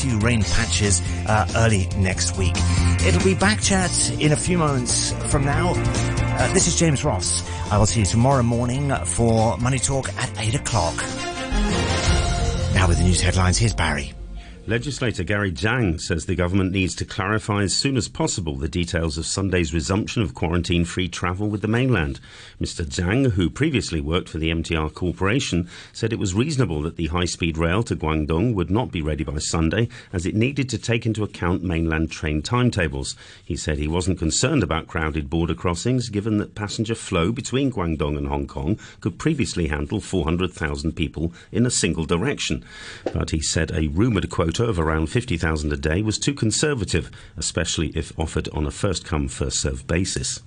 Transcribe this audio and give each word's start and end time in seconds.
few 0.00 0.18
rain 0.18 0.42
patches 0.42 1.02
uh, 1.26 1.46
early 1.56 1.86
next 1.96 2.38
week. 2.38 2.54
It'll 3.06 3.22
be 3.22 3.34
back 3.34 3.60
chat 3.60 3.90
in 4.18 4.32
a 4.32 4.36
few 4.36 4.56
moments 4.56 5.12
from 5.30 5.44
now. 5.44 5.74
Uh, 5.76 6.52
this 6.54 6.66
is 6.66 6.78
James 6.78 7.04
Ross. 7.04 7.48
I 7.70 7.76
will 7.76 7.86
see 7.86 8.00
you 8.00 8.06
tomorrow 8.06 8.42
morning 8.42 8.94
for 9.04 9.58
Money 9.58 9.78
Talk 9.78 10.08
at 10.16 10.30
8 10.38 10.54
o'clock. 10.54 10.96
Now 12.74 12.88
with 12.88 12.98
the 12.98 13.04
news 13.04 13.20
headlines, 13.20 13.58
here's 13.58 13.74
Barry. 13.74 14.12
Legislator 14.66 15.24
Gary 15.24 15.50
Zhang 15.50 15.98
says 15.98 16.26
the 16.26 16.34
government 16.34 16.70
needs 16.70 16.94
to 16.94 17.04
clarify 17.06 17.62
as 17.62 17.74
soon 17.74 17.96
as 17.96 18.08
possible 18.08 18.56
the 18.56 18.68
details 18.68 19.16
of 19.16 19.24
Sunday's 19.26 19.72
resumption 19.72 20.22
of 20.22 20.34
quarantine 20.34 20.84
free 20.84 21.08
travel 21.08 21.48
with 21.48 21.62
the 21.62 21.66
mainland. 21.66 22.20
Mr. 22.60 22.84
Zhang, 22.84 23.32
who 23.32 23.48
previously 23.48 24.00
worked 24.00 24.28
for 24.28 24.38
the 24.38 24.50
MTR 24.50 24.92
Corporation, 24.92 25.68
said 25.94 26.12
it 26.12 26.18
was 26.18 26.34
reasonable 26.34 26.82
that 26.82 26.96
the 26.96 27.08
high 27.08 27.24
speed 27.24 27.56
rail 27.56 27.82
to 27.82 27.96
Guangdong 27.96 28.54
would 28.54 28.70
not 28.70 28.92
be 28.92 29.00
ready 29.00 29.24
by 29.24 29.38
Sunday 29.38 29.88
as 30.12 30.26
it 30.26 30.36
needed 30.36 30.68
to 30.68 30.78
take 30.78 31.06
into 31.06 31.24
account 31.24 31.64
mainland 31.64 32.12
train 32.12 32.42
timetables. 32.42 33.16
He 33.42 33.56
said 33.56 33.78
he 33.78 33.88
wasn't 33.88 34.18
concerned 34.18 34.62
about 34.62 34.86
crowded 34.86 35.30
border 35.30 35.54
crossings 35.54 36.10
given 36.10 36.36
that 36.36 36.54
passenger 36.54 36.94
flow 36.94 37.32
between 37.32 37.72
Guangdong 37.72 38.16
and 38.16 38.28
Hong 38.28 38.46
Kong 38.46 38.78
could 39.00 39.18
previously 39.18 39.68
handle 39.68 40.00
400,000 40.00 40.92
people 40.92 41.32
in 41.50 41.64
a 41.64 41.70
single 41.70 42.04
direction. 42.04 42.62
But 43.12 43.30
he 43.30 43.40
said 43.40 43.72
a 43.72 43.88
rumoured 43.88 44.30
quota 44.30 44.59
quota 44.60 44.70
of 44.70 44.78
around 44.78 45.06
50,000 45.06 45.72
a 45.72 45.76
day 45.76 46.02
was 46.02 46.18
too 46.18 46.34
conservative, 46.34 47.10
especially 47.38 47.88
if 47.94 48.12
offered 48.18 48.46
on 48.50 48.66
a 48.66 48.70
first 48.70 49.06
come, 49.06 49.26
first 49.26 49.58
served 49.58 49.86
basis. 49.86 50.40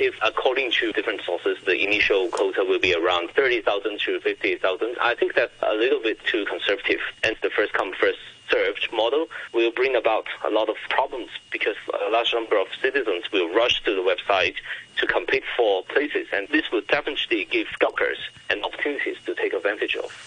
If, 0.00 0.16
according 0.20 0.72
to 0.72 0.90
different 0.90 1.20
sources, 1.22 1.56
the 1.64 1.80
initial 1.80 2.28
quota 2.28 2.64
will 2.64 2.80
be 2.80 2.92
around 2.92 3.30
30,000 3.36 4.00
to 4.00 4.20
50,000, 4.20 4.96
I 5.00 5.14
think 5.14 5.34
that's 5.34 5.52
a 5.62 5.74
little 5.74 6.02
bit 6.02 6.18
too 6.24 6.44
conservative. 6.46 6.98
And 7.22 7.36
the 7.40 7.50
first 7.50 7.72
come, 7.72 7.92
first 8.00 8.18
served 8.50 8.88
model 8.92 9.26
will 9.54 9.70
bring 9.70 9.94
about 9.94 10.26
a 10.44 10.50
lot 10.50 10.68
of 10.68 10.76
problems 10.88 11.30
because 11.52 11.76
a 12.08 12.10
large 12.10 12.32
number 12.34 12.58
of 12.58 12.66
citizens 12.82 13.30
will 13.32 13.48
rush 13.54 13.80
to 13.84 13.94
the 13.94 14.02
website 14.02 14.56
to 14.96 15.06
compete 15.06 15.44
for 15.56 15.84
places, 15.84 16.26
and 16.32 16.48
this 16.48 16.72
will 16.72 16.82
definitely 16.88 17.46
give 17.48 17.68
scalpers 17.72 18.18
an 18.50 18.64
opportunities 18.64 19.18
to 19.24 19.36
take 19.36 19.52
advantage 19.52 19.94
of. 19.94 20.25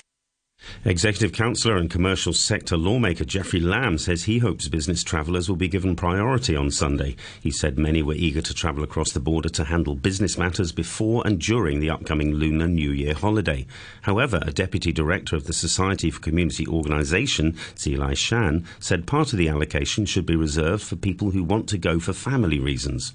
Executive 0.86 1.34
Councillor 1.34 1.76
and 1.76 1.90
Commercial 1.90 2.32
Sector 2.32 2.78
Lawmaker 2.78 3.26
Jeffrey 3.26 3.60
Lam 3.60 3.98
says 3.98 4.24
he 4.24 4.38
hopes 4.38 4.70
business 4.70 5.04
travellers 5.04 5.50
will 5.50 5.58
be 5.58 5.68
given 5.68 5.94
priority 5.94 6.56
on 6.56 6.72
Sunday. 6.72 7.18
He 7.42 7.52
said 7.52 7.78
many 7.78 8.02
were 8.02 8.14
eager 8.14 8.42
to 8.42 8.54
travel 8.54 8.82
across 8.84 9.12
the 9.12 9.20
border 9.20 9.50
to 9.50 9.66
handle 9.66 9.96
business 9.96 10.38
matters 10.38 10.72
before 10.72 11.22
and 11.26 11.38
during 11.38 11.82
the 11.82 11.90
upcoming 11.90 12.34
Lunar 12.34 12.68
New 12.68 12.92
Year 12.92 13.14
holiday. 13.14 13.68
However, 14.04 14.40
a 14.42 14.54
deputy 14.54 14.94
director 14.94 15.36
of 15.36 15.48
the 15.48 15.54
Society 15.54 16.10
for 16.12 16.22
Community 16.22 16.66
Organisation, 16.66 17.58
Sze 17.76 17.98
Lai-shan, 17.98 18.66
said 18.80 19.06
part 19.06 19.34
of 19.34 19.38
the 19.38 19.50
allocation 19.50 20.06
should 20.06 20.26
be 20.26 20.38
reserved 20.38 20.84
for 20.84 20.96
people 20.96 21.32
who 21.32 21.44
want 21.44 21.68
to 21.70 21.78
go 21.78 22.00
for 22.00 22.14
family 22.14 22.58
reasons. 22.58 23.14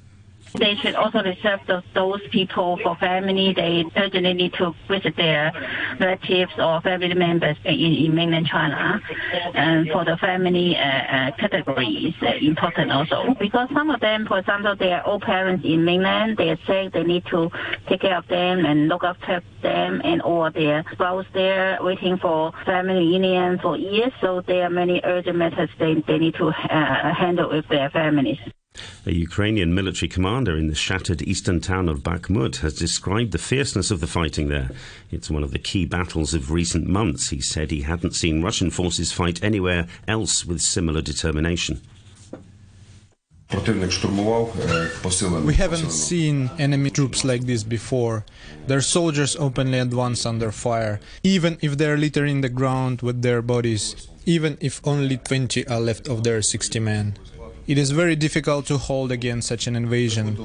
They 0.54 0.76
should 0.76 0.94
also 0.94 1.20
reserve 1.20 1.60
those, 1.66 1.82
those 1.94 2.20
people 2.30 2.78
for 2.82 2.94
family. 2.96 3.52
They 3.54 3.84
urgently 3.96 4.34
need 4.34 4.52
to 4.54 4.72
visit 4.88 5.16
their 5.16 5.52
relatives 5.98 6.52
or 6.58 6.80
family 6.80 7.12
members 7.12 7.56
in, 7.64 7.74
in 7.74 8.14
mainland 8.14 8.46
China. 8.46 9.00
And 9.54 9.90
for 9.90 10.04
the 10.04 10.16
family 10.18 10.76
uh, 10.76 10.80
uh, 10.80 11.30
categories, 11.38 12.14
uh, 12.22 12.34
important 12.40 12.92
also. 12.92 13.34
Because 13.40 13.68
some 13.74 13.90
of 13.90 13.98
them, 13.98 14.26
for 14.26 14.38
example, 14.38 14.76
they 14.76 14.92
are 14.92 15.04
old 15.04 15.22
parents 15.22 15.64
in 15.64 15.84
mainland. 15.84 16.36
They 16.36 16.50
are 16.50 16.58
sick. 16.66 16.92
They 16.92 17.02
need 17.02 17.26
to 17.26 17.50
take 17.88 18.02
care 18.02 18.16
of 18.16 18.28
them 18.28 18.64
and 18.64 18.86
look 18.86 19.02
after 19.02 19.42
them 19.60 20.02
and 20.04 20.22
or 20.22 20.52
their 20.52 20.84
spouse 20.92 21.26
there 21.34 21.78
waiting 21.80 22.16
for 22.18 22.52
family 22.64 22.94
reunion 22.94 23.58
for 23.58 23.76
years. 23.76 24.12
So 24.20 24.40
there 24.46 24.66
are 24.66 24.70
many 24.70 25.00
urgent 25.02 25.36
matters 25.36 25.70
they, 25.80 25.94
they 26.06 26.18
need 26.18 26.34
to 26.36 26.48
uh, 26.48 27.12
handle 27.12 27.50
with 27.50 27.66
their 27.68 27.90
families. 27.90 28.38
A 29.06 29.12
Ukrainian 29.12 29.74
military 29.74 30.08
commander 30.08 30.56
in 30.56 30.68
the 30.68 30.74
shattered 30.74 31.20
eastern 31.20 31.60
town 31.60 31.90
of 31.90 32.02
Bakhmut 32.02 32.56
has 32.56 32.74
described 32.74 33.32
the 33.32 33.38
fierceness 33.38 33.90
of 33.90 34.00
the 34.00 34.06
fighting 34.06 34.48
there. 34.48 34.70
It's 35.10 35.30
one 35.30 35.44
of 35.44 35.52
the 35.52 35.58
key 35.58 35.84
battles 35.84 36.32
of 36.32 36.50
recent 36.50 36.86
months. 36.86 37.28
He 37.28 37.40
said 37.40 37.70
he 37.70 37.82
hadn't 37.82 38.14
seen 38.14 38.42
Russian 38.42 38.70
forces 38.70 39.12
fight 39.12 39.44
anywhere 39.44 39.86
else 40.08 40.46
with 40.46 40.62
similar 40.62 41.02
determination. 41.02 41.82
We 43.52 45.54
haven't 45.54 45.90
seen 45.90 46.50
enemy 46.58 46.90
troops 46.90 47.24
like 47.24 47.42
this 47.42 47.62
before. 47.62 48.24
Their 48.66 48.80
soldiers 48.80 49.36
openly 49.36 49.80
advance 49.80 50.24
under 50.24 50.50
fire, 50.50 50.98
even 51.22 51.58
if 51.60 51.76
they're 51.76 51.98
littering 51.98 52.40
the 52.40 52.48
ground 52.48 53.02
with 53.02 53.20
their 53.20 53.42
bodies, 53.42 54.08
even 54.24 54.56
if 54.60 54.80
only 54.84 55.18
20 55.18 55.68
are 55.68 55.80
left 55.80 56.08
of 56.08 56.24
their 56.24 56.40
60 56.40 56.80
men. 56.80 57.18
It 57.66 57.78
is 57.78 57.92
very 57.92 58.14
difficult 58.14 58.66
to 58.66 58.76
hold 58.76 59.10
against 59.10 59.48
such 59.48 59.66
an 59.66 59.74
invasion. 59.74 60.36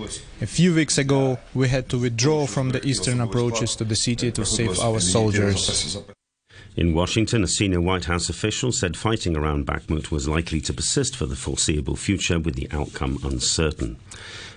A 0.42 0.46
few 0.46 0.74
weeks 0.74 0.98
ago, 0.98 1.38
we 1.54 1.68
had 1.68 1.90
to 1.90 1.98
withdraw 1.98 2.48
from 2.48 2.70
the 2.70 2.86
eastern 2.86 3.20
approaches 3.20 3.76
to 3.76 3.84
the 3.84 3.96
city 3.96 4.32
to 4.32 4.46
save 4.46 4.80
our 4.80 5.02
soldiers. 5.02 5.98
In 6.78 6.94
Washington, 6.94 7.44
a 7.44 7.48
senior 7.48 7.82
White 7.82 8.06
House 8.06 8.30
official 8.30 8.72
said 8.72 8.96
fighting 8.96 9.36
around 9.36 9.66
Bakhmut 9.66 10.12
was 10.12 10.30
likely 10.30 10.62
to 10.62 10.74
persist 10.74 11.14
for 11.14 11.26
the 11.26 11.36
foreseeable 11.36 11.98
future, 11.98 12.40
with 12.40 12.56
the 12.56 12.70
outcome 12.72 13.20
uncertain. 13.24 13.98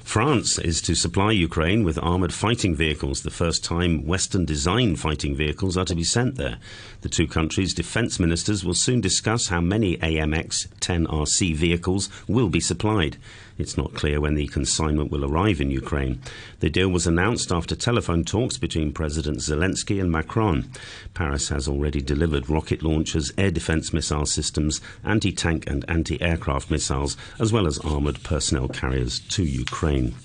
France 0.05 0.59
is 0.59 0.83
to 0.83 0.95
supply 0.95 1.33
Ukraine 1.33 1.85
with 1.85 1.99
armoured 2.03 2.35
fighting 2.35 2.75
vehicles, 2.75 3.23
the 3.23 3.31
first 3.31 3.65
time 3.65 4.05
Western 4.05 4.45
designed 4.45 5.01
fighting 5.01 5.35
vehicles 5.35 5.77
are 5.77 5.85
to 5.85 5.95
be 5.95 6.05
sent 6.05 6.35
there. 6.35 6.59
The 7.01 7.09
two 7.09 7.27
countries' 7.27 7.73
defence 7.73 8.21
ministers 8.21 8.65
will 8.65 8.75
soon 8.75 9.01
discuss 9.01 9.49
how 9.49 9.61
many 9.61 9.97
AMX 9.99 10.69
10RC 10.81 11.55
vehicles 11.55 12.11
will 12.29 12.49
be 12.49 12.61
supplied. 12.61 13.17
It's 13.62 13.77
not 13.77 13.95
clear 13.95 14.21
when 14.21 14.34
the 14.34 14.49
consignment 14.49 15.12
will 15.12 15.25
arrive 15.25 15.61
in 15.61 15.71
Ukraine. 15.71 16.21
The 16.59 16.69
deal 16.69 16.89
was 16.89 17.06
announced 17.06 17.53
after 17.53 17.77
telephone 17.77 18.25
talks 18.25 18.59
between 18.59 18.93
President 18.93 19.39
Zelensky 19.39 20.00
and 20.00 20.11
Macron. 20.11 20.69
Paris 21.15 21.49
has 21.50 21.69
already 21.69 22.01
delivered 22.01 22.51
rocket 22.51 22.83
launchers, 22.83 23.33
air 23.39 23.53
defense 23.53 23.93
missile 23.93 24.27
systems, 24.27 24.81
anti 25.05 25.31
tank 25.31 25.71
and 25.71 25.84
anti 25.87 26.21
aircraft 26.21 26.72
missiles, 26.72 27.17
as 27.39 27.53
well 27.53 27.69
as 27.69 27.78
armored 27.78 28.25
personnel 28.25 28.67
carriers 28.67 29.21
to 29.21 29.45
Ukraine. 29.45 30.17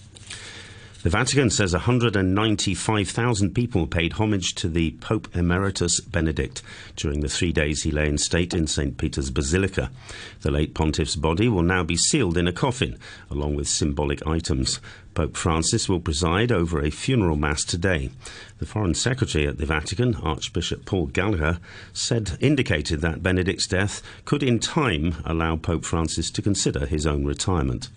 The 1.08 1.12
Vatican 1.12 1.50
says 1.50 1.72
195,000 1.72 3.56
people 3.56 3.88
paid 3.88 4.12
homage 4.12 4.54
to 4.56 4.68
the 4.68 4.92
Pope 5.00 5.34
Emeritus 5.34 6.02
Benedict 6.02 6.62
during 6.98 7.22
the 7.22 7.30
three 7.30 7.54
days 7.54 7.84
he 7.84 7.92
lay 7.92 8.10
in 8.10 8.18
state 8.18 8.54
in 8.54 8.68
St. 8.68 8.98
Peter's 8.98 9.32
Basilica. 9.32 9.90
The 10.42 10.52
late 10.52 10.74
pontiff's 10.74 11.16
body 11.16 11.48
will 11.48 11.64
now 11.64 11.86
be 11.86 11.96
sealed 11.96 12.38
in 12.38 12.46
a 12.46 12.52
coffin, 12.52 12.98
along 13.32 13.56
with 13.56 13.70
symbolic 13.70 14.28
items. 14.28 14.82
Pope 15.14 15.38
Francis 15.38 15.88
will 15.88 16.02
preside 16.02 16.52
over 16.52 16.82
a 16.82 16.90
funeral 16.92 17.38
mass 17.38 17.64
today. 17.64 18.10
The 18.58 18.66
Foreign 18.66 18.94
Secretary 18.94 19.48
at 19.48 19.60
the 19.60 19.66
Vatican, 19.66 20.16
Archbishop 20.16 20.84
Paul 20.84 21.06
Gallagher, 21.06 21.60
said 21.94 22.38
indicated 22.42 23.00
that 23.00 23.24
Benedict's 23.24 23.68
death 23.68 24.02
could 24.26 24.44
in 24.44 24.60
time 24.60 25.16
allow 25.24 25.56
Pope 25.56 25.86
Francis 25.86 26.30
to 26.32 26.42
consider 26.42 26.86
his 26.86 27.08
own 27.08 27.24
retirement. 27.24 27.88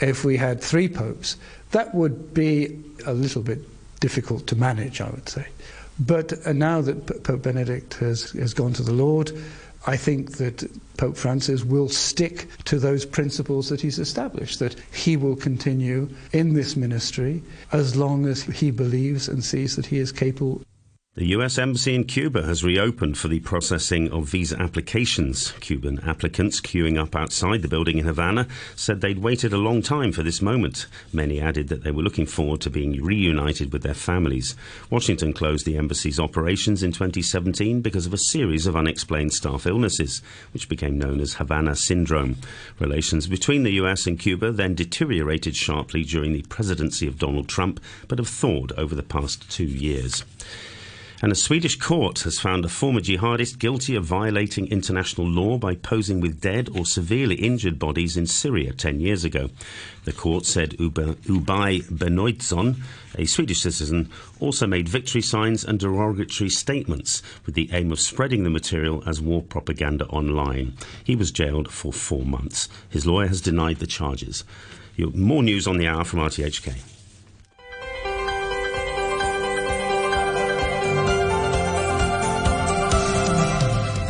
If 0.00 0.24
we 0.24 0.36
had 0.36 0.60
three 0.60 0.88
popes, 0.88 1.36
that 1.70 1.94
would 1.94 2.34
be 2.34 2.82
a 3.06 3.14
little 3.14 3.42
bit 3.42 3.60
difficult 4.00 4.46
to 4.48 4.56
manage, 4.56 5.00
I 5.00 5.10
would 5.10 5.28
say. 5.28 5.46
But 5.98 6.46
uh, 6.46 6.52
now 6.52 6.80
that 6.82 7.24
Pope 7.24 7.42
Benedict 7.42 7.94
has, 7.94 8.30
has 8.32 8.54
gone 8.54 8.72
to 8.74 8.82
the 8.82 8.92
Lord, 8.92 9.32
I 9.86 9.96
think 9.96 10.36
that 10.36 10.68
Pope 10.96 11.16
Francis 11.16 11.64
will 11.64 11.88
stick 11.88 12.48
to 12.64 12.78
those 12.78 13.04
principles 13.04 13.68
that 13.68 13.80
he's 13.80 13.98
established, 13.98 14.58
that 14.58 14.76
he 14.92 15.16
will 15.16 15.36
continue 15.36 16.08
in 16.32 16.54
this 16.54 16.76
ministry 16.76 17.42
as 17.72 17.96
long 17.96 18.26
as 18.26 18.42
he 18.42 18.70
believes 18.70 19.28
and 19.28 19.44
sees 19.44 19.76
that 19.76 19.86
he 19.86 19.98
is 19.98 20.12
capable 20.12 20.62
the 21.18 21.34
US 21.34 21.58
Embassy 21.58 21.96
in 21.96 22.04
Cuba 22.04 22.44
has 22.44 22.62
reopened 22.62 23.18
for 23.18 23.26
the 23.26 23.40
processing 23.40 24.08
of 24.12 24.28
visa 24.28 24.56
applications. 24.62 25.50
Cuban 25.58 25.98
applicants 26.06 26.60
queuing 26.60 26.96
up 26.96 27.16
outside 27.16 27.60
the 27.60 27.66
building 27.66 27.98
in 27.98 28.04
Havana 28.04 28.46
said 28.76 29.00
they'd 29.00 29.18
waited 29.18 29.52
a 29.52 29.56
long 29.56 29.82
time 29.82 30.12
for 30.12 30.22
this 30.22 30.40
moment. 30.40 30.86
Many 31.12 31.40
added 31.40 31.70
that 31.70 31.82
they 31.82 31.90
were 31.90 32.04
looking 32.04 32.24
forward 32.24 32.60
to 32.60 32.70
being 32.70 33.02
reunited 33.02 33.72
with 33.72 33.82
their 33.82 33.94
families. 33.94 34.54
Washington 34.90 35.32
closed 35.32 35.66
the 35.66 35.76
embassy's 35.76 36.20
operations 36.20 36.84
in 36.84 36.92
2017 36.92 37.80
because 37.80 38.06
of 38.06 38.14
a 38.14 38.18
series 38.18 38.68
of 38.68 38.76
unexplained 38.76 39.32
staff 39.32 39.66
illnesses, 39.66 40.22
which 40.52 40.68
became 40.68 41.00
known 41.00 41.18
as 41.18 41.34
Havana 41.34 41.74
syndrome. 41.74 42.36
Relations 42.78 43.26
between 43.26 43.64
the 43.64 43.72
US 43.72 44.06
and 44.06 44.20
Cuba 44.20 44.52
then 44.52 44.76
deteriorated 44.76 45.56
sharply 45.56 46.04
during 46.04 46.32
the 46.32 46.42
presidency 46.42 47.08
of 47.08 47.18
Donald 47.18 47.48
Trump, 47.48 47.80
but 48.06 48.20
have 48.20 48.28
thawed 48.28 48.70
over 48.78 48.94
the 48.94 49.02
past 49.02 49.50
two 49.50 49.66
years. 49.66 50.22
And 51.20 51.32
a 51.32 51.34
Swedish 51.34 51.76
court 51.76 52.20
has 52.20 52.38
found 52.38 52.64
a 52.64 52.68
former 52.68 53.00
jihadist 53.00 53.58
guilty 53.58 53.96
of 53.96 54.04
violating 54.04 54.68
international 54.68 55.26
law 55.26 55.58
by 55.58 55.74
posing 55.74 56.20
with 56.20 56.40
dead 56.40 56.68
or 56.72 56.86
severely 56.86 57.34
injured 57.34 57.76
bodies 57.76 58.16
in 58.16 58.26
Syria 58.26 58.72
10 58.72 59.00
years 59.00 59.24
ago. 59.24 59.50
The 60.04 60.12
court 60.12 60.46
said 60.46 60.76
Ubay 60.78 61.82
Benoitsson, 61.82 62.76
a 63.16 63.24
Swedish 63.24 63.62
citizen, 63.62 64.10
also 64.38 64.68
made 64.68 64.88
victory 64.88 65.22
signs 65.22 65.64
and 65.64 65.80
derogatory 65.80 66.50
statements 66.50 67.20
with 67.44 67.56
the 67.56 67.70
aim 67.72 67.90
of 67.90 67.98
spreading 67.98 68.44
the 68.44 68.50
material 68.50 69.02
as 69.04 69.20
war 69.20 69.42
propaganda 69.42 70.06
online. 70.06 70.74
He 71.02 71.16
was 71.16 71.32
jailed 71.32 71.72
for 71.72 71.92
four 71.92 72.24
months. 72.24 72.68
His 72.88 73.06
lawyer 73.06 73.26
has 73.26 73.40
denied 73.40 73.78
the 73.78 73.88
charges. 73.88 74.44
More 74.96 75.42
news 75.42 75.66
on 75.66 75.78
the 75.78 75.88
hour 75.88 76.04
from 76.04 76.20
RTHK. 76.20 76.97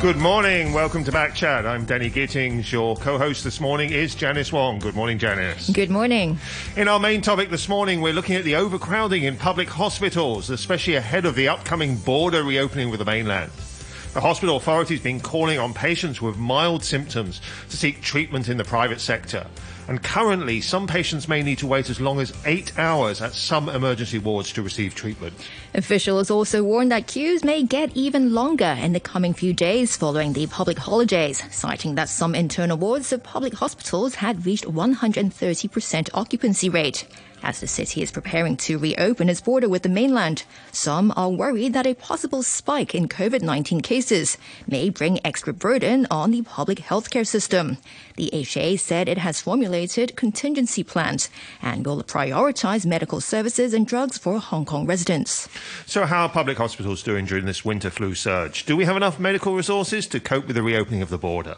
Good 0.00 0.17
morning. 0.17 0.73
Welcome 0.73 1.03
to 1.03 1.11
Back 1.11 1.35
Chat. 1.35 1.67
I'm 1.67 1.85
Danny 1.85 2.09
Gittings. 2.09 2.71
Your 2.71 2.95
co-host 2.95 3.43
this 3.43 3.61
morning 3.61 3.91
is 3.91 4.15
Janice 4.15 4.53
Wong. 4.53 4.79
Good 4.79 4.95
morning, 4.95 5.19
Janice. 5.19 5.71
Good 5.71 5.91
morning. 5.91 6.39
In 6.77 6.87
our 6.87 7.00
main 7.00 7.21
topic 7.21 7.50
this 7.50 7.69
morning, 7.69 8.00
we're 8.00 8.12
looking 8.12 8.37
at 8.37 8.45
the 8.45 8.55
overcrowding 8.55 9.25
in 9.25 9.37
public 9.37 9.69
hospitals, 9.69 10.50
especially 10.50 10.95
ahead 10.95 11.27
of 11.27 11.35
the 11.35 11.49
upcoming 11.49 11.97
border 11.97 12.45
reopening 12.45 12.91
with 12.91 13.00
the 13.00 13.05
mainland. 13.05 13.50
The 14.15 14.21
hospital 14.23 14.57
authorities 14.57 14.99
have 14.99 15.05
been 15.05 15.21
calling 15.21 15.59
on 15.59 15.75
patients 15.75 16.23
with 16.23 16.37
mild 16.39 16.83
symptoms 16.83 17.41
to 17.69 17.77
seek 17.77 18.01
treatment 18.01 18.49
in 18.49 18.57
the 18.57 18.65
private 18.65 19.01
sector. 19.01 19.47
And 19.87 20.03
currently, 20.03 20.61
some 20.61 20.87
patients 20.87 21.29
may 21.29 21.43
need 21.43 21.59
to 21.59 21.67
wait 21.67 21.89
as 21.89 22.01
long 22.01 22.21
as 22.21 22.33
eight 22.45 22.79
hours 22.79 23.23
at 23.23 23.33
some 23.33 23.69
emergency 23.69 24.19
wards 24.19 24.53
to 24.53 24.63
receive 24.63 24.95
treatment. 24.95 25.35
Officials 25.75 26.31
also 26.31 26.63
warned 26.63 26.91
that 26.91 27.07
queues 27.07 27.45
may 27.45 27.63
get 27.63 27.97
even 27.97 28.35
longer 28.35 28.77
in 28.81 28.93
the 28.93 29.01
coming 29.01 29.33
few 29.33 29.53
days 29.55 29.97
following 29.97 30.33
the 30.33 30.47
public 30.47 30.79
holidays, 30.79 31.43
citing 31.51 31.95
that 31.95 32.09
some 32.09 32.35
internal 32.35 32.77
wards 32.77 33.13
of 33.13 33.23
public 33.23 33.55
hospitals 33.55 34.17
had 34.17 34.45
reached 34.45 34.65
130% 34.65 36.11
occupancy 36.13 36.69
rate. 36.69 37.07
As 37.43 37.61
the 37.61 37.67
city 37.67 38.02
is 38.02 38.11
preparing 38.11 38.56
to 38.58 38.79
reopen 38.79 39.29
its 39.29 39.40
border 39.40 39.69
with 39.69 39.82
the 39.82 39.88
mainland, 39.88 40.44
some 40.73 41.12
are 41.17 41.31
worried 41.31 41.73
that 41.73 41.87
a 41.87 41.94
possible 41.94 42.43
spike 42.43 42.94
in 42.94 43.08
COVID 43.08 43.43
19 43.43 43.81
cases 43.81 44.37
may 44.67 44.90
bring 44.90 45.25
extra 45.25 45.52
burden 45.52 46.06
on 46.11 46.31
the 46.31 46.43
public 46.43 46.79
healthcare 46.79 47.26
system. 47.26 47.79
The 48.17 48.31
HA 48.35 48.76
said 48.76 49.08
it 49.08 49.19
has 49.19 49.40
formulated 49.40 50.17
contingency 50.17 50.82
plans 50.82 51.31
and 51.62 51.87
will 51.87 52.02
prioritize 52.02 52.85
medical 52.85 53.20
services 53.20 53.73
and 53.73 53.87
drugs 53.87 54.19
for 54.19 54.40
Hong 54.40 54.64
Kong 54.64 54.87
residents. 54.87 55.49
So, 55.87 56.05
how 56.05 56.23
are 56.23 56.29
public 56.29 56.58
hospitals 56.58 57.02
doing 57.02 57.25
during 57.25 57.46
this 57.46 57.64
winter 57.64 57.90
flu 57.90 58.14
surge? 58.14 58.67
Do 58.67 58.76
we 58.76 58.85
have 58.85 58.96
enough 58.96 59.20
medical 59.20 59.55
resources 59.55 60.06
to 60.08 60.20
cope 60.20 60.46
with 60.46 60.56
the 60.56 60.62
reopening 60.62 61.02
of 61.02 61.11
the 61.11 61.19
border? 61.19 61.56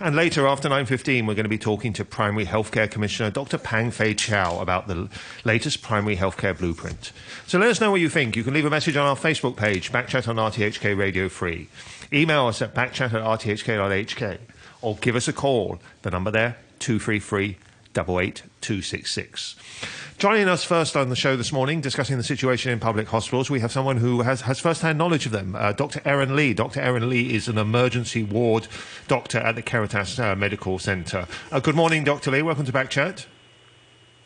And 0.00 0.14
later, 0.14 0.46
after 0.46 0.68
9.15, 0.68 1.26
we're 1.26 1.34
going 1.34 1.44
to 1.44 1.48
be 1.48 1.58
talking 1.58 1.92
to 1.94 2.04
Primary 2.04 2.46
Healthcare 2.46 2.90
Commissioner 2.90 3.30
Dr. 3.30 3.58
Pang 3.58 3.90
Fei-chau 3.90 4.60
about 4.60 4.88
the 4.88 5.08
latest 5.44 5.82
primary 5.82 6.16
healthcare 6.16 6.56
blueprint. 6.56 7.12
So 7.46 7.58
let 7.58 7.70
us 7.70 7.80
know 7.80 7.90
what 7.90 8.00
you 8.00 8.08
think. 8.08 8.36
You 8.36 8.44
can 8.44 8.54
leave 8.54 8.64
a 8.64 8.70
message 8.70 8.96
on 8.96 9.06
our 9.06 9.16
Facebook 9.16 9.56
page, 9.56 9.92
Backchat 9.92 10.28
on 10.28 10.36
RTHK 10.36 10.96
Radio 10.96 11.28
Free. 11.28 11.68
Email 12.12 12.46
us 12.46 12.62
at 12.62 12.74
backchat 12.74 13.12
at 13.12 13.22
rthk.hk 13.22 14.38
or 14.82 14.96
give 14.96 15.16
us 15.16 15.28
a 15.28 15.32
call. 15.32 15.78
The 16.02 16.10
number 16.10 16.30
there, 16.30 16.56
233 16.78 17.56
88266. 17.96 19.56
Joining 20.18 20.48
us 20.48 20.64
first 20.64 20.96
on 20.96 21.10
the 21.10 21.16
show 21.16 21.36
this 21.36 21.52
morning, 21.52 21.82
discussing 21.82 22.16
the 22.16 22.22
situation 22.22 22.72
in 22.72 22.80
public 22.80 23.06
hospitals, 23.08 23.50
we 23.50 23.60
have 23.60 23.70
someone 23.70 23.98
who 23.98 24.22
has, 24.22 24.40
has 24.40 24.58
first-hand 24.58 24.96
knowledge 24.96 25.26
of 25.26 25.32
them. 25.32 25.54
Uh, 25.54 25.72
Dr. 25.72 26.00
Aaron 26.06 26.34
Lee. 26.34 26.54
Dr. 26.54 26.80
Aaron 26.80 27.10
Lee 27.10 27.34
is 27.34 27.48
an 27.48 27.58
emergency 27.58 28.22
ward 28.22 28.66
doctor 29.08 29.36
at 29.36 29.56
the 29.56 29.62
Caritas 29.62 30.18
uh, 30.18 30.34
Medical 30.34 30.78
Centre. 30.78 31.28
Uh, 31.52 31.60
good 31.60 31.74
morning, 31.74 32.02
Dr. 32.02 32.30
Lee. 32.30 32.40
Welcome 32.40 32.64
to 32.64 32.72
Back 32.72 32.88
Chat. 32.88 33.26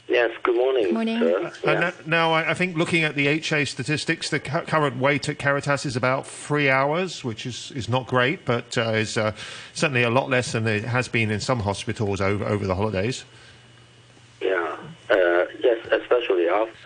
Yes, 0.07 0.31
good 0.45 0.55
morning. 0.55 0.85
Good 0.85 0.95
morning. 0.95 1.23
Uh, 1.25 1.51
yeah. 1.65 1.91
now, 2.07 2.35
I, 2.35 2.51
I, 2.51 2.55
think 2.55 2.77
looking 2.77 3.03
at 3.03 3.17
the 3.17 3.27
HA 3.27 3.65
statistics, 3.65 4.31
the 4.31 4.39
cu- 4.39 4.61
current 4.61 4.99
wait 4.99 5.29
at 5.29 5.41
Caritas 5.41 5.85
is 5.87 5.97
about 5.97 6.25
three 6.25 6.71
hours, 6.71 7.25
which 7.25 7.47
is, 7.47 7.73
is 7.75 7.89
not 7.89 8.07
great, 8.07 8.45
but 8.45 8.79
uh, 8.79 8.93
is 8.93 9.19
uh, 9.19 9.33
certainly 9.75 10.05
a 10.05 10.11
lot 10.11 10.31
less 10.31 10.53
than 10.53 10.69
it 10.69 10.85
has 10.85 11.09
been 11.09 11.33
in 11.33 11.41
some 11.41 11.59
hospitals 11.59 12.21
over, 12.21 12.45
over 12.45 12.65
the 12.65 12.77
holidays. 12.77 13.25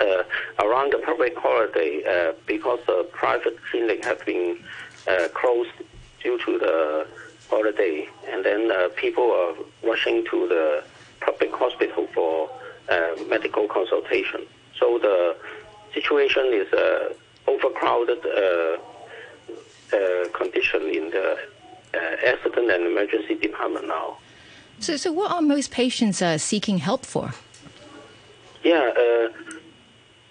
Uh, 0.00 0.24
around 0.64 0.92
the 0.92 0.98
public 0.98 1.36
holiday 1.36 2.02
uh, 2.04 2.32
because 2.46 2.80
the 2.86 3.06
private 3.12 3.56
clinic 3.70 4.04
have 4.04 4.24
been 4.24 4.58
uh, 5.08 5.28
closed 5.34 5.70
due 6.22 6.38
to 6.44 6.58
the 6.58 7.06
holiday, 7.50 8.08
and 8.30 8.44
then 8.44 8.70
uh, 8.70 8.88
people 8.96 9.30
are 9.30 9.54
rushing 9.88 10.24
to 10.30 10.48
the 10.48 10.82
public 11.20 11.52
hospital 11.52 12.06
for 12.14 12.50
uh, 12.88 13.14
medical 13.28 13.68
consultation. 13.68 14.40
So 14.78 14.98
the 14.98 15.36
situation 15.92 16.46
is 16.52 16.72
uh, 16.72 17.12
overcrowded 17.46 18.22
condition 20.32 20.82
in 20.82 21.10
the 21.10 21.38
accident 22.26 22.70
and 22.70 22.86
emergency 22.86 23.34
department 23.36 23.86
now. 23.86 24.16
So, 24.80 24.96
so 24.96 25.12
what 25.12 25.30
are 25.30 25.40
most 25.40 25.70
patients 25.70 26.18
seeking 26.42 26.78
help 26.78 27.06
for? 27.06 27.30
Yeah, 28.64 29.28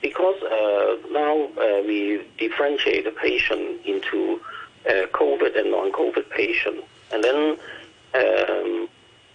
because 0.01 0.41
uh, 0.43 0.97
now 1.11 1.47
uh, 1.57 1.81
we 1.87 2.21
differentiate 2.37 3.05
the 3.05 3.11
patient 3.11 3.85
into 3.85 4.41
uh, 4.85 5.07
COVID 5.13 5.57
and 5.57 5.71
non-COVID 5.71 6.29
patient, 6.29 6.83
and 7.11 7.23
then 7.23 7.57
um, 8.13 8.89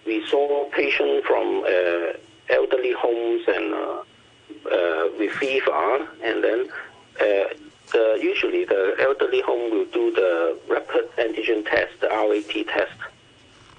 we 0.04 0.26
saw 0.26 0.68
patients 0.70 1.26
from 1.26 1.64
uh, 1.64 2.12
elderly 2.50 2.92
homes 2.92 3.42
and 3.48 3.72
uh, 3.72 4.02
uh, 4.70 5.08
with 5.18 5.32
fever, 5.32 6.06
and 6.22 6.44
then 6.44 6.68
the, 7.92 8.18
usually 8.20 8.66
the 8.66 8.94
elderly 9.00 9.40
home 9.40 9.70
will 9.70 9.86
do 9.86 10.12
the 10.12 10.58
rapid 10.68 11.08
antigen 11.16 11.64
test, 11.64 11.92
the 12.00 12.08
RAT 12.08 12.66
test, 12.66 12.98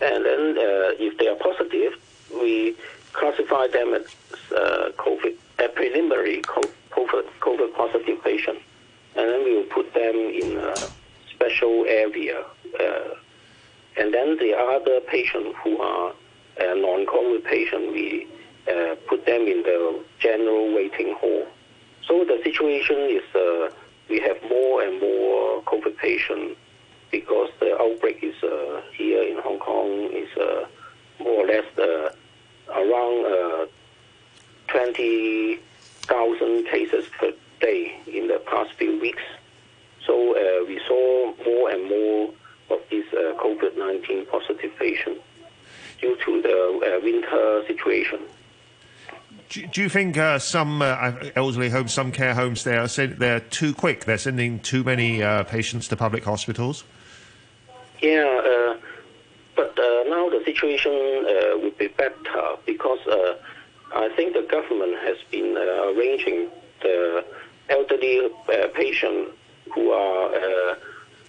and 0.02 0.26
then 0.26 0.56
if 0.98 1.18
they 1.20 1.28
are 1.28 1.36
positive, 1.36 1.94
we 2.34 2.76
classify 3.14 3.68
them 3.68 3.94
as 3.94 4.04
COVID, 4.98 5.36
a 5.60 5.70
preliminary 5.70 6.42
COVID 6.44 6.74
COVID, 7.40 7.74
positive 7.74 8.24
patient, 8.24 8.60
and 9.16 9.30
then 9.30 9.44
we 9.44 9.56
will 9.56 9.64
put 9.64 9.94
them 9.94 10.16
in 10.16 10.58
a 10.58 10.90
special 11.34 11.86
area. 11.88 12.44
Uh, 12.80 13.16
and 13.98 14.14
then 14.14 14.38
the 14.38 14.54
other 14.56 15.00
patients 15.02 15.56
who 15.64 15.78
are 15.80 16.12
uh, 16.12 16.74
non-COVID 16.76 17.44
patient, 17.44 17.92
we 17.92 18.28
uh, 18.68 18.96
put 19.08 19.26
them 19.26 19.42
in 19.42 19.64
the 19.64 20.04
general 20.20 20.74
waiting 20.74 21.16
hall. 21.16 21.46
So 22.08 22.24
the 22.24 22.40
situation 22.44 22.98
is 23.10 23.24
uh, 23.36 23.70
we 24.10 24.20
have 24.20 24.38
more 24.50 24.84
and 24.84 25.00
more 25.00 25.62
COVID 25.64 25.98
patients 25.98 26.58
because 27.12 27.50
the 27.60 27.78
outbreak 27.80 28.24
is 28.24 28.36
uh, 28.44 28.82
here 28.94 29.24
in 29.24 29.38
Hong 29.40 29.60
Kong 29.60 30.10
is 30.14 30.30
uh, 30.38 30.66
more 31.20 31.44
or 31.44 31.48
less 31.48 31.66
around 32.76 33.70
20 34.68 35.60
thousand 36.10 36.66
cases 36.66 37.06
per 37.20 37.32
day 37.62 37.96
in 38.08 38.28
the 38.28 38.42
past 38.46 38.74
few 38.74 39.00
weeks. 39.00 39.22
So 40.06 40.36
uh, 40.36 40.66
we 40.66 40.82
saw 40.88 41.34
more 41.46 41.70
and 41.70 41.88
more 41.88 42.30
of 42.72 42.80
these 42.90 43.06
uh, 43.14 43.34
COVID-19 43.38 44.28
positive 44.28 44.72
patients 44.78 45.22
due 46.02 46.18
to 46.26 46.42
the 46.42 46.98
uh, 46.98 47.04
winter 47.04 47.64
situation. 47.68 48.20
Do, 49.50 49.68
do 49.68 49.82
you 49.82 49.90
think 49.90 50.18
uh, 50.18 50.40
some 50.40 50.82
uh, 50.82 51.14
elderly 51.36 51.70
homes, 51.70 51.94
some 51.94 52.12
care 52.12 52.34
homes, 52.34 52.64
they 52.64 52.78
are 52.78 52.88
they're 52.88 53.40
too 53.40 53.74
quick? 53.74 54.06
They're 54.06 54.18
sending 54.18 54.60
too 54.60 54.84
many 54.84 55.22
uh, 55.22 55.44
patients 55.44 55.88
to 55.90 55.96
public 55.96 56.24
hospitals. 56.24 56.84
Yeah, 58.02 58.76
but 59.56 59.78
situation 60.50 60.92
will 61.62 61.76
be 61.78 61.88
better 61.88 62.46
because 62.66 63.00
I 63.94 64.10
think 64.16 64.34
the 64.34 64.44
government 64.44 64.98
has 65.04 65.18
been 65.32 65.58
uh, 65.58 65.92
arranging 65.92 66.50
the 66.82 67.26
elderly 67.70 68.20
uh, 68.26 68.68
patients 68.74 69.32
who 69.74 69.92
are 69.92 70.34
uh, 70.34 70.76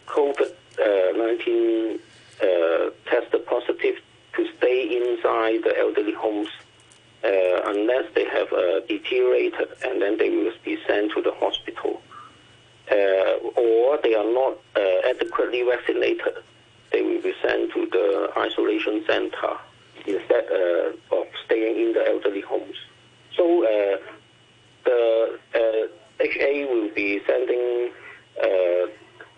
COVID-19 0.06 2.00
uh, 2.42 2.90
tested 3.06 3.46
positive 3.46 3.96
to 4.34 4.46
stay 4.58 4.96
inside 4.96 5.62
the 5.64 5.74
elderly 5.78 6.12
homes 6.12 6.48
uh, 7.24 7.28
unless 7.66 8.04
they 8.14 8.24
have 8.24 8.48
deteriorated, 8.88 9.68
and 9.84 10.00
then 10.00 10.16
they 10.18 10.30
will 10.30 10.52
be 10.64 10.78
sent 10.86 11.12
to 11.12 11.22
the 11.22 11.32
hospital. 11.32 12.00
or 13.56 13.98
they 14.02 14.14
are 14.14 14.30
not 14.32 14.58
adequately 15.04 15.62
vaccinated, 15.62 16.34
they 16.92 17.02
will 17.02 17.22
be 17.22 17.32
sent 17.42 17.72
to 17.72 17.86
the 17.90 18.30
isolation 18.36 19.04
center 19.06 19.56
instead 20.06 20.44
uh, 20.50 21.16
of 21.16 21.26
staying 21.44 21.76
in 21.80 21.92
the 21.92 22.06
elderly 22.06 22.40
homes. 22.40 22.76
So 23.36 23.64
uh, 23.64 23.96
the 24.84 25.38
uh, 25.54 26.24
HA 26.24 26.66
will 26.66 26.90
be 26.94 27.20
sending 27.26 27.90
uh, 28.42 28.86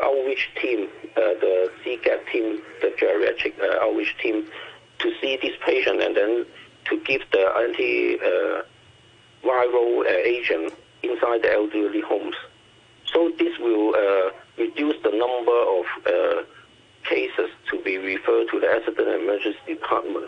outreach 0.03 0.51
team, 0.61 0.89
uh, 1.17 1.21
the 1.41 1.71
CGAT 1.85 2.31
team, 2.31 2.63
the 2.81 2.89
geriatric 2.99 3.59
uh, 3.61 3.85
outreach 3.85 4.17
team, 4.23 4.47
to 4.99 5.13
see 5.21 5.39
this 5.43 5.53
patient 5.65 6.01
and 6.01 6.17
then 6.17 6.47
to 6.87 7.01
give 7.05 7.23
the 7.33 7.47
anti 7.59 8.19
viral 9.45 10.07
agent 10.07 10.73
inside 11.03 11.43
the 11.43 11.53
elderly 11.53 12.01
homes. 12.01 12.37
So 13.13 13.33
this 13.39 13.59
will 13.59 13.93
reduce 14.57 14.97
the 15.03 15.11
number 15.11 15.59
of 15.79 16.45
cases 17.05 17.51
to 17.71 17.83
be 17.83 17.99
referred 17.99 18.49
to 18.51 18.61
the 18.61 18.69
accident 18.69 19.23
emergency 19.23 19.59
department. 19.67 20.27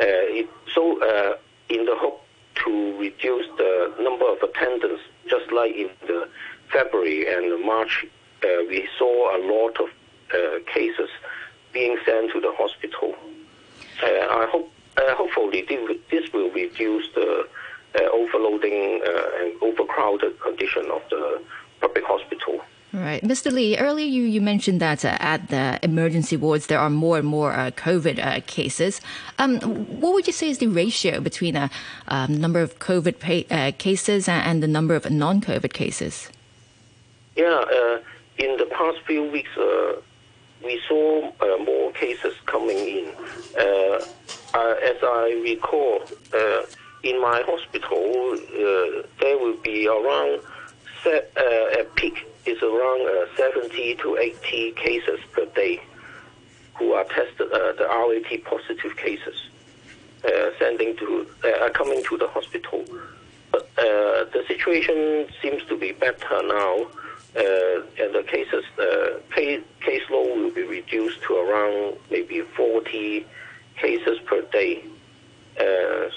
Uh, 0.00 0.38
it, 0.38 0.48
so 0.74 1.00
uh, 1.02 1.36
in 1.68 1.84
the 1.84 1.96
hope 1.96 2.24
to 2.64 2.98
reduce 2.98 3.46
the 3.56 3.94
number 4.00 4.26
of 4.26 4.38
attendants, 4.42 5.02
just 5.28 5.50
like 5.52 5.74
in 5.74 5.88
the 6.06 6.28
February 6.72 7.26
and 7.26 7.64
March, 7.64 8.04
uh, 8.42 8.48
we 8.68 8.88
saw 8.98 9.36
a 9.36 9.40
lot 9.46 9.76
of 9.80 9.88
cases 10.66 11.08
being 11.72 11.96
sent 12.04 12.32
to 12.32 12.40
the 12.40 12.52
hospital. 12.56 13.14
I 14.02 14.48
hope, 14.50 14.72
hopefully, 14.98 15.64
this 16.10 16.32
will 16.32 16.50
reduce 16.50 17.06
the 17.14 17.46
overloading 18.12 19.00
and 19.40 19.62
overcrowded 19.62 20.40
condition 20.40 20.90
of 20.90 21.02
the 21.10 21.40
public 21.80 22.04
hospital. 22.04 22.60
Right. 22.94 23.20
Mr. 23.24 23.50
Lee, 23.50 23.76
earlier 23.76 24.06
you, 24.06 24.22
you 24.22 24.40
mentioned 24.40 24.78
that 24.80 25.04
uh, 25.04 25.16
at 25.18 25.48
the 25.48 25.80
emergency 25.82 26.36
wards 26.36 26.68
there 26.68 26.78
are 26.78 26.88
more 26.88 27.18
and 27.18 27.26
more 27.26 27.52
uh, 27.52 27.72
COVID 27.72 28.24
uh, 28.24 28.40
cases. 28.46 29.00
Um, 29.40 29.58
what 30.00 30.12
would 30.12 30.28
you 30.28 30.32
say 30.32 30.48
is 30.48 30.58
the 30.58 30.68
ratio 30.68 31.18
between 31.20 31.54
the 31.54 31.62
uh, 31.62 31.68
um, 32.06 32.40
number 32.40 32.60
of 32.60 32.78
COVID 32.78 33.18
pa- 33.18 33.52
uh, 33.52 33.72
cases 33.78 34.28
and 34.28 34.62
the 34.62 34.68
number 34.68 34.94
of 34.94 35.10
non 35.10 35.40
COVID 35.40 35.72
cases? 35.72 36.30
Yeah, 37.34 37.46
uh, 37.46 37.98
in 38.38 38.58
the 38.58 38.66
past 38.66 38.98
few 39.08 39.24
weeks, 39.24 39.50
we 40.64 40.80
saw 40.86 41.32
more 41.64 41.90
cases 41.94 42.34
coming 42.46 42.78
in. 42.78 43.06
as 43.58 44.96
I 45.02 45.40
recall, 45.42 46.00
in 47.02 47.20
my 47.20 47.42
hospital, 47.44 48.38
there 49.18 49.36
will 49.36 49.56
be 49.64 49.88
around 49.88 50.42
is 52.54 52.62
around 52.62 53.02
uh, 53.08 53.26
70 53.36 53.96
to 53.96 54.16
80 54.16 54.72
cases 54.72 55.20
per 55.32 55.46
day 55.46 55.80
who 56.74 56.92
are 56.92 57.04
tested, 57.04 57.52
uh, 57.52 57.72
the 57.72 57.86
RAT 57.86 58.44
positive 58.44 58.96
cases, 58.96 59.48
uh, 60.24 60.50
sending 60.58 60.96
to, 60.96 61.26
uh, 61.44 61.68
coming 61.70 62.02
to 62.04 62.16
the 62.16 62.28
hospital. 62.28 62.84
But 63.50 63.68
uh, 63.78 64.24
the 64.34 64.44
situation 64.48 65.26
seems 65.40 65.64
to 65.66 65.78
be 65.78 65.92
better 65.92 66.42
now, 66.42 66.86
uh, 67.36 68.02
and 68.02 68.14
the 68.14 68.24
cases, 68.26 68.64
case, 69.30 69.62
caseload 69.80 70.36
will 70.36 70.50
be 70.50 70.62
reduced 70.62 71.22
to 71.22 71.34
around 71.34 71.96
maybe 72.10 72.40
40 72.40 73.26
cases 73.76 74.18
per 74.26 74.42
day. 74.52 74.84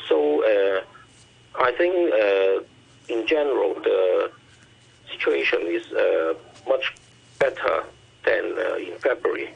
so 0.07 0.43
I 1.59 1.71
think 1.71 1.93
in 3.09 3.25
general, 3.27 3.73
the 3.75 4.31
situation 5.11 5.61
is 5.67 5.91
uh, 5.91 6.33
much 6.67 6.95
better 7.39 7.83
than 8.25 8.57
uh, 8.57 8.75
in 8.75 8.97
February. 8.99 9.49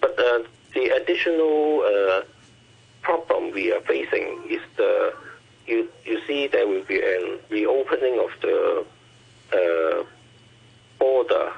But 0.00 0.18
uh, 0.18 0.42
the 0.74 0.88
additional 1.00 1.82
uh, 1.82 2.22
problem 3.02 3.52
we 3.52 3.72
are 3.72 3.80
facing 3.82 4.42
is 4.48 4.60
the 4.76 5.14
you 5.66 5.88
you 6.04 6.20
see 6.26 6.46
there 6.46 6.66
will 6.66 6.84
be 6.84 7.00
a 7.00 7.38
reopening 7.50 8.18
of 8.18 8.30
the 8.42 8.84
uh, 9.52 10.04
border 10.98 11.52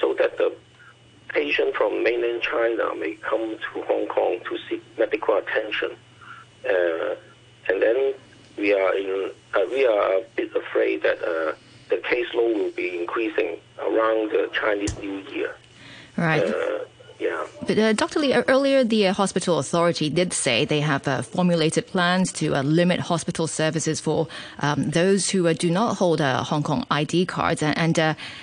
so 0.00 0.14
that 0.14 0.36
the 0.38 0.52
patient 1.28 1.74
from 1.76 2.02
mainland 2.02 2.42
China 2.42 2.94
may 2.94 3.14
come 3.14 3.56
to 3.56 3.82
Hong 3.82 4.06
Kong 4.06 4.40
to 4.48 4.58
seek 4.68 4.82
medical 4.98 5.36
attention, 5.38 5.92
and 6.64 7.80
then 7.80 8.14
we 8.56 8.74
are 8.74 8.94
in 8.94 9.30
we 9.70 9.86
are 9.86 10.18
a 10.18 10.22
bit 10.36 10.54
afraid 10.54 11.02
that 11.02 11.18
the 11.88 11.96
caseload 11.96 12.54
will 12.56 12.70
be 12.70 12.98
increasing 12.98 13.58
around 13.78 14.30
the 14.30 14.50
Chinese 14.52 14.96
New 14.98 15.18
Year. 15.32 15.56
Right. 16.16 16.42
Uh, 16.42 16.84
yeah. 17.22 17.46
But 17.66 17.78
uh, 17.78 17.92
Dr. 17.92 18.18
Lee, 18.18 18.34
earlier 18.34 18.82
the 18.82 19.08
uh, 19.08 19.12
hospital 19.12 19.58
authority 19.58 20.10
did 20.10 20.32
say 20.32 20.64
they 20.64 20.80
have 20.80 21.06
uh, 21.06 21.22
formulated 21.22 21.86
plans 21.86 22.32
to 22.32 22.56
uh, 22.56 22.62
limit 22.62 22.98
hospital 22.98 23.46
services 23.46 24.00
for 24.00 24.26
um, 24.58 24.90
those 24.90 25.30
who 25.30 25.46
uh, 25.46 25.52
do 25.52 25.70
not 25.70 25.96
hold 25.98 26.20
Hong 26.20 26.62
Kong 26.62 26.84
ID 26.90 27.26
cards, 27.26 27.62
and, 27.62 27.92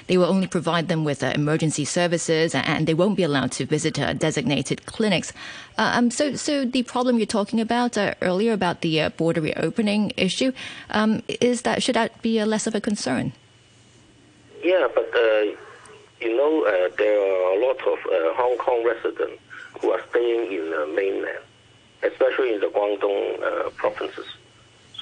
they 0.07 0.17
will 0.17 0.25
only 0.25 0.47
provide 0.47 0.87
them 0.87 1.03
with 1.03 1.23
emergency 1.23 1.83
services, 1.85 2.55
and 2.55 2.87
they 2.87 2.93
won't 2.93 3.17
be 3.17 3.23
allowed 3.23 3.51
to 3.51 3.65
visit 3.65 3.95
designated 4.19 4.85
clinics. 4.85 5.33
Um, 5.77 6.11
so, 6.11 6.35
so 6.35 6.65
the 6.65 6.83
problem 6.83 7.17
you're 7.17 7.25
talking 7.25 7.59
about 7.59 7.97
earlier 8.21 8.53
about 8.53 8.81
the 8.81 9.09
border 9.17 9.41
reopening 9.41 10.13
issue 10.17 10.51
um, 10.91 11.23
is 11.27 11.63
that 11.63 11.83
should 11.83 11.95
that 11.95 12.21
be 12.21 12.43
less 12.45 12.67
of 12.67 12.75
a 12.75 12.81
concern? 12.81 13.33
Yeah, 14.63 14.87
but 14.93 15.11
you 16.21 16.35
know, 16.35 16.65
uh, 16.65 16.89
there 16.97 17.17
are 17.17 17.57
a 17.57 17.65
lot 17.65 17.79
of 17.87 17.99
uh, 18.05 18.33
Hong 18.35 18.57
Kong 18.57 18.83
residents 18.85 19.41
who 19.79 19.91
are 19.91 20.01
staying 20.09 20.51
in 20.51 20.69
the 20.69 20.87
mainland, 20.93 21.43
especially 22.03 22.53
in 22.53 22.59
the 22.59 22.67
Guangdong 22.67 23.41
uh, 23.41 23.69
provinces. 23.71 24.25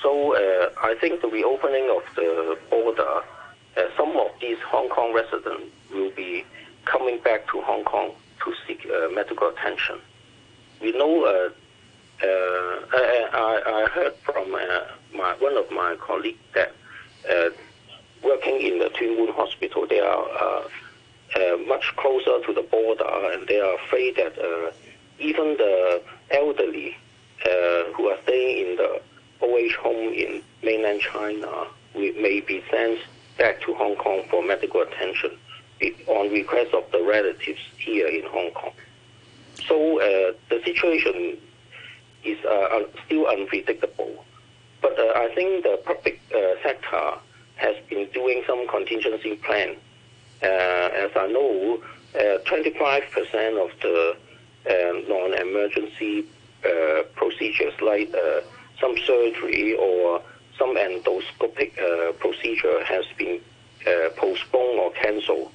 So 0.02 0.36
uh, 0.36 0.70
I 0.84 0.96
think 1.02 1.22
the 1.22 1.28
reopening 1.28 1.90
of 1.90 2.04
the 2.16 2.58
border, 2.70 3.02
uh, 3.02 3.82
some 3.96 4.16
of 4.18 4.30
these 4.40 4.60
Hong 4.60 4.90
Kong 4.90 5.14
residents 5.14 5.66
will 5.92 6.12
be 6.12 6.46
coming 6.86 7.20
back 7.20 7.48
to 7.52 7.62
Hong 7.62 7.84
Kong 7.84 8.12
to 8.44 8.54
seek 8.68 8.86
uh, 8.86 9.10
medical 9.10 9.50
attention. 9.50 10.00
We 10.82 10.92
know. 10.92 11.26
I, 12.20 13.62
I, 13.66 13.88
heard 13.94 14.16
from 14.24 14.52
my, 14.52 15.36
one 15.40 15.58
of 15.58 15.70
my 15.72 15.96
colleagues 16.00 16.40
that 16.54 16.74
working 18.24 18.60
in 18.62 18.80
the 18.80 18.90
Tuen 18.90 19.18
Mun 19.18 19.34
Hospital, 19.34 19.86
they 19.88 20.00
are 20.00 20.64
uh, 21.36 21.58
much 21.68 21.94
closer 21.98 22.40
to 22.46 22.54
the 22.54 22.62
border, 22.62 23.04
and 23.34 23.48
they 23.48 23.60
are 23.60 23.76
afraid 23.76 24.16
that 24.16 24.38
uh, 24.40 24.72
even 25.20 25.58
the 25.58 26.02
elderly 26.32 26.96
uh, 27.46 27.84
who 27.94 28.08
are 28.08 28.18
staying 28.24 28.68
in 28.70 28.76
the 28.78 29.02
OH 29.42 29.82
home 29.82 30.14
in 30.14 30.42
mainland 30.64 31.02
China 31.02 31.68
may 31.96 32.42
be 32.42 32.64
sent 32.72 33.00
back 33.38 33.62
to 33.62 33.74
Hong 33.74 33.96
Kong 33.96 34.24
for 34.30 34.44
medical 34.44 34.82
attention 34.82 35.38
on 36.08 36.32
request 36.32 36.74
of 36.74 36.90
the 36.92 37.04
relatives 37.04 37.60
here 37.78 38.08
in 38.08 38.26
Hong 38.28 38.52
Kong. 38.52 38.72
So 39.68 40.00
uh, 40.00 40.34
the 40.50 40.62
situation 40.64 41.38
is 42.24 42.44
uh, 42.46 42.84
still 43.06 43.28
unpredictable. 43.28 44.26
But 44.82 44.98
uh, 44.98 45.14
I 45.16 45.32
think 45.36 45.64
the 45.64 45.80
public 45.86 46.22
sector 46.64 47.14
has 47.56 47.76
been 47.90 48.08
doing 48.14 48.44
some 48.48 48.68
contingency 48.68 49.36
plan 49.38 49.72
uh, 49.72 49.87
as 50.42 51.12
I 51.16 51.28
know, 51.28 51.82
25% 52.14 52.48
uh, 52.56 53.64
of 53.64 53.72
the 53.82 54.18
uh, 54.70 54.74
non-emergency 55.08 56.26
procedures 57.16 57.74
like 57.82 58.14
some 58.80 58.98
surgery 59.06 59.76
or 59.76 60.22
some 60.58 60.76
endoscopic 60.76 61.74
procedure 62.20 62.84
has 62.84 63.06
been 63.18 63.40
postponed 64.18 64.80
or 64.80 64.92
cancelled 64.92 65.52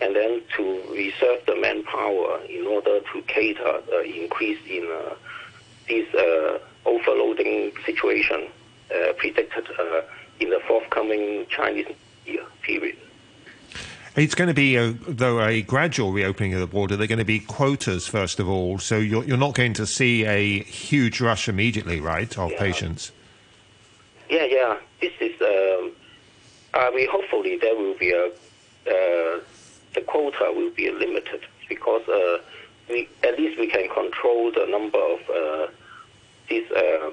and 0.00 0.14
then 0.14 0.42
to 0.56 0.82
reserve 0.92 1.40
the 1.46 1.56
manpower 1.56 2.40
in 2.48 2.66
order 2.66 3.00
to 3.12 3.22
cater 3.22 3.80
the 3.86 4.22
increase 4.22 4.58
in 4.68 4.86
uh, 4.90 5.14
this 5.88 6.12
uh, 6.14 6.58
overloading 6.84 7.72
situation 7.86 8.48
uh, 8.90 9.12
predicted 9.16 9.66
in 10.40 10.50
the 10.50 10.60
forthcoming 10.66 11.46
Chinese 11.48 11.86
year 12.26 12.44
period. 12.62 12.96
It's 14.16 14.36
going 14.36 14.48
to 14.48 14.54
be, 14.54 14.76
a, 14.76 14.92
though, 14.92 15.42
a 15.42 15.62
gradual 15.62 16.12
reopening 16.12 16.54
of 16.54 16.60
the 16.60 16.68
border. 16.68 16.96
They're 16.96 17.08
going 17.08 17.18
to 17.18 17.24
be 17.24 17.40
quotas, 17.40 18.06
first 18.06 18.38
of 18.38 18.48
all. 18.48 18.78
So 18.78 18.96
you're, 18.96 19.24
you're 19.24 19.36
not 19.36 19.54
going 19.54 19.72
to 19.74 19.86
see 19.86 20.24
a 20.24 20.62
huge 20.62 21.20
rush 21.20 21.48
immediately, 21.48 22.00
right, 22.00 22.38
of 22.38 22.52
yeah. 22.52 22.58
patients? 22.58 23.10
Yeah, 24.30 24.44
yeah. 24.44 24.76
This 25.00 25.12
is, 25.20 25.40
um, 25.40 25.92
I 26.74 26.92
mean, 26.94 27.08
hopefully 27.10 27.58
there 27.60 27.74
will 27.74 27.98
be 27.98 28.12
a, 28.12 28.26
uh, 28.26 29.40
the 29.94 30.00
quota 30.06 30.52
will 30.54 30.70
be 30.70 30.90
limited 30.92 31.44
because 31.68 32.06
uh, 32.08 32.38
we, 32.88 33.08
at 33.24 33.36
least 33.36 33.58
we 33.58 33.66
can 33.66 33.88
control 33.88 34.52
the 34.52 34.66
number 34.68 34.98
of 34.98 35.20
uh, 35.28 35.72
these 36.48 36.70
uh, 36.70 37.10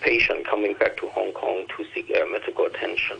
patients 0.00 0.46
coming 0.46 0.74
back 0.74 0.98
to 0.98 1.08
Hong 1.08 1.32
Kong 1.32 1.64
to 1.76 1.86
seek 1.94 2.10
uh, 2.14 2.26
medical 2.30 2.66
attention. 2.66 3.18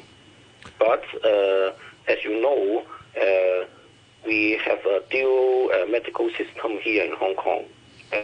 But 0.79 1.05
uh, 1.25 1.73
as 2.09 2.19
you 2.25 2.41
know, 2.41 2.85
uh, 3.21 3.67
we 4.27 4.59
have 4.65 4.85
a 4.87 5.03
dual 5.11 5.71
uh, 5.73 5.87
medical 5.87 6.29
system 6.31 6.79
here 6.83 7.05
in 7.05 7.13
Hong 7.17 7.35
Kong. 7.35 7.65
Uh, 8.13 8.17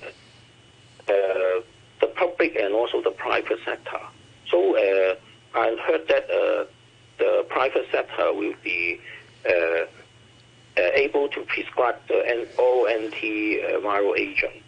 uh 1.13 1.61
the 2.01 2.07
public 2.15 2.55
and 2.55 2.75
also 2.75 3.03
the 3.03 3.11
private 3.11 3.59
sector. 3.65 3.99
So 4.49 4.77
uh, 4.77 5.17
I 5.59 5.77
heard 5.85 6.07
that 6.07 6.31
uh, 6.31 6.65
the 7.19 7.45
private 7.49 7.87
sector 7.91 8.33
will 8.33 8.55
be 8.63 9.01
able 10.77 11.29
to 11.29 11.41
prescribe 11.43 11.97
the 12.07 12.47
oral 12.57 12.87
antiviral 12.87 14.17
agent 14.17 14.63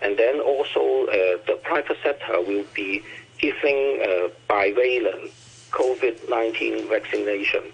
and 0.00 0.16
then 0.16 0.40
also 0.40 1.04
the 1.46 1.58
private 1.62 1.98
sector 2.02 2.40
will 2.40 2.64
be 2.74 3.02
giving 3.38 4.00
bivalent 4.48 5.30
COVID-19 5.74 6.88
vaccination 6.88 7.64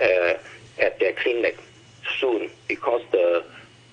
uh, 0.00 0.34
at 0.80 0.98
their 0.98 1.12
clinic 1.12 1.58
soon 2.18 2.50
because 2.66 3.02
the 3.12 3.44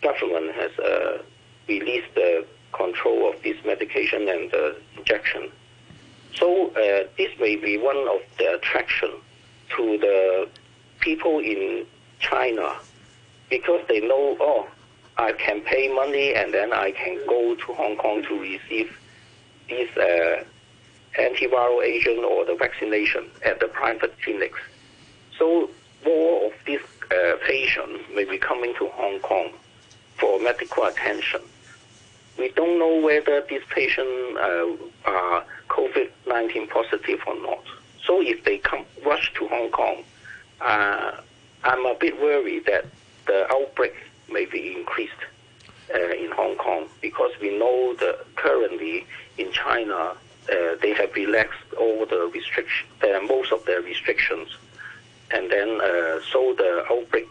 government 0.02 0.56
has 0.56 0.72
uh, 0.80 1.22
released 1.68 2.14
the 2.16 2.46
control 2.72 3.30
of 3.30 3.42
this 3.44 3.58
medication 3.66 4.30
and 4.30 4.50
the 4.52 4.76
injection. 4.98 5.52
So 6.36 6.70
uh, 6.70 7.08
this 7.18 7.32
may 7.40 7.58
be 7.58 7.78
one 7.78 7.98
of 8.08 8.22
the 8.38 8.56
attraction 8.56 9.12
to 9.76 9.98
the 9.98 10.48
people 11.00 11.40
in 11.40 11.86
China 12.20 12.76
because 13.50 13.82
they 13.90 14.00
know, 14.00 14.38
oh, 14.40 14.68
I 15.18 15.34
can 15.34 15.62
pay 15.62 15.94
money 15.94 16.34
and 16.34 16.54
then 16.54 16.72
I 16.72 16.92
can 16.92 17.20
go 17.28 17.56
to 17.56 17.74
Hong 17.74 17.98
Kong 17.98 18.24
to 18.24 18.40
receive 18.40 18.98
this 19.68 19.90
uh, 19.98 20.46
antiviral 21.18 21.84
agent 21.84 22.20
or 22.20 22.46
the 22.46 22.56
vaccination 22.56 23.26
at 23.46 23.60
the 23.60 23.68
private 23.68 24.14
clinics. 24.22 24.60
So 25.38 25.70
more 26.06 26.48
of 26.48 26.54
these 26.66 26.80
uh, 27.12 27.34
patients 27.46 28.04
may 28.14 28.26
be 28.26 28.38
coming 28.38 28.74
to 28.76 28.88
Hong 28.90 29.20
Kong 29.20 29.52
for 30.18 30.40
medical 30.40 30.84
attention. 30.86 31.42
We 32.38 32.50
don't 32.50 32.80
know 32.80 33.02
whether 33.02 33.42
these 33.50 33.64
patients 33.70 34.38
uh, 34.38 34.66
are 35.06 35.44
COVID-19 35.70 36.70
positive 36.70 37.20
or 37.28 37.36
not. 37.42 37.64
So 38.06 38.22
if 38.22 38.44
they 38.44 38.60
come 38.60 38.86
rush 39.06 39.34
to 39.36 39.48
Hong 39.48 39.72
Kong, 39.72 40.04
uh, 40.62 41.12
I'm 41.64 41.86
a 41.86 41.96
bit 41.96 42.20
worried 42.20 42.66
that 42.66 42.86
the 43.28 43.48
outbreak 43.52 43.94
may 44.32 44.46
be 44.46 44.76
increased 44.78 45.14
uh, 45.94 46.12
in 46.12 46.32
Hong 46.32 46.56
Kong 46.56 46.88
because 47.02 47.32
we 47.42 47.58
know 47.58 47.96
that 47.96 48.26
currently 48.36 49.06
in 49.38 49.52
China 49.52 50.16
uh, 50.52 50.76
they 50.82 50.94
have 50.94 51.14
relaxed 51.16 51.74
all 51.78 52.06
the 52.06 52.30
restriction, 52.34 52.88
uh, 53.04 53.20
most 53.28 53.52
of 53.52 53.66
the 53.66 53.82
restrictions, 53.82 54.50
and 55.32 55.50
then 55.52 55.82
uh, 55.82 56.20
so 56.32 56.54
the 56.58 56.86
outbreak 56.90 57.28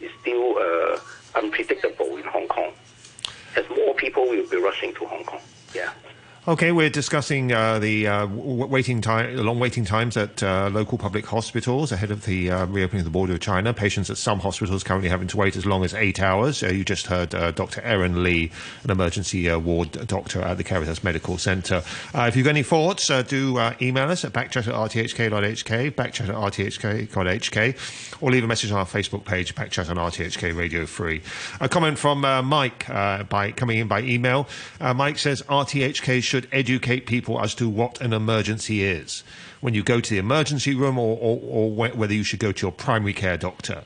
is 0.00 0.10
still 0.20 0.56
uh, 0.58 0.98
unpredictable 1.34 2.16
in 2.16 2.24
Hong 2.24 2.48
Kong, 2.48 2.72
as 3.56 3.68
more 3.70 3.94
people 3.94 4.28
will 4.28 4.48
be 4.48 4.56
rushing 4.56 4.94
to 4.94 5.04
Hong 5.06 5.24
Kong. 5.24 5.40
Yeah. 5.74 5.90
Okay, 6.48 6.72
we're 6.72 6.88
discussing 6.88 7.52
uh, 7.52 7.78
the 7.78 8.08
uh, 8.08 8.26
waiting 8.26 9.02
time, 9.02 9.36
long 9.36 9.60
waiting 9.60 9.84
times 9.84 10.16
at 10.16 10.42
uh, 10.42 10.70
local 10.72 10.96
public 10.96 11.26
hospitals 11.26 11.92
ahead 11.92 12.10
of 12.10 12.24
the 12.24 12.50
uh, 12.50 12.64
reopening 12.64 13.00
of 13.00 13.04
the 13.04 13.10
border 13.10 13.34
with 13.34 13.42
China. 13.42 13.74
Patients 13.74 14.08
at 14.08 14.16
some 14.16 14.40
hospitals 14.40 14.82
currently 14.82 15.10
having 15.10 15.28
to 15.28 15.36
wait 15.36 15.54
as 15.54 15.66
long 15.66 15.84
as 15.84 15.92
eight 15.92 16.18
hours. 16.18 16.62
Uh, 16.62 16.68
you 16.68 16.82
just 16.82 17.08
heard 17.08 17.34
uh, 17.34 17.50
Dr. 17.50 17.82
Aaron 17.82 18.22
Lee, 18.22 18.50
an 18.84 18.90
emergency 18.90 19.54
ward 19.54 19.92
doctor 20.06 20.40
at 20.40 20.56
the 20.56 20.64
Caritas 20.64 21.04
Medical 21.04 21.36
Centre. 21.36 21.82
if 22.14 22.34
you've 22.34 22.44
got 22.44 22.50
any 22.52 22.62
thoughts, 22.62 23.08
do 23.28 23.60
email 23.82 24.08
us 24.08 24.24
at 24.24 24.32
backchat 24.32 24.66
at 24.66 24.74
rthk.hk, 24.74 25.90
backchat 25.90 26.30
at 26.30 26.34
rthk.hk, 26.34 28.22
or 28.22 28.30
leave 28.30 28.44
a 28.44 28.46
message 28.46 28.72
on 28.72 28.78
our 28.78 28.86
Facebook 28.86 29.26
page, 29.26 29.54
backchat 29.54 29.90
on 29.90 29.96
RTHK 29.96 30.56
Radio 30.56 30.86
Free. 30.86 31.20
A 31.60 31.68
comment 31.68 31.98
from 31.98 32.22
Mike 32.46 32.86
by 32.88 33.52
coming 33.54 33.76
in 33.76 33.88
by 33.88 34.00
email. 34.00 34.48
Mike 34.80 35.18
says 35.18 35.42
RTHK 35.42 36.29
should 36.30 36.48
educate 36.52 37.06
people 37.06 37.40
as 37.40 37.54
to 37.56 37.68
what 37.68 38.00
an 38.00 38.12
emergency 38.12 38.84
is 38.84 39.24
when 39.60 39.74
you 39.74 39.82
go 39.82 40.00
to 40.00 40.10
the 40.10 40.18
emergency 40.18 40.74
room 40.76 40.96
or, 40.96 41.18
or, 41.20 41.40
or 41.42 41.70
whether 41.72 42.14
you 42.14 42.22
should 42.22 42.38
go 42.38 42.52
to 42.52 42.66
your 42.66 42.72
primary 42.72 43.12
care 43.12 43.36
doctor. 43.36 43.82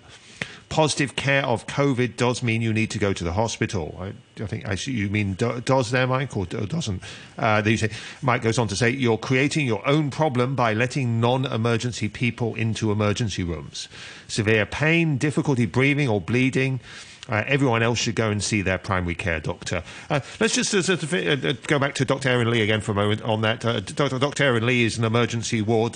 Positive 0.68 1.14
care 1.16 1.44
of 1.44 1.66
COVID 1.66 2.16
does 2.16 2.42
mean 2.42 2.60
you 2.60 2.72
need 2.72 2.90
to 2.90 2.98
go 2.98 3.12
to 3.12 3.24
the 3.24 3.32
hospital. 3.32 3.96
I, 3.98 4.12
I 4.42 4.46
think 4.46 4.86
you 4.86 5.08
mean 5.08 5.34
do, 5.34 5.60
does 5.60 5.90
there, 5.90 6.06
Mike, 6.06 6.36
or 6.36 6.44
doesn't? 6.46 7.02
Uh, 7.38 7.62
say, 7.62 7.90
Mike 8.22 8.42
goes 8.42 8.58
on 8.58 8.68
to 8.68 8.76
say, 8.76 8.90
you're 8.90 9.16
creating 9.16 9.66
your 9.66 9.86
own 9.86 10.10
problem 10.10 10.54
by 10.54 10.74
letting 10.74 11.20
non-emergency 11.20 12.08
people 12.08 12.54
into 12.56 12.92
emergency 12.92 13.42
rooms. 13.44 13.88
Severe 14.26 14.66
pain, 14.66 15.16
difficulty 15.16 15.64
breathing 15.64 16.08
or 16.08 16.20
bleeding 16.20 16.80
uh, 17.28 17.42
everyone 17.46 17.82
else 17.82 17.98
should 17.98 18.14
go 18.14 18.30
and 18.30 18.42
see 18.42 18.62
their 18.62 18.78
primary 18.78 19.14
care 19.14 19.40
doctor. 19.40 19.82
Uh, 20.10 20.20
let's 20.40 20.54
just 20.54 20.74
uh, 20.74 20.92
uh, 20.92 21.48
uh 21.48 21.52
go 21.66 21.78
back 21.78 21.94
to 21.94 22.04
Dr. 22.04 22.28
Aaron 22.28 22.50
Lee 22.50 22.60
again 22.60 22.80
for 22.80 22.92
a 22.92 22.94
moment 22.94 23.22
on 23.22 23.40
that. 23.40 23.64
Uh, 23.64 23.80
Dr. 23.80 24.18
Dr. 24.18 24.44
Aaron 24.44 24.66
Lee 24.66 24.84
is 24.84 24.98
an 24.98 25.04
emergency 25.04 25.62
ward 25.62 25.94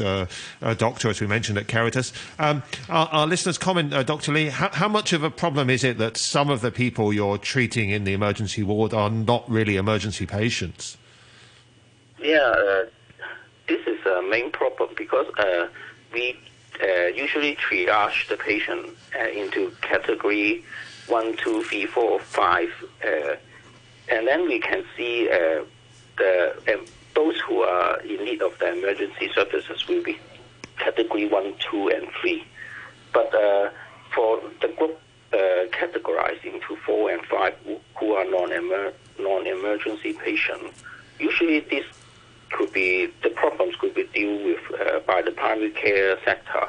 doctor, 0.78 1.10
as 1.10 1.20
we 1.20 1.26
mentioned 1.26 1.58
at 1.58 1.68
Caritas. 1.68 2.12
Um, 2.38 2.62
our, 2.88 3.08
our, 3.08 3.26
listeners 3.26 3.58
comment, 3.58 3.90
Dr. 4.06 4.32
Lee, 4.32 4.48
how, 4.48 4.70
how, 4.70 4.88
much 4.88 5.12
of 5.12 5.22
a 5.22 5.30
problem 5.30 5.68
is 5.68 5.84
it 5.84 5.98
that 5.98 6.16
some 6.16 6.48
of 6.48 6.62
the 6.62 6.70
people 6.70 7.12
you're 7.12 7.38
treating 7.38 7.90
in 7.90 8.04
the 8.04 8.14
emergency 8.14 8.62
ward 8.62 8.94
are 8.94 9.10
not 9.10 9.48
really 9.50 9.76
emergency 9.76 10.24
patients? 10.24 10.96
Yeah, 12.18 12.84
this 13.68 13.86
is 13.86 14.04
a 14.06 14.22
main 14.22 14.50
problem 14.50 14.90
because 14.96 15.26
we 16.12 16.38
usually 17.14 17.56
triage 17.56 18.28
the 18.28 18.36
patient 18.36 18.96
into 19.34 19.70
category 19.82 20.64
one, 21.08 21.36
two, 21.36 21.62
three, 21.64 21.86
four, 21.86 22.20
five, 22.20 22.70
uh, 23.04 23.36
and 24.10 24.26
then 24.26 24.46
we 24.46 24.58
can 24.58 24.84
see 24.96 25.28
uh, 25.28 25.64
the 26.16 26.88
those 27.14 27.40
who 27.40 27.60
are 27.62 28.00
in 28.02 28.24
need 28.24 28.42
of 28.42 28.56
the 28.58 28.72
emergency 28.78 29.28
services 29.34 29.86
will 29.88 30.02
be 30.02 30.16
category 30.78 31.26
one, 31.26 31.54
two, 31.58 31.88
and 31.88 32.06
three. 32.20 32.44
But 33.12 33.34
uh, 33.34 33.70
for 34.14 34.40
the 34.60 34.68
group 34.68 35.00
uh, 35.32 35.36
categorized 35.72 36.44
into 36.44 36.76
four 36.86 37.10
and 37.10 37.24
five 37.26 37.54
who 37.96 38.12
are 38.12 38.24
non-emer- 38.24 38.92
non-emergency 39.18 40.12
patients, 40.12 40.82
usually 41.18 41.60
this 41.60 41.84
could 42.50 42.72
be 42.72 43.08
the 43.22 43.30
problems 43.30 43.74
could 43.76 43.94
be 43.94 44.04
dealt 44.14 44.42
with 44.44 44.80
uh, 44.80 45.00
by 45.00 45.20
the 45.20 45.32
primary 45.32 45.70
care 45.70 46.18
sector. 46.24 46.68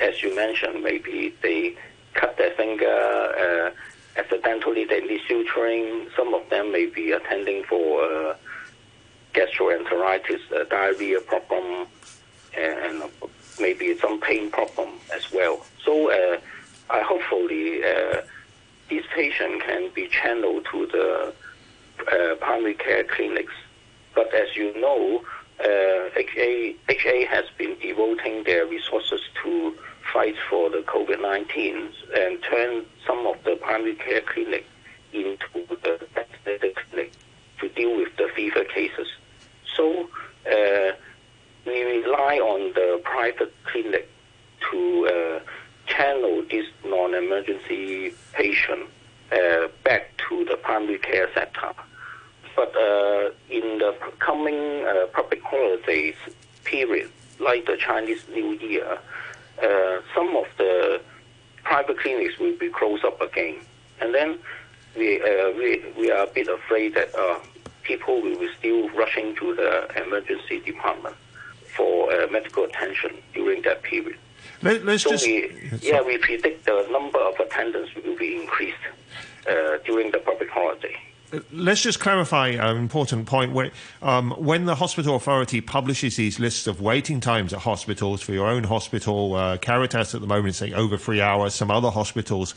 as 0.00 0.22
you 0.22 0.34
mentioned, 0.34 0.82
maybe 0.82 1.34
they 1.42 1.76
cut 2.14 2.36
their 2.36 2.52
finger, 2.52 2.86
uh, 2.86 3.70
accidentally 4.18 4.84
they 4.84 5.00
need 5.00 5.20
suturing. 5.28 6.08
Some 6.16 6.34
of 6.34 6.48
them 6.50 6.72
may 6.72 6.86
be 6.86 7.12
attending 7.12 7.64
for 7.64 8.04
uh, 8.04 8.36
gastroenteritis, 9.34 10.40
uh, 10.54 10.64
diarrhea 10.64 11.20
problem, 11.20 11.86
and 12.56 13.02
maybe 13.60 13.96
some 13.98 14.20
pain 14.20 14.50
problem 14.50 14.90
as 15.14 15.32
well. 15.32 15.64
So 15.84 16.10
uh, 16.10 16.38
I 16.90 17.00
hopefully 17.02 17.82
uh, 17.82 18.22
this 18.90 19.04
patient 19.14 19.62
can 19.62 19.90
be 19.94 20.08
channeled 20.08 20.66
to 20.70 20.86
the 20.86 21.34
uh, 22.12 22.34
primary 22.36 22.74
care 22.74 23.04
clinics. 23.04 23.54
But 24.14 24.34
as 24.34 24.54
you 24.54 24.78
know, 24.78 25.22
uh, 25.60 26.10
HA, 26.16 26.76
HA 26.88 27.24
has 27.26 27.44
been 27.56 27.76
devoting 27.80 28.44
their 28.44 28.66
resources 28.66 29.20
to 29.42 29.74
fight 30.12 30.34
for 30.50 30.68
the 30.70 30.78
COVID-19 30.78 31.90
and 32.18 32.42
turn 32.42 32.84
some 33.06 33.26
of 33.26 33.36
the 33.44 33.56
primary 33.56 33.94
care 33.94 34.20
clinic 34.20 34.66
into 35.12 35.46
the 35.82 36.06
vaccinated 36.14 36.76
clinic 36.76 37.12
to 37.60 37.68
deal 37.70 37.96
with 37.96 38.14
the 38.16 38.28
fever 38.34 38.64
cases. 38.64 39.08
So 39.76 40.08
uh, 40.46 40.92
we 41.66 41.82
rely 41.82 42.38
on 42.38 42.72
the 42.74 43.00
private 43.04 43.54
clinic 43.64 44.08
to 44.70 45.06
uh, 45.06 45.50
channel 45.86 46.44
this 46.50 46.66
non-emergency 46.84 48.14
patient 48.32 48.88
uh, 49.32 49.68
back 49.84 50.10
to 50.28 50.44
the 50.44 50.56
primary 50.56 50.98
care 50.98 51.28
sector. 51.34 51.72
But 52.54 52.74
uh, 52.76 53.30
in 53.48 53.78
the 53.78 53.94
coming 54.18 54.84
uh, 54.84 55.06
public 55.12 55.42
holidays 55.42 56.16
period, 56.64 57.10
like 57.38 57.66
the 57.66 57.76
Chinese 57.76 58.22
New 58.32 58.52
Year, 58.58 58.98
uh, 59.62 60.00
some 60.14 60.36
of 60.36 60.46
the 60.58 61.00
private 61.64 61.98
clinics 61.98 62.38
will 62.38 62.56
be 62.58 62.68
closed 62.68 63.04
up 63.04 63.20
again. 63.20 63.56
And 64.00 64.14
then 64.14 64.38
we, 64.96 65.20
uh, 65.22 65.50
we, 65.56 65.84
we 65.96 66.10
are 66.10 66.24
a 66.24 66.30
bit 66.30 66.48
afraid 66.48 66.94
that 66.94 67.14
uh, 67.14 67.38
people 67.82 68.20
will 68.20 68.38
be 68.38 68.48
still 68.58 68.88
rushing 68.90 69.34
to 69.36 69.54
the 69.54 70.02
emergency 70.04 70.60
department 70.60 71.16
for 71.76 72.12
uh, 72.12 72.26
medical 72.30 72.64
attention 72.64 73.16
during 73.32 73.62
that 73.62 73.82
period. 73.82 74.18
Let, 74.62 74.86
us 74.86 75.02
so 75.02 75.10
just... 75.10 75.26
We, 75.26 75.70
yeah, 75.80 76.02
we 76.02 76.18
predict 76.18 76.66
the 76.66 76.86
number 76.90 77.18
of 77.18 77.38
attendants 77.40 77.94
will 77.94 78.16
be 78.16 78.36
increased 78.36 78.76
uh, 79.48 79.78
during 79.84 80.10
the 80.10 80.18
public 80.18 80.50
holiday 80.50 80.96
let's 81.52 81.82
just 81.82 82.00
clarify 82.00 82.48
an 82.48 82.76
important 82.76 83.26
point. 83.26 83.72
Um, 84.00 84.32
when 84.32 84.64
the 84.64 84.74
hospital 84.74 85.16
authority 85.16 85.60
publishes 85.60 86.16
these 86.16 86.38
lists 86.38 86.66
of 86.66 86.80
waiting 86.80 87.20
times 87.20 87.52
at 87.52 87.60
hospitals 87.60 88.22
for 88.22 88.32
your 88.32 88.46
own 88.46 88.64
hospital, 88.64 89.34
uh, 89.34 89.56
Caritas 89.58 90.14
at 90.14 90.20
the 90.20 90.26
moment 90.26 90.50
is 90.50 90.56
saying 90.56 90.74
over 90.74 90.96
three 90.96 91.20
hours, 91.20 91.54
some 91.54 91.70
other 91.70 91.90
hospitals 91.90 92.54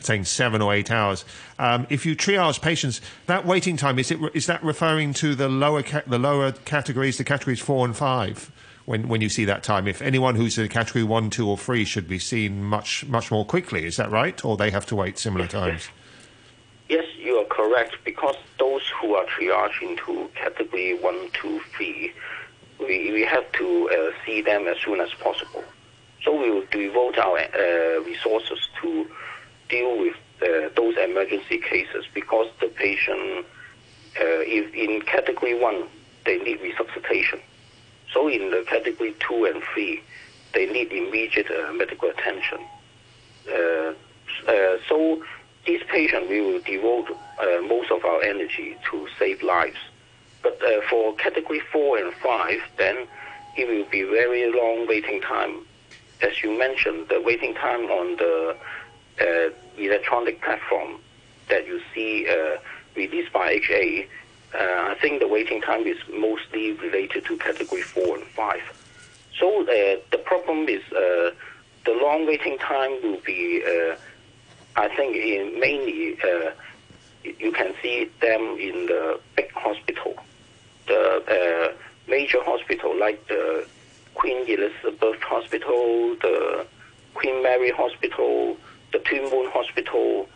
saying 0.00 0.24
seven 0.24 0.62
or 0.62 0.74
eight 0.74 0.90
hours. 0.90 1.24
Um, 1.58 1.86
if 1.90 2.06
you 2.06 2.16
triage 2.16 2.60
patients, 2.60 3.00
that 3.26 3.46
waiting 3.46 3.76
time 3.76 3.98
is 3.98 4.10
it 4.10 4.18
is 4.34 4.46
that 4.46 4.62
referring 4.62 5.12
to 5.14 5.34
the 5.34 5.48
lower 5.48 5.82
ca- 5.82 6.02
the 6.06 6.18
lower 6.18 6.52
categories, 6.52 7.18
the 7.18 7.24
categories 7.24 7.60
four 7.60 7.84
and 7.84 7.96
five? 7.96 8.50
When, 8.86 9.06
when 9.08 9.20
you 9.20 9.28
see 9.28 9.44
that 9.44 9.62
time, 9.62 9.86
if 9.86 10.02
anyone 10.02 10.34
who's 10.34 10.58
in 10.58 10.66
category 10.66 11.04
one, 11.04 11.30
two, 11.30 11.48
or 11.48 11.56
three 11.56 11.84
should 11.84 12.08
be 12.08 12.18
seen 12.18 12.64
much 12.64 13.04
much 13.06 13.30
more 13.30 13.44
quickly, 13.44 13.84
is 13.84 13.96
that 13.98 14.10
right, 14.10 14.42
or 14.44 14.56
they 14.56 14.70
have 14.70 14.86
to 14.86 14.96
wait 14.96 15.16
similar 15.16 15.46
times? 15.46 15.88
Yes, 16.90 17.04
you 17.16 17.36
are 17.36 17.44
correct 17.44 17.98
because 18.04 18.34
those 18.58 18.82
who 19.00 19.14
are 19.14 19.24
triaged 19.26 19.80
into 19.80 20.28
category 20.34 20.98
one, 20.98 21.30
two, 21.32 21.60
three, 21.76 22.12
we, 22.80 23.12
we 23.12 23.22
have 23.22 23.44
to 23.52 23.88
uh, 23.90 24.26
see 24.26 24.42
them 24.42 24.66
as 24.66 24.76
soon 24.78 25.00
as 25.00 25.10
possible. 25.14 25.62
So 26.24 26.34
we 26.36 26.50
will 26.50 26.66
devote 26.72 27.16
our 27.16 27.38
uh, 27.38 28.02
resources 28.02 28.58
to 28.82 29.08
deal 29.68 30.00
with 30.00 30.16
uh, 30.42 30.70
those 30.74 30.96
emergency 30.96 31.58
cases 31.58 32.06
because 32.12 32.48
the 32.60 32.66
patient, 32.66 33.46
uh, 34.20 34.42
if 34.42 34.74
in 34.74 35.00
category 35.02 35.56
one, 35.56 35.84
they 36.26 36.38
need 36.38 36.60
resuscitation. 36.60 37.38
So 38.12 38.26
in 38.26 38.50
the 38.50 38.64
category 38.66 39.14
two 39.20 39.44
and 39.44 39.62
three, 39.72 40.02
they 40.54 40.66
need 40.66 40.90
immediate 40.90 41.46
uh, 41.52 41.72
medical 41.72 42.10
attention. 42.10 42.58
Uh, 43.48 43.92
so 44.88 45.22
these 45.66 45.82
patients, 45.88 46.28
we 46.28 46.40
will 46.40 46.60
devote 46.60 47.10
uh, 47.10 47.60
most 47.62 47.90
of 47.90 48.04
our 48.04 48.22
energy 48.22 48.76
to 48.90 49.08
save 49.18 49.42
lives. 49.42 49.76
But 50.42 50.60
uh, 50.62 50.80
for 50.88 51.14
category 51.16 51.60
four 51.72 51.98
and 51.98 52.12
five, 52.14 52.60
then 52.78 53.06
it 53.56 53.68
will 53.68 53.88
be 53.90 54.02
very 54.02 54.50
long 54.50 54.86
waiting 54.88 55.20
time. 55.20 55.66
As 56.22 56.42
you 56.42 56.56
mentioned, 56.58 57.08
the 57.08 57.20
waiting 57.20 57.54
time 57.54 57.84
on 57.86 58.16
the 58.16 58.56
uh, 59.20 59.50
electronic 59.76 60.40
platform 60.42 60.96
that 61.48 61.66
you 61.66 61.80
see 61.94 62.26
uh, 62.28 62.58
released 62.96 63.32
by 63.32 63.50
HA, 63.50 64.06
uh, 64.54 64.58
I 64.58 64.96
think 65.00 65.20
the 65.20 65.28
waiting 65.28 65.60
time 65.60 65.86
is 65.86 65.98
mostly 66.12 66.72
related 66.72 67.24
to 67.26 67.36
category 67.36 67.82
four 67.82 68.16
and 68.16 68.26
five. 68.28 68.62
So 69.38 69.62
uh, 69.62 70.00
the 70.10 70.18
problem 70.24 70.68
is 70.68 70.82
the 70.90 71.32
long 71.86 72.26
waiting 72.26 72.58
time 72.58 72.90
will 73.02 73.20
be, 73.24 73.62
I 74.76 74.88
think, 74.96 75.16
in 75.16 75.58
mainly 75.60 76.16
you 77.38 77.52
can 77.52 77.74
see 77.82 78.10
them 78.20 78.56
in 78.58 78.86
the 78.86 79.20
big 79.36 79.52
hospital 79.52 80.16
the 80.90 81.22
uh, 81.28 81.72
major 82.08 82.42
hospital 82.42 82.98
like 82.98 83.26
the 83.28 83.66
Queen 84.14 84.38
Elizabeth 84.48 85.22
Hospital, 85.22 86.16
the 86.20 86.66
Queen 87.14 87.42
Mary 87.42 87.70
Hospital, 87.70 88.56
the 88.92 88.98
Tuen 88.98 89.30
Mun 89.30 89.50
Hospital, 89.52 90.28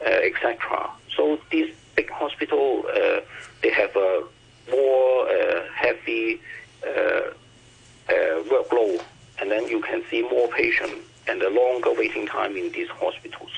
uh, 0.00 0.08
etc. 0.08 0.90
So 1.14 1.38
these 1.50 1.74
big 1.94 2.10
hospitals, 2.10 2.86
uh, 2.86 3.20
they 3.62 3.70
have 3.70 3.94
a 3.96 4.24
more 4.70 5.28
uh, 5.28 5.62
heavy 5.74 6.40
uh, 6.86 6.88
uh, 6.88 8.42
workload, 8.52 9.02
and 9.40 9.50
then 9.50 9.68
you 9.68 9.80
can 9.82 10.02
see 10.10 10.22
more 10.22 10.48
patients 10.48 11.04
and 11.26 11.42
a 11.42 11.50
longer 11.50 11.92
waiting 11.92 12.26
time 12.26 12.56
in 12.56 12.72
these 12.72 12.88
hospitals. 12.88 13.50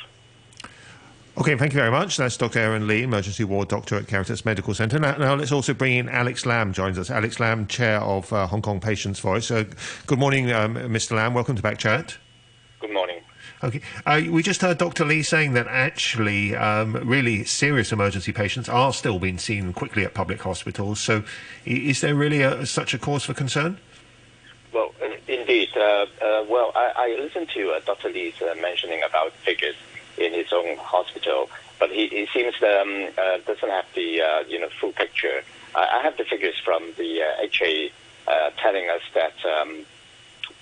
Okay, 1.41 1.57
thank 1.57 1.73
you 1.73 1.79
very 1.79 1.91
much. 1.91 2.19
That's 2.19 2.37
Dr. 2.37 2.59
Aaron 2.59 2.87
Lee, 2.87 3.03
emergency 3.03 3.45
ward 3.45 3.69
doctor 3.69 3.97
at 3.97 4.07
Caritas 4.07 4.45
Medical 4.45 4.75
Centre. 4.75 4.99
Now, 4.99 5.17
now, 5.17 5.35
let's 5.35 5.53
also 5.53 5.73
bring 5.73 5.97
in 5.97 6.07
Alex 6.07 6.45
Lam, 6.45 6.75
joins 6.75 6.99
us. 6.99 7.09
Alex 7.09 7.41
Lam, 7.41 7.67
chair 7.67 7.99
of 8.03 8.31
uh, 8.31 8.47
Hong 8.47 8.61
Kong 8.61 8.79
Patients 8.79 9.21
Voice. 9.21 9.51
Uh, 9.51 9.65
good 10.07 10.19
morning, 10.19 10.53
um, 10.53 10.75
Mr. 10.75 11.13
Lam. 11.13 11.33
Welcome 11.33 11.57
to 11.57 11.63
Back 11.63 11.79
Chat. 11.79 12.19
Good 12.81 12.93
morning. 12.93 13.21
Okay, 13.65 13.81
uh, 14.05 14.21
we 14.29 14.43
just 14.43 14.61
heard 14.61 14.77
Dr. 14.77 15.07
Lee 15.07 15.23
saying 15.23 15.55
that 15.55 15.67
actually, 15.67 16.55
um, 16.55 16.93
really 17.09 17.43
serious 17.45 17.91
emergency 17.91 18.33
patients 18.33 18.69
are 18.69 18.93
still 18.93 19.19
being 19.19 19.39
seen 19.39 19.73
quickly 19.73 20.05
at 20.05 20.13
public 20.13 20.43
hospitals. 20.43 21.01
So, 21.01 21.25
is 21.65 22.03
there 22.03 22.15
really 22.15 22.43
a, 22.43 22.67
such 22.67 22.93
a 22.93 22.99
cause 22.99 23.25
for 23.25 23.33
concern? 23.33 23.79
Well, 24.75 24.93
indeed. 25.27 25.71
Uh, 25.75 25.81
uh, 25.81 26.45
well, 26.51 26.73
I, 26.75 26.93
I, 26.97 27.19
listened 27.19 27.49
to 27.55 27.71
uh, 27.71 27.81
Dr. 27.87 28.11
Lee's 28.11 28.35
mentioning 28.61 29.03
about 29.03 29.33
figures 29.33 29.77
in 30.21 30.33
his 30.33 30.53
own 30.53 30.77
hospital. 30.77 31.49
But 31.79 31.91
he, 31.91 32.09
he 32.09 32.29
seems 32.33 32.55
um, 32.63 33.09
uh, 33.17 33.39
doesn't 33.47 33.71
have 33.71 33.87
the 33.95 34.21
uh, 34.21 34.41
you 34.47 34.61
know 34.61 34.69
full 34.81 34.93
picture. 34.93 35.43
I, 35.75 35.99
I 35.99 36.03
have 36.03 36.17
the 36.17 36.25
figures 36.25 36.59
from 36.65 36.93
the 36.97 37.23
uh, 37.23 37.43
HA 37.43 37.91
uh, 38.29 38.51
telling 38.59 38.89
us 38.91 39.01
that 39.15 39.35
um, 39.45 39.87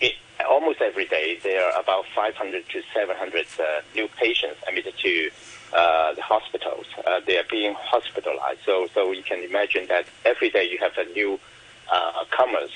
it, 0.01 0.15
almost 0.49 0.81
every 0.81 1.07
day 1.07 1.39
there 1.43 1.65
are 1.65 1.81
about 1.81 2.05
500 2.15 2.69
to 2.69 2.83
700 2.95 3.47
uh, 3.59 3.81
new 3.95 4.09
patients 4.17 4.61
admitted 4.67 4.95
to 4.99 5.31
uh, 5.75 6.15
the 6.15 6.23
hospitals. 6.23 6.87
They 7.27 7.37
are 7.37 7.45
being 7.51 7.75
hospitalized. 7.75 8.61
So, 8.65 8.87
so 8.95 9.13
you 9.13 9.23
can 9.23 9.43
imagine 9.43 9.87
that 9.89 10.07
every 10.25 10.49
day 10.49 10.71
you 10.71 10.79
have 10.79 10.97
a 10.97 11.05
new 11.13 11.39
comers 12.31 12.71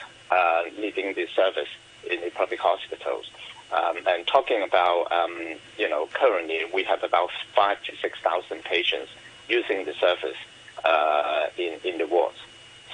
needing 0.78 1.14
this 1.14 1.30
service 1.30 1.68
in 2.10 2.20
the 2.20 2.30
public 2.30 2.60
hospitals. 2.60 3.30
Um, 3.72 3.96
and 4.06 4.26
talking 4.26 4.62
about, 4.62 5.10
um, 5.10 5.34
you 5.78 5.88
know, 5.88 6.06
currently 6.12 6.60
we 6.74 6.84
have 6.84 7.02
about 7.02 7.30
five 7.56 7.82
to 7.84 7.96
6,000 7.96 8.62
patients 8.64 9.10
using 9.48 9.84
the 9.86 9.94
service 9.94 10.36
uh, 10.84 11.46
in, 11.56 11.78
in 11.84 11.98
the 11.98 12.06
wards. 12.06 12.36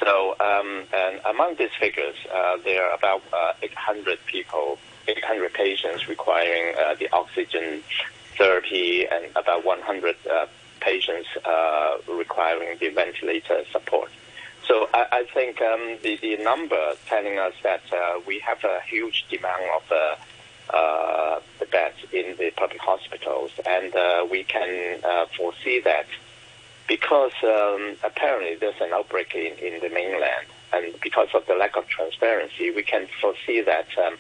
So, 0.01 0.37
um, 0.38 0.85
and 0.95 1.21
among 1.29 1.57
these 1.57 1.75
figures, 1.79 2.14
uh, 2.33 2.59
there 2.64 2.85
are 2.85 2.95
about 2.95 3.23
uh, 3.33 3.53
800 3.62 4.19
people, 4.27 4.79
800 5.09 5.53
patients 5.53 6.09
requiring 6.09 6.75
uh, 6.77 6.95
the 6.95 7.09
oxygen 7.12 7.83
therapy 8.37 9.07
and 9.07 9.27
about 9.35 9.64
100 9.64 10.17
uh, 10.31 10.47
patients 10.81 11.29
uh, 11.45 11.97
requiring 12.09 12.79
the 12.79 12.91
ventilator 12.91 13.64
support. 13.73 14.11
So 14.69 14.88
I, 14.95 15.07
I 15.11 15.25
think 15.35 15.61
um, 15.61 15.99
the, 16.03 16.17
the 16.17 16.37
number 16.37 16.95
telling 17.07 17.38
us 17.38 17.55
that 17.64 17.83
we 18.27 18.38
have 18.41 18.62
a 18.62 18.81
huge 18.88 19.27
demand 19.29 19.64
of 19.75 20.19
uh, 20.72 21.40
the 21.59 21.66
beds 21.66 21.96
in 22.12 22.37
the 22.38 22.50
public 22.57 22.81
hospitals, 22.81 23.50
and 23.66 23.94
uh, 23.94 24.26
we 24.31 24.44
can 24.44 25.00
uh, 25.04 25.26
foresee 25.37 25.81
that. 25.81 26.07
Because 26.87 27.33
um, 27.44 27.96
apparently 28.02 28.54
there's 28.54 28.81
an 28.81 28.94
outbreak 28.94 29.35
in, 29.35 29.52
in 29.59 29.78
the 29.81 29.90
mainland, 29.90 30.46
and 30.72 30.94
because 31.02 31.28
of 31.35 31.46
the 31.46 31.54
lack 31.54 31.76
of 31.76 31.87
transparency, 31.87 32.70
we 32.70 32.83
can 32.83 33.07
foresee 33.20 33.61
that 33.61 33.88
um, 33.98 34.16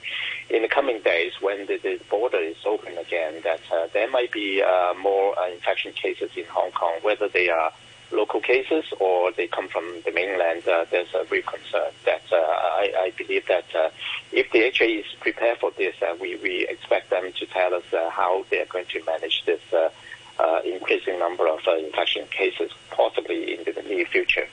in 0.50 0.62
the 0.62 0.68
coming 0.68 1.00
days, 1.00 1.32
when 1.40 1.66
the, 1.66 1.78
the 1.78 1.98
border 2.10 2.38
is 2.38 2.56
open 2.66 2.96
again, 2.98 3.40
that 3.44 3.60
uh, 3.72 3.86
there 3.94 4.10
might 4.10 4.32
be 4.32 4.62
uh, 4.62 4.94
more 5.00 5.38
uh, 5.38 5.48
infection 5.50 5.92
cases 5.92 6.30
in 6.36 6.44
Hong 6.44 6.70
Kong, 6.72 6.94
whether 7.02 7.28
they 7.28 7.48
are 7.48 7.72
local 8.10 8.40
cases 8.40 8.84
or 9.00 9.32
they 9.32 9.46
come 9.46 9.68
from 9.68 9.84
the 10.04 10.12
mainland, 10.12 10.66
uh, 10.66 10.84
there's 10.90 11.12
a 11.14 11.24
real 11.30 11.42
concern 11.42 11.92
that 12.04 12.22
uh, 12.32 12.36
I, 12.36 12.92
I, 12.98 13.12
believe 13.16 13.46
that 13.46 13.66
uh, 13.74 13.90
if 14.32 14.50
the 14.50 14.60
HA 14.60 14.86
is 14.86 15.06
prepared 15.20 15.58
for 15.58 15.70
this, 15.72 15.94
uh, 16.02 16.16
we, 16.20 16.36
we 16.36 16.66
expect 16.68 17.10
them 17.10 17.32
to 17.32 17.46
tell 17.46 17.74
us 17.74 17.84
uh, 17.92 18.10
how 18.10 18.44
they 18.50 18.60
are 18.60 18.66
going 18.66 18.86
to 18.86 19.04
manage 19.04 19.44
this 19.44 19.60
uh, 19.72 19.90
increasing 20.64 21.18
number 21.18 21.48
of 21.48 21.60
infection 21.78 22.26
cases, 22.30 22.70
possibly 22.90 23.58
in 23.58 23.64
the 23.64 23.82
near 23.82 24.06
future. 24.06 24.46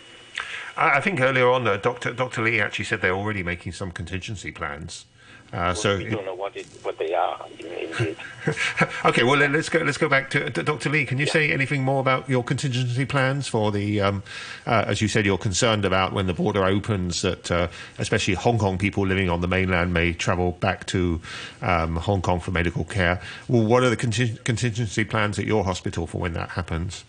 I 0.78 1.00
think 1.00 1.22
earlier 1.22 1.50
on, 1.50 1.64
Dr. 1.64 2.14
Dr. 2.14 2.42
Lee 2.42 2.60
actually 2.60 2.86
said 2.86 3.02
they're 3.02 3.14
already 3.14 3.44
making 3.44 3.72
some 3.72 3.92
contingency 3.92 4.52
plans. 4.52 5.06
Uh, 5.54 5.74
so 5.74 5.98
we 5.98 6.06
don't 6.06 6.26
know 6.26 6.36
what 6.36 6.56
it, 6.58 6.66
what 6.82 6.98
they 6.98 7.14
are. 7.14 7.46
okay, 9.06 9.24
well 9.24 9.38
let's 9.38 9.70
go 9.70 9.80
let's 9.80 9.98
go 9.98 10.10
back 10.10 10.30
to, 10.30 10.50
to 10.50 10.64
Dr. 10.64 10.90
Lee. 10.90 11.06
Can 11.06 11.18
you 11.18 11.26
yeah. 11.26 11.32
say 11.32 11.52
anything 11.52 11.84
more 11.84 12.02
about 12.02 12.28
your 12.30 12.44
contingency 12.44 13.06
plans 13.06 13.48
for 13.48 13.72
the? 13.72 14.02
Um, 14.02 14.24
uh, 14.66 14.86
as 14.88 15.02
you 15.02 15.08
said, 15.08 15.26
you're 15.26 15.38
concerned 15.38 15.86
about 15.86 16.14
when 16.14 16.28
the 16.28 16.34
border 16.34 16.66
opens 16.66 17.22
that 17.22 17.50
uh, 17.52 17.68
especially 18.00 18.34
Hong 18.34 18.58
Kong 18.58 18.78
people 18.78 19.06
living 19.06 19.30
on 19.30 19.42
the 19.42 19.48
mainland 19.48 19.94
may 19.94 20.14
travel 20.14 20.54
back 20.54 20.86
to 20.88 21.22
um, 21.62 21.96
Hong 21.98 22.22
Kong 22.22 22.40
for 22.40 22.52
medical 22.52 22.84
care. 22.84 23.22
Well, 23.48 23.64
what 23.64 23.84
are 23.84 23.90
the 23.90 23.98
conting- 23.98 24.38
contingency 24.44 25.06
plans 25.06 25.40
at 25.40 25.46
your 25.46 25.64
hospital 25.64 26.08
for 26.08 26.20
when 26.20 26.34
that 26.34 26.50
happens? 26.50 27.06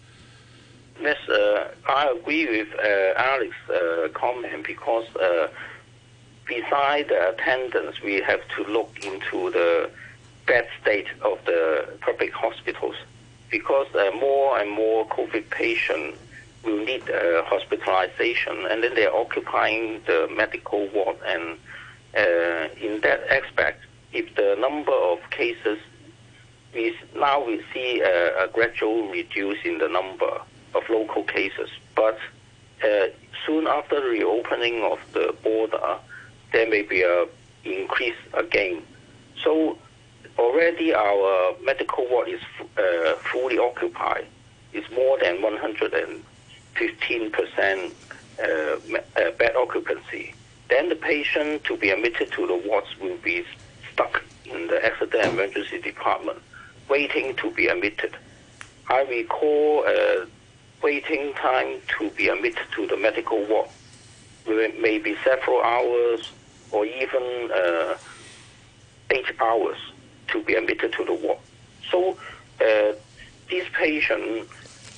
Yes, 1.00 1.16
uh, 1.28 1.68
I 1.88 2.14
agree 2.18 2.46
with 2.46 2.68
uh, 2.74 3.12
Alex's 3.16 3.70
uh, 3.70 4.08
comment 4.14 4.66
because 4.66 5.06
beside 6.46 7.08
the 7.08 7.30
attendance, 7.30 8.00
we 8.02 8.20
have 8.22 8.40
to 8.56 8.64
look 8.64 9.04
into 9.04 9.50
the 9.50 9.90
bed 10.46 10.68
state 10.80 11.08
of 11.22 11.44
the 11.44 11.88
public 12.00 12.32
hospitals 12.32 12.94
because 13.50 13.86
uh, 13.94 14.10
more 14.18 14.58
and 14.58 14.70
more 14.70 15.06
COVID 15.08 15.50
patients 15.50 16.18
will 16.64 16.84
need 16.84 17.08
uh, 17.08 17.44
hospitalization, 17.44 18.66
and 18.70 18.82
then 18.82 18.94
they're 18.94 19.14
occupying 19.14 20.00
the 20.06 20.28
medical 20.34 20.88
ward. 20.88 21.16
And 21.24 21.58
uh, 22.16 22.68
in 22.80 23.00
that 23.02 23.20
aspect, 23.30 23.82
if 24.12 24.34
the 24.34 24.56
number 24.58 24.92
of 24.92 25.18
cases, 25.30 25.78
we 26.74 26.94
now 27.14 27.44
we 27.44 27.62
see 27.72 28.00
a, 28.00 28.44
a 28.44 28.48
gradual 28.48 29.08
reduce 29.10 29.58
in 29.64 29.78
the 29.78 29.88
number 29.88 30.40
of 30.74 30.82
local 30.90 31.22
cases, 31.24 31.70
but 31.94 32.18
uh, 32.84 33.06
soon 33.46 33.66
after 33.66 34.00
the 34.00 34.08
reopening 34.08 34.82
of 34.82 34.98
the 35.12 35.34
border, 35.42 35.98
there 36.56 36.68
may 36.70 36.80
be 36.80 37.02
a 37.02 37.26
increase 37.64 38.16
again. 38.32 38.82
So 39.44 39.76
already 40.38 40.94
our 40.94 41.54
medical 41.62 42.08
ward 42.08 42.28
is 42.28 42.40
uh, 42.78 43.14
fully 43.30 43.58
occupied. 43.58 44.24
It's 44.72 44.90
more 44.90 45.18
than 45.18 45.42
115 45.42 47.30
percent 47.30 47.94
uh, 48.42 48.46
uh, 48.46 49.30
bed 49.32 49.54
occupancy. 49.54 50.34
Then 50.70 50.88
the 50.88 50.96
patient 50.96 51.64
to 51.64 51.76
be 51.76 51.90
admitted 51.90 52.32
to 52.32 52.46
the 52.46 52.56
wards 52.66 52.88
will 53.02 53.18
be 53.18 53.44
stuck 53.92 54.22
in 54.46 54.68
the 54.68 54.82
accident 54.82 55.34
emergency 55.34 55.78
department, 55.82 56.38
waiting 56.88 57.36
to 57.36 57.50
be 57.50 57.66
admitted. 57.66 58.16
I 58.88 59.02
recall 59.02 59.84
uh, 59.86 60.24
waiting 60.82 61.34
time 61.34 61.82
to 61.98 62.08
be 62.10 62.28
admitted 62.28 62.66
to 62.76 62.86
the 62.86 62.96
medical 62.96 63.44
ward 63.44 63.68
will 64.46 64.70
maybe 64.80 65.16
several 65.24 65.60
hours 65.62 66.30
or 66.72 66.84
even 66.84 67.50
uh, 67.54 67.96
eight 69.10 69.26
hours 69.40 69.76
to 70.28 70.42
be 70.42 70.54
admitted 70.54 70.92
to 70.92 71.04
the 71.04 71.14
ward. 71.14 71.38
So 71.90 72.16
uh, 72.60 72.92
these 73.48 73.64
patients 73.72 74.50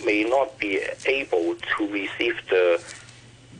may 0.05 0.25
not 0.25 0.59
be 0.59 0.81
able 1.07 1.57
to 1.77 1.89
receive 1.89 2.41
the 2.49 2.83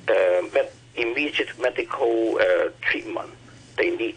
uh, 0.09 0.55
med- 0.55 0.73
immediate 0.97 1.59
medical 1.61 2.39
uh, 2.39 2.71
treatment 2.81 3.31
they 3.77 3.95
need. 3.97 4.17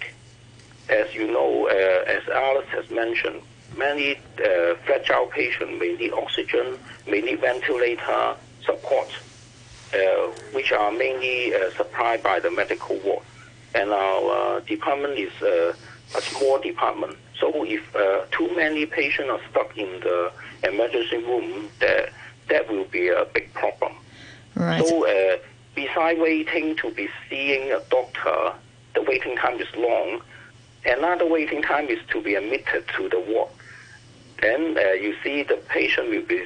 As 0.89 1.13
you 1.13 1.27
know, 1.27 1.67
uh, 1.67 2.03
as 2.07 2.27
Alex 2.29 2.67
has 2.69 2.89
mentioned, 2.89 3.41
many 3.77 4.15
uh, 4.15 4.75
fragile 4.85 5.27
patients 5.27 5.79
may 5.79 5.95
need 5.95 6.13
oxygen, 6.13 6.77
may 7.07 7.21
need 7.21 7.39
ventilator 7.39 8.35
support, 8.65 9.09
uh, 9.93 9.97
which 10.53 10.71
are 10.71 10.91
mainly 10.91 11.53
supplied 11.75 12.21
by 12.23 12.39
the 12.39 12.51
medical 12.51 12.97
ward. 12.99 13.23
And 13.73 13.91
our 13.91 14.57
uh, 14.57 14.59
department 14.61 15.17
is 15.17 15.31
uh, 15.41 15.73
a 16.15 16.21
small 16.21 16.59
department. 16.59 17.17
So 17.39 17.65
if 17.65 17.95
uh, 17.95 18.25
too 18.31 18.53
many 18.55 18.85
patients 18.85 19.29
are 19.29 19.39
stuck 19.49 19.77
in 19.77 19.99
the 20.01 20.31
emergency 20.63 21.17
room, 21.17 21.69
that, 21.79 22.09
that 22.49 22.69
will 22.69 22.85
be 22.85 23.07
a 23.07 23.25
big 23.33 23.53
problem. 23.53 23.93
Right. 24.55 24.85
So 24.85 25.07
uh, 25.07 25.37
besides 25.75 26.19
waiting 26.19 26.75
to 26.77 26.91
be 26.91 27.09
seeing 27.29 27.71
a 27.71 27.81
doctor, 27.89 28.53
the 28.93 29.01
waiting 29.03 29.35
time 29.37 29.59
is 29.59 29.73
long. 29.75 30.21
Another 30.85 31.25
waiting 31.27 31.61
time 31.61 31.87
is 31.87 31.99
to 32.09 32.21
be 32.21 32.35
admitted 32.35 32.85
to 32.97 33.07
the 33.09 33.19
ward. 33.19 33.49
Then 34.41 34.77
uh, 34.77 34.93
you 34.93 35.15
see 35.23 35.43
the 35.43 35.57
patient 35.69 36.09
will 36.09 36.23
be 36.23 36.43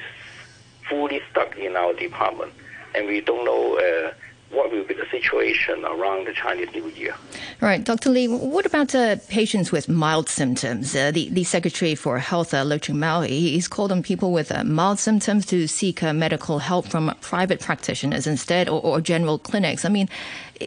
fully 0.87 1.21
stuck 1.31 1.57
in 1.57 1.75
our 1.75 1.93
department, 1.93 2.53
and 2.93 3.07
we 3.07 3.21
don't 3.21 3.45
know 3.45 3.77
uh, 3.77 4.13
what 4.55 4.71
will 4.71 4.83
be 4.83 4.93
the 4.93 5.05
situation 5.11 5.83
around 5.85 6.27
the 6.27 6.33
Chinese 6.33 6.69
New 6.73 6.87
Year. 6.89 7.15
Right, 7.61 7.83
Dr. 7.83 8.09
Lee, 8.09 8.27
what 8.27 8.65
about 8.65 8.95
uh, 8.95 9.17
patients 9.27 9.71
with 9.71 9.89
mild 9.89 10.29
symptoms? 10.29 10.95
Uh, 10.95 11.11
the, 11.11 11.29
the 11.29 11.43
Secretary 11.43 11.95
for 11.95 12.19
Health, 12.19 12.53
uh, 12.53 12.63
Lo 12.63 12.77
Chung-mau, 12.77 13.21
he's 13.21 13.67
called 13.67 13.91
on 13.91 14.01
people 14.01 14.31
with 14.31 14.51
uh, 14.51 14.63
mild 14.63 14.99
symptoms 14.99 15.45
to 15.47 15.67
seek 15.67 16.01
uh, 16.01 16.13
medical 16.13 16.59
help 16.59 16.87
from 16.87 17.13
private 17.21 17.59
practitioners 17.59 18.27
instead 18.27 18.69
or, 18.69 18.81
or 18.81 19.01
general 19.01 19.37
clinics. 19.37 19.85
I 19.85 19.89
mean, 19.89 20.09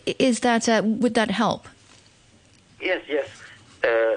is 0.06 0.40
that, 0.40 0.68
uh, 0.68 0.82
would 0.84 1.14
that 1.14 1.30
help? 1.30 1.68
Yes, 2.80 3.02
yes. 3.08 3.28
Uh, 3.82 4.16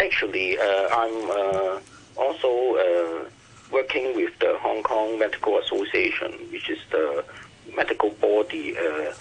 actually, 0.00 0.58
uh, 0.58 0.88
I'm 0.92 1.80
also 2.16 3.30
working 3.70 4.14
with 4.14 4.38
the 4.38 4.56
Hong 4.60 4.82
Kong 4.82 5.18
Medical 5.18 5.58
Association, 5.58 6.32
which 6.50 6.68
is 6.68 6.78
the 6.90 7.24
medical 7.76 8.10
body, 8.10 8.76
uh, 8.76 9.12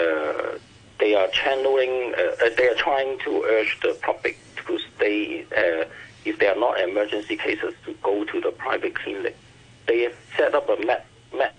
uh, 0.00 0.58
they 0.98 1.14
are 1.14 1.28
channeling, 1.28 2.14
uh, 2.14 2.50
they 2.56 2.68
are 2.68 2.74
trying 2.74 3.18
to 3.20 3.42
urge 3.44 3.78
the 3.82 3.96
public 4.02 4.38
to 4.66 4.78
stay, 4.96 5.46
if 6.24 6.38
they 6.38 6.46
are 6.46 6.56
not 6.56 6.78
emergency 6.80 7.36
cases, 7.36 7.74
to 7.86 7.94
go 8.02 8.24
to 8.24 8.40
the 8.40 8.50
private 8.50 8.94
clinic. 8.94 9.36
They 9.86 10.02
have 10.02 10.14
set 10.36 10.54
up 10.54 10.68
a 10.68 10.84
map, 10.84 11.06
med 11.32 11.52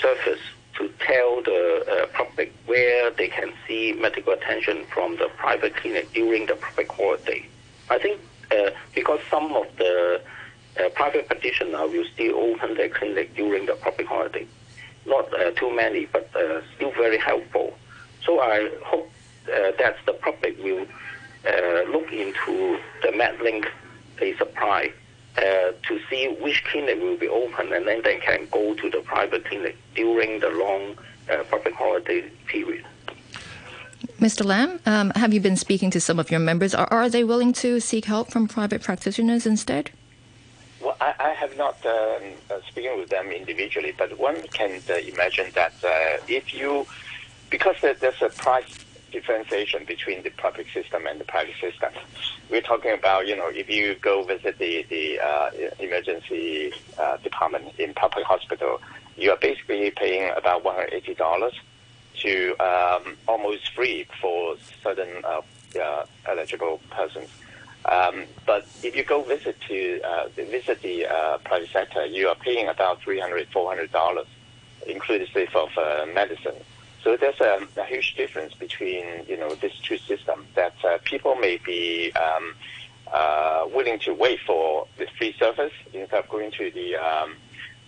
service 0.00 0.40
to 0.76 0.88
tell 1.00 1.42
the 1.42 1.84
uh, 1.90 2.06
public 2.16 2.52
where 2.66 3.10
they 3.10 3.26
can 3.26 3.52
see 3.66 3.92
medical 3.92 4.32
attention 4.32 4.84
from 4.94 5.16
the 5.16 5.28
private 5.36 5.74
clinic 5.74 6.12
during 6.12 6.46
the 6.46 6.54
public 6.54 6.90
holiday. 6.92 7.44
I 7.90 7.98
think 7.98 8.20
uh, 8.52 8.70
because 8.94 9.20
some 9.30 9.52
of 9.54 9.66
the 9.76 10.20
uh, 10.78 10.88
private 10.90 11.26
practitioner 11.26 11.86
will 11.86 12.04
still 12.14 12.36
open 12.36 12.74
their 12.74 12.88
clinic 12.88 13.34
during 13.34 13.66
the 13.66 13.74
public 13.74 14.06
holiday. 14.06 14.46
Not 15.06 15.32
uh, 15.32 15.50
too 15.52 15.74
many, 15.74 16.06
but 16.06 16.30
uh, 16.36 16.60
still 16.76 16.92
very 16.92 17.18
helpful. 17.18 17.76
So 18.24 18.40
I 18.40 18.70
hope 18.84 19.10
uh, 19.46 19.72
that 19.78 19.96
the 20.06 20.12
public 20.12 20.62
will 20.62 20.86
uh, 21.46 21.90
look 21.90 22.12
into 22.12 22.78
the 23.02 23.08
MedLink 23.08 23.66
they 24.18 24.36
supply 24.36 24.92
uh, 25.36 25.40
to 25.40 26.00
see 26.10 26.28
which 26.40 26.64
clinic 26.64 27.00
will 27.00 27.16
be 27.16 27.28
open, 27.28 27.72
and 27.72 27.86
then 27.86 28.02
they 28.02 28.18
can 28.18 28.48
go 28.50 28.74
to 28.74 28.90
the 28.90 29.00
private 29.00 29.44
clinic 29.44 29.76
during 29.94 30.40
the 30.40 30.50
long 30.50 30.96
public 31.50 31.74
holiday 31.74 32.28
period. 32.46 32.84
Mr. 34.18 34.44
Lam, 34.44 34.80
um, 34.86 35.10
have 35.14 35.32
you 35.32 35.40
been 35.40 35.56
speaking 35.56 35.90
to 35.90 36.00
some 36.00 36.18
of 36.18 36.30
your 36.30 36.40
members? 36.40 36.74
Are, 36.74 36.88
are 36.90 37.08
they 37.08 37.22
willing 37.22 37.52
to 37.54 37.78
seek 37.78 38.06
help 38.06 38.32
from 38.32 38.48
private 38.48 38.82
practitioners 38.82 39.46
instead? 39.46 39.92
I, 41.00 41.14
I 41.18 41.28
have 41.30 41.56
not 41.56 41.84
um, 41.86 42.22
uh, 42.50 42.58
speaking 42.68 42.98
with 42.98 43.08
them 43.08 43.30
individually, 43.30 43.94
but 43.96 44.18
one 44.18 44.42
can 44.48 44.80
uh, 44.90 44.94
imagine 44.94 45.50
that 45.54 45.72
uh, 45.84 46.22
if 46.28 46.52
you, 46.54 46.86
because 47.50 47.76
there's 47.80 48.22
a 48.22 48.28
price 48.30 48.84
differentiation 49.10 49.84
between 49.84 50.22
the 50.22 50.30
public 50.30 50.66
system 50.70 51.06
and 51.06 51.20
the 51.20 51.24
private 51.24 51.54
system. 51.60 51.92
We're 52.50 52.62
talking 52.62 52.92
about, 52.92 53.26
you 53.26 53.36
know, 53.36 53.48
if 53.48 53.68
you 53.70 53.94
go 53.94 54.22
visit 54.22 54.58
the, 54.58 54.84
the 54.88 55.20
uh, 55.20 55.50
emergency 55.78 56.72
uh, 56.98 57.16
department 57.18 57.78
in 57.78 57.94
public 57.94 58.24
hospital, 58.24 58.80
you 59.16 59.30
are 59.30 59.36
basically 59.36 59.90
paying 59.90 60.30
about 60.36 60.62
$180 60.64 61.52
to 62.22 62.56
um, 62.58 63.16
almost 63.26 63.72
free 63.74 64.06
for 64.20 64.56
certain 64.82 65.24
uh, 65.24 66.04
eligible 66.26 66.80
persons. 66.90 67.28
Um, 67.90 68.24
but 68.46 68.66
if 68.82 68.94
you 68.94 69.02
go 69.04 69.22
visit 69.22 69.56
to 69.68 70.00
uh, 70.02 70.28
visit 70.36 70.82
the 70.82 71.06
uh, 71.06 71.38
private 71.38 71.70
sector, 71.70 72.04
you 72.04 72.28
are 72.28 72.34
paying 72.34 72.68
about 72.68 73.00
three 73.00 73.18
hundred, 73.18 73.48
four 73.48 73.68
hundred 73.68 73.90
dollars, 73.92 74.26
inclusive 74.86 75.48
of 75.54 75.70
uh, 75.78 76.06
medicine. 76.12 76.56
So 77.02 77.16
there's 77.16 77.40
a, 77.40 77.66
a, 77.80 77.84
huge 77.84 78.14
difference 78.16 78.52
between 78.54 79.06
you 79.26 79.38
know 79.38 79.54
these 79.54 79.78
two 79.82 79.96
systems 79.96 80.46
that 80.54 80.74
uh, 80.84 80.98
people 81.04 81.36
may 81.36 81.58
be 81.64 82.12
um, 82.12 82.54
uh, 83.12 83.64
willing 83.72 83.98
to 84.00 84.12
wait 84.12 84.40
for 84.46 84.86
the 84.98 85.06
free 85.16 85.34
service 85.38 85.72
instead 85.94 86.24
of 86.24 86.28
going 86.28 86.50
to 86.52 86.70
the 86.70 86.96
um, 86.96 87.36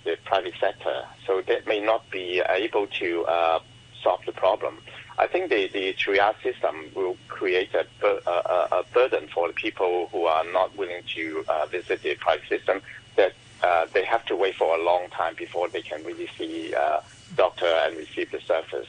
the 0.05 0.17
private 0.25 0.55
sector. 0.59 1.05
So 1.27 1.43
that 1.43 1.67
may 1.67 1.81
not 1.81 2.09
be 2.11 2.43
able 2.49 2.87
to 2.87 3.25
uh, 3.27 3.61
solve 4.03 4.21
the 4.25 4.33
problem. 4.33 4.79
I 5.19 5.27
think 5.27 5.51
the, 5.51 5.69
the 5.69 5.95
triage 5.95 6.43
system 6.43 6.91
will 6.95 7.17
create 7.29 7.71
a, 7.75 7.87
a, 8.07 8.81
a 8.81 8.85
burden 8.93 9.29
for 9.29 9.49
the 9.49 9.55
people 9.55 10.09
who 10.13 10.25
are 10.25 10.45
not 10.53 10.77
willing 10.77 11.03
to 11.15 11.45
uh, 11.49 11.67
visit 11.67 12.03
the 12.03 12.15
private 12.15 12.49
system 12.49 12.81
that 13.17 13.33
uh, 13.63 13.87
they 13.93 14.05
have 14.05 14.25
to 14.27 14.37
wait 14.37 14.55
for 14.55 14.77
a 14.77 14.83
long 14.83 15.09
time 15.11 15.35
before 15.37 15.69
they 15.69 15.83
can 15.83 16.03
really 16.05 16.29
see 16.39 16.75
uh, 16.75 17.01
doctor 17.37 17.67
and 17.67 17.97
receive 17.97 18.31
the 18.31 18.41
service. 18.41 18.87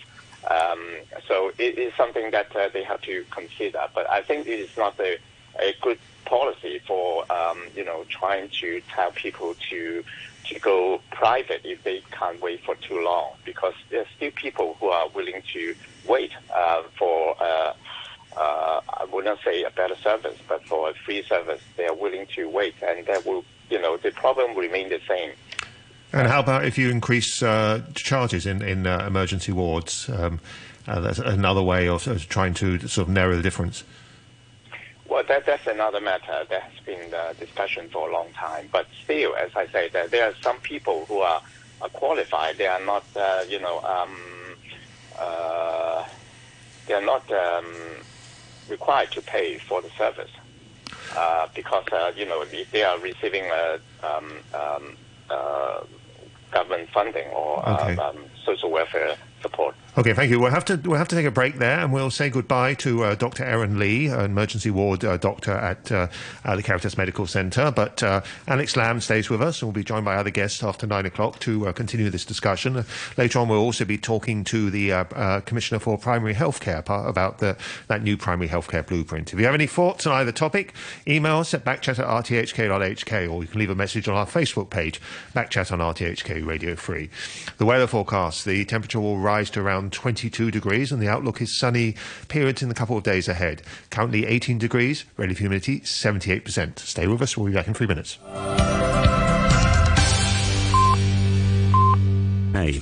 Um, 0.50 0.80
so 1.28 1.52
it 1.58 1.78
is 1.78 1.94
something 1.96 2.32
that 2.32 2.56
uh, 2.56 2.70
they 2.70 2.84
have 2.84 3.02
to 3.02 3.26
consider. 3.30 3.82
But 3.94 4.10
I 4.10 4.22
think 4.22 4.48
it 4.48 4.60
is 4.60 4.76
not 4.78 5.00
a, 5.00 5.18
a 5.60 5.76
good 5.82 6.00
policy 6.26 6.80
for 6.88 7.30
um, 7.32 7.62
you 7.76 7.84
know 7.84 8.06
trying 8.10 8.50
to 8.62 8.82
tell 8.96 9.12
people 9.12 9.56
to 9.70 10.04
to 10.54 10.60
go 10.60 11.02
private 11.12 11.62
if 11.64 11.84
they 11.84 12.02
can't 12.12 12.42
wait 12.42 12.64
for 12.64 12.76
too 12.76 13.02
long 13.04 13.32
because 13.46 13.74
there's 13.90 14.08
still 14.16 14.32
people 14.32 14.76
who 14.80 14.88
are 14.88 15.08
willing 15.10 15.42
to 15.54 15.76
wait 16.08 16.32
uh, 16.54 16.84
for, 16.98 17.36
uh, 17.42 17.74
uh, 18.38 18.82
I 18.90 19.06
would 19.12 19.26
not 19.26 19.40
say 19.44 19.64
a 19.64 19.72
better 19.72 19.96
service, 19.96 20.38
but 20.48 20.66
for 20.66 20.90
a 20.90 20.94
free 20.94 21.24
service, 21.24 21.62
they 21.78 21.86
are 21.86 21.96
willing 21.96 22.28
to 22.36 22.50
wait, 22.50 22.76
and 22.82 23.06
that 23.06 23.26
will, 23.26 23.44
you 23.70 23.82
know, 23.82 23.98
the 23.98 24.12
problem 24.12 24.54
will 24.54 24.62
remain 24.62 24.90
the 24.90 25.02
same. 25.08 25.32
And 26.14 26.28
how 26.28 26.42
about 26.42 26.66
if 26.66 26.78
you 26.78 26.90
increase 26.90 27.42
uh, 27.42 27.82
charges 27.96 28.46
in 28.46 28.62
in 28.62 28.86
uh, 28.86 29.06
emergency 29.08 29.54
wards? 29.54 30.10
Um, 30.10 30.42
uh, 30.88 31.00
that's 31.00 31.20
another 31.20 31.62
way 31.62 31.88
of, 31.88 32.08
of, 32.08 32.28
trying 32.28 32.54
to 32.56 32.80
sort 32.88 33.08
of 33.08 33.14
narrow 33.14 33.36
the 33.36 33.42
difference. 33.42 33.84
Well, 35.12 35.26
that, 35.28 35.46
that's 35.46 35.68
another 35.68 36.00
matter 36.00 36.46
that 36.50 36.62
has 36.62 36.80
been 36.86 37.12
the 37.12 37.36
discussion 37.38 37.90
for 37.92 38.10
a 38.10 38.14
long 38.14 38.32
time. 38.32 38.70
But 38.72 38.88
still, 39.04 39.36
as 39.36 39.52
I 39.58 39.68
say, 39.68 39.90
that 39.90 40.10
there 40.10 40.30
are 40.30 40.34
some 40.42 40.60
people 40.62 41.04
who 41.10 41.20
are, 41.20 41.42
are 41.82 41.90
qualified. 41.90 42.58
They 42.58 42.68
are 42.68 42.80
not, 42.84 43.04
you 43.50 43.60
know. 43.60 43.82
Um, 43.82 44.18
uh, 45.20 46.06
they 46.88 46.94
are 46.94 47.02
not 47.02 47.30
um, 47.32 47.66
required 48.70 49.12
to 49.12 49.22
pay 49.22 49.58
for 49.60 49.82
the 49.82 49.90
service 49.98 50.32
uh, 51.16 51.48
because 51.54 51.86
uh, 51.92 52.12
you 52.16 52.26
know 52.26 52.46
they 52.72 52.84
are 52.84 52.98
receiving 53.00 53.44
um, 54.04 54.40
um, 54.54 54.98
uh, 55.30 55.82
government 56.52 56.90
funding 56.94 57.28
or 57.30 57.68
okay. 57.68 57.98
Um, 57.98 58.18
social 58.46 58.72
welfare 58.72 59.16
support. 59.42 59.76
Okay, 59.98 60.14
thank 60.14 60.32
you. 60.32 60.40
We'll 60.40 60.52
have 60.52 60.64
to 60.66 60.78
we'll 60.78 60.98
have 60.98 61.10
to 61.10 61.18
take 61.18 61.26
a 61.26 61.32
break 61.32 61.58
there, 61.58 61.78
and 61.82 61.92
we'll 61.92 62.12
say 62.12 62.30
goodbye 62.30 62.76
to 62.76 63.04
uh, 63.04 63.16
Dr. 63.16 63.44
Aaron 63.44 63.78
Lee, 63.78 64.08
an 64.08 64.22
emergency 64.22 64.72
ward 64.72 65.04
uh, 65.04 65.18
doctor 65.18 65.52
at 65.52 65.92
uh, 65.92 66.08
the 66.46 66.64
Caritas 66.64 66.98
Medical 66.98 67.28
Centre. 67.28 67.72
But 67.72 68.02
uh, 68.02 68.22
Alex 68.48 68.78
Lam 68.78 69.02
stays 69.02 69.30
with 69.30 69.42
us, 69.42 69.62
and 69.62 69.68
we'll 69.68 69.74
be 69.74 69.84
joined 69.84 70.06
by 70.06 70.16
other 70.16 70.30
guests 70.30 70.64
after 70.64 70.88
nine 70.88 71.06
o'clock 71.06 71.40
to 71.40 71.68
uh, 71.68 71.74
continue 71.74 72.10
this 72.10 72.24
discussion. 72.24 72.78
Uh, 72.78 72.84
later 73.18 73.40
on, 73.40 73.50
we'll 73.50 73.60
also 73.60 73.84
be 73.84 73.98
talking 73.98 74.46
to 74.46 74.70
the 74.70 75.42
Commissioner 75.46 75.80
for 75.80 75.98
Primary 75.98 76.36
Healthcare 76.36 76.80
about 77.10 77.40
the, 77.40 77.58
that 77.90 78.02
new 78.02 78.16
primary 78.16 78.48
healthcare 78.48 78.88
blueprint. 78.88 79.34
If 79.34 79.40
you 79.40 79.46
have 79.46 79.54
any 79.54 79.68
thoughts 79.68 80.08
on 80.08 80.14
either 80.14 80.32
topic, 80.32 80.74
email 81.06 81.40
us 81.40 81.54
at 81.54 81.66
backchat 81.66 82.00
at 82.00 82.06
rthk.hk, 82.06 83.30
or 83.30 83.42
you 83.42 83.48
can 83.50 83.60
leave 83.60 83.70
a 83.70 83.76
message 83.76 84.08
on 84.08 84.16
our 84.16 84.26
Facebook 84.26 84.70
page, 84.70 85.02
Backchat 85.36 85.70
on 85.70 85.80
RTHK 85.80 86.46
Radio 86.46 86.78
Free. 86.78 87.10
The 87.58 87.66
weather 87.66 87.88
forecast: 87.88 88.46
the 88.46 88.64
temperature 88.64 89.02
will 89.02 89.18
rise 89.18 89.50
to 89.50 89.60
around 89.60 89.81
around 89.82 89.92
22 89.94 90.52
degrees, 90.52 90.92
and 90.92 91.02
the 91.02 91.08
outlook 91.08 91.42
is 91.42 91.58
sunny 91.58 91.96
periods 92.28 92.62
in 92.62 92.70
the 92.70 92.76
couple 92.76 92.96
of 92.98 93.04
days 93.04 93.28
ahead. 93.28 93.64
Currently 93.90 94.26
18 94.28 94.60
degrees, 94.60 95.06
relative 95.18 95.40
humidity 95.40 95.80
78%. 95.82 96.80
Stay 96.80 97.08
with 97.08 97.22
us, 97.22 97.36
we'll 97.36 97.48
be 97.48 97.54
back 97.54 97.68
in 97.68 97.74
three 97.74 97.88
minutes. 97.88 98.20
Hey. 102.54 102.82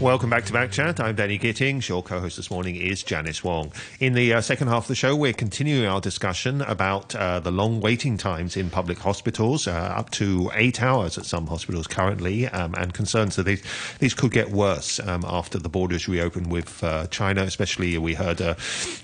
Welcome 0.00 0.28
back 0.28 0.44
to 0.44 0.52
Backchat. 0.52 1.00
I'm 1.00 1.14
Danny 1.14 1.38
Gittings. 1.38 1.88
Your 1.88 2.02
co-host 2.02 2.36
this 2.36 2.50
morning 2.50 2.76
is 2.76 3.02
Janice 3.02 3.42
Wong. 3.42 3.72
In 3.98 4.12
the 4.12 4.34
uh, 4.34 4.40
second 4.42 4.68
half 4.68 4.84
of 4.84 4.88
the 4.88 4.94
show, 4.94 5.16
we're 5.16 5.32
continuing 5.32 5.86
our 5.86 6.02
discussion 6.02 6.60
about 6.60 7.14
uh, 7.14 7.40
the 7.40 7.50
long 7.50 7.80
waiting 7.80 8.18
times 8.18 8.58
in 8.58 8.68
public 8.68 8.98
hospitals, 8.98 9.66
uh, 9.66 9.72
up 9.72 10.10
to 10.10 10.50
eight 10.52 10.82
hours 10.82 11.16
at 11.16 11.24
some 11.24 11.46
hospitals 11.46 11.86
currently, 11.86 12.46
um, 12.48 12.74
and 12.74 12.92
concerns 12.92 13.36
that 13.36 13.44
these, 13.44 13.62
these 13.98 14.12
could 14.12 14.32
get 14.32 14.50
worse 14.50 15.00
um, 15.00 15.24
after 15.26 15.58
the 15.58 15.70
borders 15.70 16.06
reopen 16.06 16.50
with 16.50 16.84
uh, 16.84 17.06
China. 17.06 17.44
Especially, 17.44 17.96
we 17.96 18.12
heard 18.12 18.42
an 18.42 18.54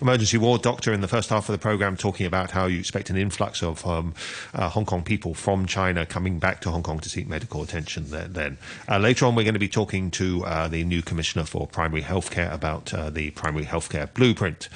emergency 0.03 0.37
ward 0.37 0.61
doctor 0.61 0.93
in 0.93 1.01
the 1.01 1.09
first 1.09 1.31
half 1.31 1.49
of 1.49 1.55
the 1.55 1.59
program 1.59 1.97
talking 1.97 2.27
about 2.27 2.51
how 2.51 2.67
you 2.67 2.79
expect 2.79 3.09
an 3.09 3.17
influx 3.17 3.63
of 3.63 3.85
um, 3.87 4.13
uh, 4.53 4.69
Hong 4.69 4.85
Kong 4.85 5.03
people 5.03 5.33
from 5.33 5.65
China 5.65 6.05
coming 6.05 6.39
back 6.39 6.61
to 6.61 6.71
Hong 6.71 6.83
Kong 6.83 7.01
to 7.01 7.09
seek 7.09 7.27
medical 7.27 7.63
attention. 7.63 8.05
Then, 8.11 8.59
uh, 8.91 8.99
later 8.99 9.25
on, 9.25 9.35
we're 9.35 9.45
going 9.45 9.55
to 9.55 9.59
be 9.59 9.69
talking 9.69 10.11
to 10.11 10.43
the 10.69 10.82
new 10.85 11.03
Commissioner 11.03 11.45
for 11.45 11.67
Primary 11.67 12.03
Healthcare 12.03 12.53
about 12.53 12.93
uh, 12.95 13.11
the 13.11 13.31
Primary 13.31 13.65
Healthcare 13.65 14.13
Blueprint. 14.13 14.69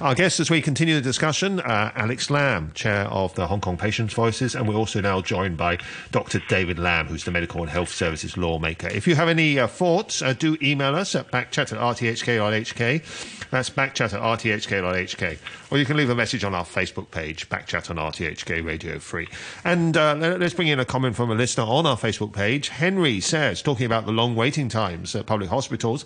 Our 0.00 0.14
guest 0.14 0.40
as 0.40 0.50
we 0.50 0.60
continue 0.62 0.94
the 0.94 1.00
discussion, 1.00 1.60
uh, 1.60 1.92
Alex 1.94 2.30
Lam, 2.30 2.72
Chair 2.74 3.06
of 3.06 3.34
the 3.34 3.46
Hong 3.46 3.60
Kong 3.60 3.76
Patients 3.76 4.14
Voices, 4.14 4.54
and 4.54 4.68
we're 4.68 4.74
also 4.74 5.00
now 5.00 5.20
joined 5.20 5.56
by 5.56 5.78
Dr. 6.10 6.40
David 6.48 6.78
Lam, 6.78 7.06
who's 7.06 7.24
the 7.24 7.30
Medical 7.30 7.62
and 7.62 7.70
Health 7.70 7.90
Services 7.90 8.36
lawmaker. 8.36 8.88
If 8.88 9.06
you 9.06 9.14
have 9.14 9.28
any 9.28 9.58
uh, 9.58 9.66
thoughts, 9.66 10.22
uh, 10.22 10.32
do 10.32 10.56
email 10.62 10.94
us 10.94 11.14
at 11.14 11.30
backchat 11.30 11.72
at 11.72 11.78
rthk.hk. 11.78 13.50
That's 13.50 13.70
backchat 13.70 14.12
at 14.12 14.20
rthk.hk. 14.20 15.38
Or 15.74 15.78
you 15.78 15.84
can 15.84 15.96
leave 15.96 16.10
a 16.10 16.14
message 16.14 16.44
on 16.44 16.54
our 16.54 16.64
Facebook 16.64 17.10
page, 17.10 17.48
Backchat 17.48 17.90
on 17.90 17.96
RTHK 17.96 18.64
Radio 18.64 18.98
3. 18.98 19.26
And 19.64 19.96
uh, 19.96 20.14
let's 20.38 20.54
bring 20.54 20.68
in 20.68 20.78
a 20.78 20.84
comment 20.84 21.16
from 21.16 21.32
a 21.32 21.34
listener 21.34 21.64
on 21.64 21.84
our 21.84 21.96
Facebook 21.96 22.32
page. 22.32 22.68
Henry 22.68 23.20
says, 23.20 23.60
talking 23.60 23.84
about 23.84 24.06
the 24.06 24.12
long 24.12 24.36
waiting 24.36 24.68
times 24.68 25.16
at 25.16 25.26
public 25.26 25.43
hospitals, 25.46 26.04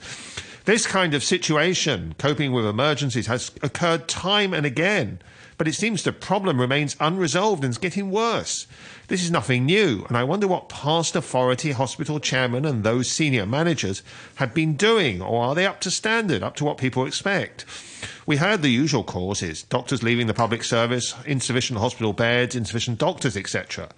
this 0.65 0.87
kind 0.87 1.15
of 1.15 1.25
situation, 1.25 2.15
coping 2.19 2.53
with 2.53 2.67
emergencies, 2.67 3.27
has 3.27 3.51
occurred 3.63 4.09
time 4.09 4.53
and 4.53 4.67
again. 4.67 5.19
But 5.57 5.67
it 5.67 5.75
seems 5.75 6.03
the 6.03 6.13
problem 6.13 6.61
remains 6.61 6.95
unresolved 7.01 7.65
and 7.65 7.73
is 7.73 7.79
getting 7.79 8.11
worse. 8.11 8.67
This 9.09 9.25
is 9.25 9.31
nothing 9.31 9.65
new, 9.65 10.05
and 10.07 10.17
I 10.17 10.23
wonder 10.23 10.47
what 10.47 10.69
past 10.69 11.17
authority 11.17 11.73
hospital 11.73 12.21
chairmen 12.21 12.65
and 12.65 12.85
those 12.85 13.11
senior 13.11 13.47
managers 13.47 14.03
have 14.37 14.55
been 14.55 14.77
doing, 14.77 15.21
or 15.21 15.43
are 15.43 15.55
they 15.55 15.67
up 15.67 15.81
to 15.81 15.91
standard, 15.91 16.43
up 16.43 16.55
to 16.57 16.65
what 16.65 16.77
people 16.77 17.07
expect? 17.07 17.65
We 18.27 18.37
heard 18.37 18.61
the 18.61 18.69
usual 18.69 19.03
causes 19.05 19.63
doctors 19.63 20.03
leaving 20.03 20.27
the 20.27 20.35
public 20.35 20.63
service, 20.63 21.15
insufficient 21.25 21.81
hospital 21.81 22.13
beds, 22.13 22.55
insufficient 22.55 22.99
doctors, 22.99 23.37
etc. 23.37 23.89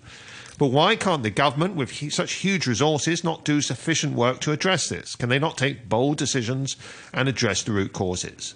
But 0.61 0.73
why 0.73 0.94
can't 0.94 1.23
the 1.23 1.31
government, 1.31 1.75
with 1.75 2.12
such 2.12 2.33
huge 2.33 2.66
resources, 2.66 3.25
not 3.25 3.46
do 3.46 3.62
sufficient 3.62 4.14
work 4.14 4.40
to 4.40 4.53
address 4.53 4.90
this? 4.90 5.16
Can 5.16 5.31
they 5.31 5.38
not 5.38 5.57
take 5.57 5.88
bold 5.88 6.18
decisions 6.18 6.77
and 7.14 7.31
address 7.31 7.62
the 7.62 7.73
root 7.73 7.94
causes? 7.94 8.55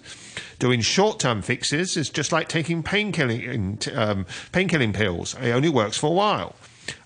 Doing 0.59 0.81
short 0.81 1.19
term 1.19 1.41
fixes 1.41 1.97
is 1.97 2.11
just 2.11 2.31
like 2.31 2.47
taking 2.47 2.83
painkilling 2.83 3.97
um, 3.97 4.27
pain 4.51 4.93
pills, 4.93 5.35
it 5.41 5.49
only 5.49 5.67
works 5.67 5.97
for 5.97 6.11
a 6.11 6.13
while. 6.13 6.55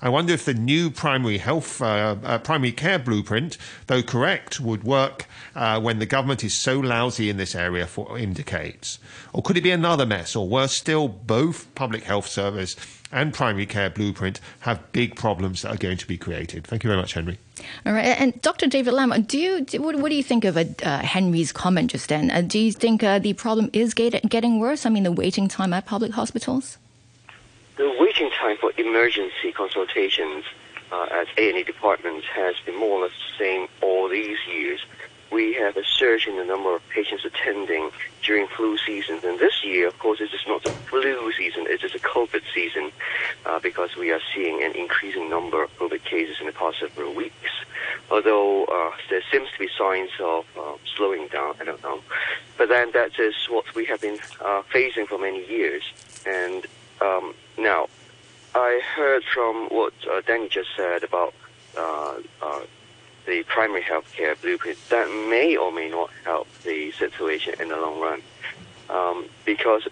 I 0.02 0.10
wonder 0.10 0.34
if 0.34 0.44
the 0.44 0.54
new 0.54 0.90
primary 0.90 1.38
health, 1.38 1.82
uh, 1.82 2.18
uh, 2.22 2.40
primary 2.40 2.74
care 2.74 3.00
blueprint, 3.00 3.58
though 3.88 4.04
correct, 4.04 4.60
would 4.60 4.84
work 4.84 5.28
uh, 5.56 5.80
when 5.80 6.00
the 6.00 6.06
government 6.06 6.44
is 6.44 6.54
so 6.54 6.78
lousy 6.78 7.30
in 7.30 7.38
this 7.38 7.56
area 7.56 7.88
for 7.88 8.20
decades. 8.20 9.00
Or 9.32 9.42
could 9.42 9.56
it 9.56 9.62
be 9.62 9.72
another 9.72 10.06
mess? 10.06 10.36
Or 10.36 10.46
worse 10.46 10.74
still, 10.74 11.08
both 11.08 11.74
public 11.76 12.04
health 12.04 12.28
service 12.28 12.76
and 13.12 13.34
primary 13.34 13.66
care 13.66 13.90
blueprint 13.90 14.40
have 14.62 14.92
big 14.92 15.16
problems 15.16 15.62
that 15.62 15.74
are 15.74 15.78
going 15.78 15.98
to 15.98 16.08
be 16.08 16.18
created. 16.18 16.66
Thank 16.66 16.84
you 16.84 16.90
very 16.90 17.00
much, 17.00 17.14
Henry. 17.14 17.38
All 17.86 17.94
right, 17.94 18.06
and 18.06 18.42
Dr. 18.42 18.68
David 18.68 18.94
Lam, 18.94 19.22
do 19.24 19.38
you 19.38 19.66
what, 19.82 19.96
what 19.98 20.10
do 20.10 20.16
you 20.16 20.24
think 20.24 20.46
of 20.46 20.58
uh, 20.58 21.00
Henry's 21.00 21.52
comment 21.52 21.92
just 21.92 22.10
then? 22.10 22.32
Uh, 22.32 22.42
do 22.42 22.60
you 22.60 22.72
think 22.72 23.04
uh, 23.04 23.20
the 23.20 23.34
problem 23.34 23.70
is 23.74 23.94
get, 23.94 24.30
getting 24.30 24.60
worse? 24.60 24.86
I 24.86 24.90
mean, 24.90 25.04
the 25.04 25.12
waiting 25.12 25.48
time 25.48 25.74
at 25.74 25.86
public 25.86 26.14
hospitals. 26.14 26.78
The 27.78 27.94
waiting 28.00 28.30
time 28.32 28.58
for 28.58 28.72
emergency 28.78 29.52
consultations 29.54 30.46
uh, 30.92 31.08
at 31.12 31.28
A&E 31.38 31.64
departments 31.64 32.28
has 32.34 32.56
been 32.66 32.76
more 32.76 33.00
or 33.00 33.02
less 33.04 33.12
the 33.12 33.44
same 33.44 33.68
all 33.82 34.10
these 34.10 34.38
years. 34.48 34.80
We 35.32 35.54
have 35.56 35.78
a 35.78 35.84
surge 35.86 36.28
in 36.28 36.38
the 36.38 36.46
number 36.46 36.76
of 36.76 36.88
patients 36.90 37.24
attending 37.26 37.92
during 38.24 38.48
flu 38.48 38.78
season. 38.78 39.20
And 39.24 39.40
this 39.40 39.64
year, 39.64 39.88
of 39.88 39.98
course, 40.00 40.20
it 40.22 40.34
is 40.34 40.42
not 40.48 40.66
a 40.66 40.72
flu 40.72 41.32
season, 41.34 41.66
it 41.68 41.84
is 41.84 41.94
a 41.94 42.00
COVID 42.00 42.42
season 42.54 42.92
uh, 43.46 43.60
because 43.60 43.96
we 43.96 44.12
are 44.12 44.22
seeing 44.34 44.64
an 44.64 44.74
increasing 44.74 45.30
number 45.30 45.64
of 45.64 45.78
COVID 45.78 46.04
cases 46.04 46.38
in 46.40 46.48
the 46.48 46.54
past 46.54 46.80
several 46.80 47.14
weeks. 47.14 47.52
Although 48.12 48.66
uh, 48.66 48.92
there 49.10 49.22
seems 49.32 49.52
to 49.52 49.60
be 49.60 49.70
signs 49.78 50.10
of 50.20 50.46
uh, 50.58 50.74
slowing 50.96 51.28
down, 51.28 51.56
I 51.62 51.66
don't 51.66 51.82
know. 51.84 52.02
But 52.58 52.70
then 52.70 52.92
that 52.94 53.20
is 53.20 53.36
what 53.50 53.74
we 53.76 53.86
have 53.86 54.02
been 54.02 54.20
uh, 54.44 54.64
facing 54.64 55.06
for 55.06 55.18
many 55.18 55.48
years. 55.48 55.84
And 56.26 56.66
um, 57.02 57.36
now, 57.58 57.88
I 58.56 58.82
heard 58.96 59.24
from 59.24 59.68
what 59.70 59.94
uh, 60.12 60.22
Danny 60.26 60.50
just 60.50 60.70
said 60.76 61.04
about 61.04 61.34
uh, 61.78 62.16
the 63.30 63.44
primary 63.44 63.84
health 63.84 64.12
care 64.12 64.36
blueprint. 64.36 64.78
That 64.90 65.08
may 65.30 65.56
or 65.56 65.72
may 65.72 65.90
not 65.90 66.10
help 66.26 66.48
the 66.64 66.92
situation 66.92 67.54
in 67.60 67.70
the 67.70 67.78
long 67.78 68.00
run, 68.00 68.22
um, 68.90 69.26
because 69.46 69.88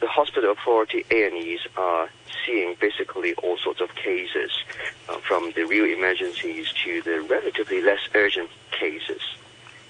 the 0.00 0.06
hospital 0.06 0.52
authority 0.52 1.04
A&Es 1.10 1.60
are 1.76 2.10
seeing 2.44 2.76
basically 2.80 3.32
all 3.34 3.56
sorts 3.56 3.80
of 3.80 3.94
cases, 3.94 4.50
uh, 5.08 5.16
from 5.18 5.52
the 5.56 5.64
real 5.64 5.86
emergencies 5.86 6.72
to 6.84 7.00
the 7.02 7.22
relatively 7.22 7.80
less 7.80 8.00
urgent 8.14 8.50
cases. 8.72 9.22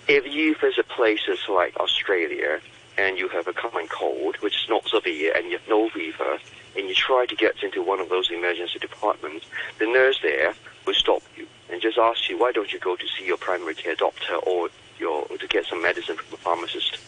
If 0.06 0.26
you 0.26 0.54
visit 0.54 0.88
places 0.88 1.40
like 1.48 1.76
Australia 1.78 2.60
and 2.98 3.18
you 3.18 3.28
have 3.30 3.48
a 3.48 3.52
common 3.52 3.88
cold, 3.88 4.36
which 4.36 4.54
is 4.62 4.68
not 4.68 4.86
severe, 4.86 5.32
and 5.34 5.46
you 5.46 5.58
have 5.58 5.68
no 5.68 5.88
fever, 5.88 6.38
and 6.76 6.88
you 6.88 6.94
try 6.94 7.26
to 7.26 7.34
get 7.34 7.62
into 7.62 7.82
one 7.82 8.00
of 8.00 8.10
those 8.10 8.30
emergency 8.30 8.78
departments, 8.78 9.46
the 9.78 9.86
nurse 9.86 10.20
there 10.22 10.54
will 10.86 10.94
stop 10.94 11.22
you 11.36 11.46
and 11.72 11.80
just 11.80 11.96
ask 11.98 12.28
you, 12.28 12.38
why 12.38 12.52
don't 12.52 12.72
you 12.72 12.78
go 12.78 12.94
to 12.94 13.06
see 13.08 13.26
your 13.26 13.38
primary 13.38 13.74
care 13.74 13.94
doctor 13.94 14.34
or 14.34 14.68
your, 14.98 15.26
to 15.26 15.46
get 15.48 15.64
some 15.66 15.82
medicine 15.82 16.16
from 16.16 16.34
a 16.34 16.36
pharmacist? 16.36 16.98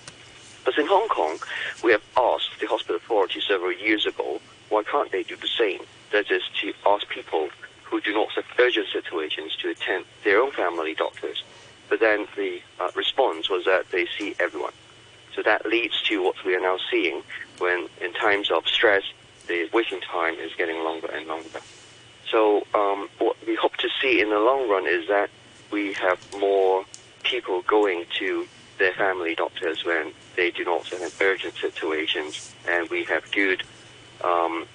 But 0.64 0.79
in 0.79 0.87
Hong 0.87 1.09
Kong, 1.09 1.38
we 1.83 1.92
have 1.92 2.03
asked 2.16 2.59
the 2.59 2.66
hospital 2.66 2.96
authority 2.96 3.42
several 3.46 3.72
years 3.72 4.07
ago, 4.07 4.40
why 4.70 4.83
can't 4.83 5.12
they 5.12 5.22
do 5.22 5.37
the 5.37 5.46
same? 5.46 5.81
That 6.12 6.31
is 6.31 6.42
to 6.62 6.72
ask 6.87 7.07
people 7.09 7.50
who 7.85 8.00
do 8.00 8.14
not 8.14 8.33
have 8.33 8.46
urgent 8.59 8.88
situations 8.90 9.55
to 9.57 9.70
attend 9.70 10.07
their 10.24 10.40
own 10.40 10.53
family 10.53 10.94
doctors. 10.94 11.44
But 11.90 12.00
then 12.00 12.27
the 12.35 12.61
uh, 12.81 12.90
response 12.96 13.50
was 13.50 13.66
that 13.66 13.90
they 13.90 14.07
see 14.18 14.35
everyone. 14.40 14.72
So 15.35 15.42
that 15.42 15.66
leads 15.66 16.00
to 16.03 16.22
what 16.22 16.42
we 16.44 16.55
are 16.55 16.61
now 16.61 16.79
seeing 16.90 17.22
when 17.59 17.88
in 18.00 18.14
times 18.14 18.50
of 18.50 18.66
stress, 18.66 19.03
the 19.46 19.68
waiting 19.74 20.00
time 20.00 20.37
is 20.37 20.53
getting 20.57 20.83
longer 20.83 21.09
and 21.09 21.27
longer. 21.27 21.61
So 22.30 22.66
um, 22.74 23.08
what 23.18 23.37
we 23.46 23.54
hope 23.54 23.76
to 23.76 23.88
see 24.00 24.20
in 24.20 24.30
the 24.30 24.38
long 24.38 24.68
run 24.68 24.87
is 24.87 25.08
that 25.08 25.30
we 25.70 25.92
have 25.94 26.18
more 26.38 26.84
people 27.22 27.62
going 27.62 28.04
to 28.18 28.46
their 28.78 28.92
family 28.92 29.34
doctors 29.34 29.84
when 29.84 30.12
they 30.37 30.50
do 30.50 30.64
not 30.64 30.87
have 30.88 31.20
urgent 31.20 31.54
situations, 31.56 32.54
and 32.68 32.88
we 32.90 33.04
have 33.04 33.30
good 33.32 33.62
um, 34.22 34.66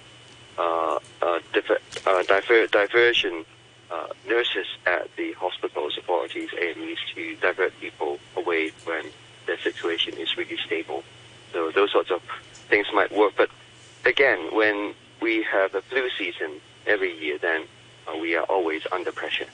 uh, 0.58 0.98
uh, 1.22 1.40
diver, 1.52 1.78
uh, 2.06 2.22
diver, 2.24 2.66
diversion 2.66 3.44
uh, 3.90 4.06
nurses 4.26 4.66
at 4.86 5.14
the 5.16 5.32
hospitals, 5.32 5.98
authorities, 5.98 6.48
A&Es 6.58 6.98
to 7.14 7.36
divert 7.36 7.78
people 7.80 8.18
away 8.36 8.72
when 8.84 9.04
their 9.46 9.58
situation 9.58 10.14
is 10.14 10.36
really 10.36 10.58
stable. 10.64 11.02
So 11.52 11.70
those 11.70 11.92
sorts 11.92 12.10
of 12.10 12.22
things 12.68 12.86
might 12.94 13.12
work, 13.12 13.34
but 13.36 13.50
again, 14.04 14.54
when 14.54 14.94
we 15.20 15.42
have 15.42 15.74
a 15.74 15.82
flu 15.82 16.08
season 16.16 16.60
every 16.90 17.16
year, 17.18 17.38
then 17.38 17.62
uh, 18.06 18.16
we 18.18 18.36
are 18.36 18.44
always 18.44 18.82
under 18.92 19.12
pressure. 19.12 19.46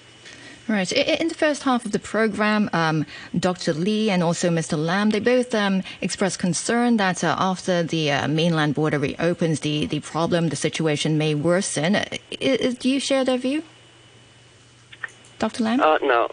Right. 0.69 0.91
In 0.91 1.29
the 1.29 1.35
first 1.35 1.63
half 1.63 1.85
of 1.87 1.93
the 1.93 2.01
program, 2.01 2.69
um, 2.73 3.07
Dr. 3.39 3.73
Lee 3.73 4.11
and 4.11 4.21
also 4.21 4.51
Mr. 4.51 4.77
Lam, 4.77 5.11
they 5.11 5.21
both 5.21 5.55
um, 5.55 5.85
expressed 6.01 6.41
concern 6.41 6.97
that 6.97 7.23
uh, 7.23 7.37
after 7.39 7.85
the 7.85 8.11
uh, 8.11 8.27
mainland 8.27 8.75
border 8.75 8.99
reopens, 8.99 9.61
the, 9.61 9.87
the 9.87 10.01
problem, 10.01 10.49
the 10.49 10.57
situation 10.57 11.19
may 11.19 11.37
worsen. 11.37 12.05
do 12.41 12.89
you 12.89 12.99
share 12.99 13.25
their 13.25 13.39
view? 13.39 13.63
Dr. 15.39 15.63
Lam? 15.63 15.81
Uh, 15.81 15.99
no. 16.03 16.31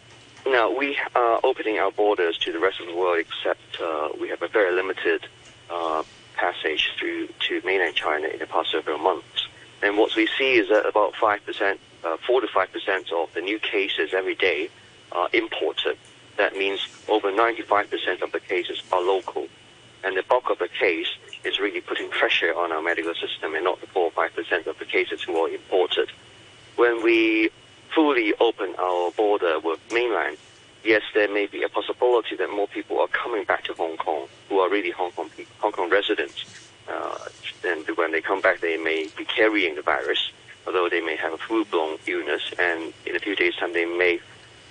No, 0.47 0.71
we 0.71 0.97
are 1.15 1.39
opening 1.43 1.77
our 1.77 1.91
borders 1.91 2.37
to 2.39 2.51
the 2.51 2.59
rest 2.59 2.79
of 2.81 2.87
the 2.87 2.95
world, 2.95 3.19
except 3.19 3.79
uh, 3.79 4.09
we 4.19 4.29
have 4.29 4.41
a 4.41 4.47
very 4.47 4.73
limited 4.75 5.27
uh, 5.69 6.03
passage 6.35 6.91
through 6.97 7.27
to 7.47 7.61
mainland 7.63 7.95
China 7.95 8.27
in 8.27 8.39
the 8.39 8.47
past 8.47 8.71
several 8.71 8.97
months. 8.97 9.47
And 9.83 9.97
what 9.97 10.15
we 10.15 10.27
see 10.37 10.55
is 10.55 10.69
that 10.69 10.85
about 10.85 11.13
5% 11.13 11.77
uh, 12.05 12.17
4 12.25 12.41
to 12.41 12.47
5% 12.47 13.11
of 13.11 13.33
the 13.33 13.41
new 13.41 13.59
cases 13.59 14.13
every 14.13 14.35
day 14.35 14.69
are 15.11 15.27
imported. 15.33 15.97
That 16.37 16.55
means 16.55 16.87
over 17.09 17.31
95% 17.31 18.21
of 18.21 18.31
the 18.31 18.39
cases 18.39 18.81
are 18.93 19.01
local. 19.01 19.47
And 20.05 20.15
the 20.17 20.23
bulk 20.23 20.49
of 20.49 20.59
the 20.59 20.69
case 20.69 21.07
is 21.43 21.59
really 21.59 21.81
putting 21.81 22.09
pressure 22.09 22.53
on 22.55 22.71
our 22.71 22.81
medical 22.81 23.13
system 23.13 23.55
and 23.55 23.65
not 23.65 23.81
the 23.81 23.87
4 23.87 24.03
or 24.03 24.11
5% 24.11 24.67
of 24.67 24.79
the 24.79 24.85
cases 24.85 25.21
who 25.21 25.35
are 25.37 25.49
imported. 25.49 26.09
When 26.77 27.03
we 27.03 27.49
fully 27.93 28.33
open 28.39 28.73
our 28.79 29.11
border 29.11 29.59
with 29.59 29.79
mainland, 29.91 30.37
yes, 30.83 31.01
there 31.13 31.31
may 31.31 31.45
be 31.47 31.61
a 31.63 31.69
possibility 31.69 32.37
that 32.37 32.49
more 32.49 32.67
people 32.67 32.99
are 32.99 33.07
coming 33.09 33.43
back 33.43 33.65
to 33.65 33.73
Hong 33.73 33.97
Kong 33.97 34.27
who 34.47 34.59
are 34.59 34.69
really 34.69 34.91
Hong 34.91 35.11
Kong, 35.11 35.29
Hong 35.59 35.73
Kong 35.73 35.89
residents. 35.89 36.45
Uh, 36.89 37.17
and 37.65 37.85
when 37.97 38.11
they 38.11 38.21
come 38.21 38.41
back, 38.41 38.59
they 38.59 38.77
may 38.77 39.07
be 39.17 39.25
carrying 39.25 39.75
the 39.75 39.81
virus 39.81 40.31
although 40.65 40.89
they 40.89 41.01
may 41.01 41.15
have 41.15 41.33
a 41.33 41.37
full-blown 41.37 41.97
illness, 42.07 42.41
and 42.59 42.93
in 43.05 43.15
a 43.15 43.19
few 43.19 43.35
days' 43.35 43.55
time 43.55 43.73
they 43.73 43.85
may 43.85 44.19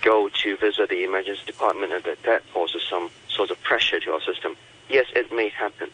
go 0.01 0.29
to 0.29 0.57
visit 0.57 0.89
the 0.89 1.03
emergency 1.03 1.43
department, 1.45 1.93
and 1.93 2.03
that, 2.03 2.21
that 2.23 2.43
causes 2.53 2.81
some 2.89 3.09
sort 3.29 3.51
of 3.51 3.61
pressure 3.63 3.99
to 3.99 4.11
our 4.11 4.21
system. 4.21 4.55
Yes, 4.89 5.05
it 5.15 5.31
may 5.31 5.49
happen, 5.49 5.89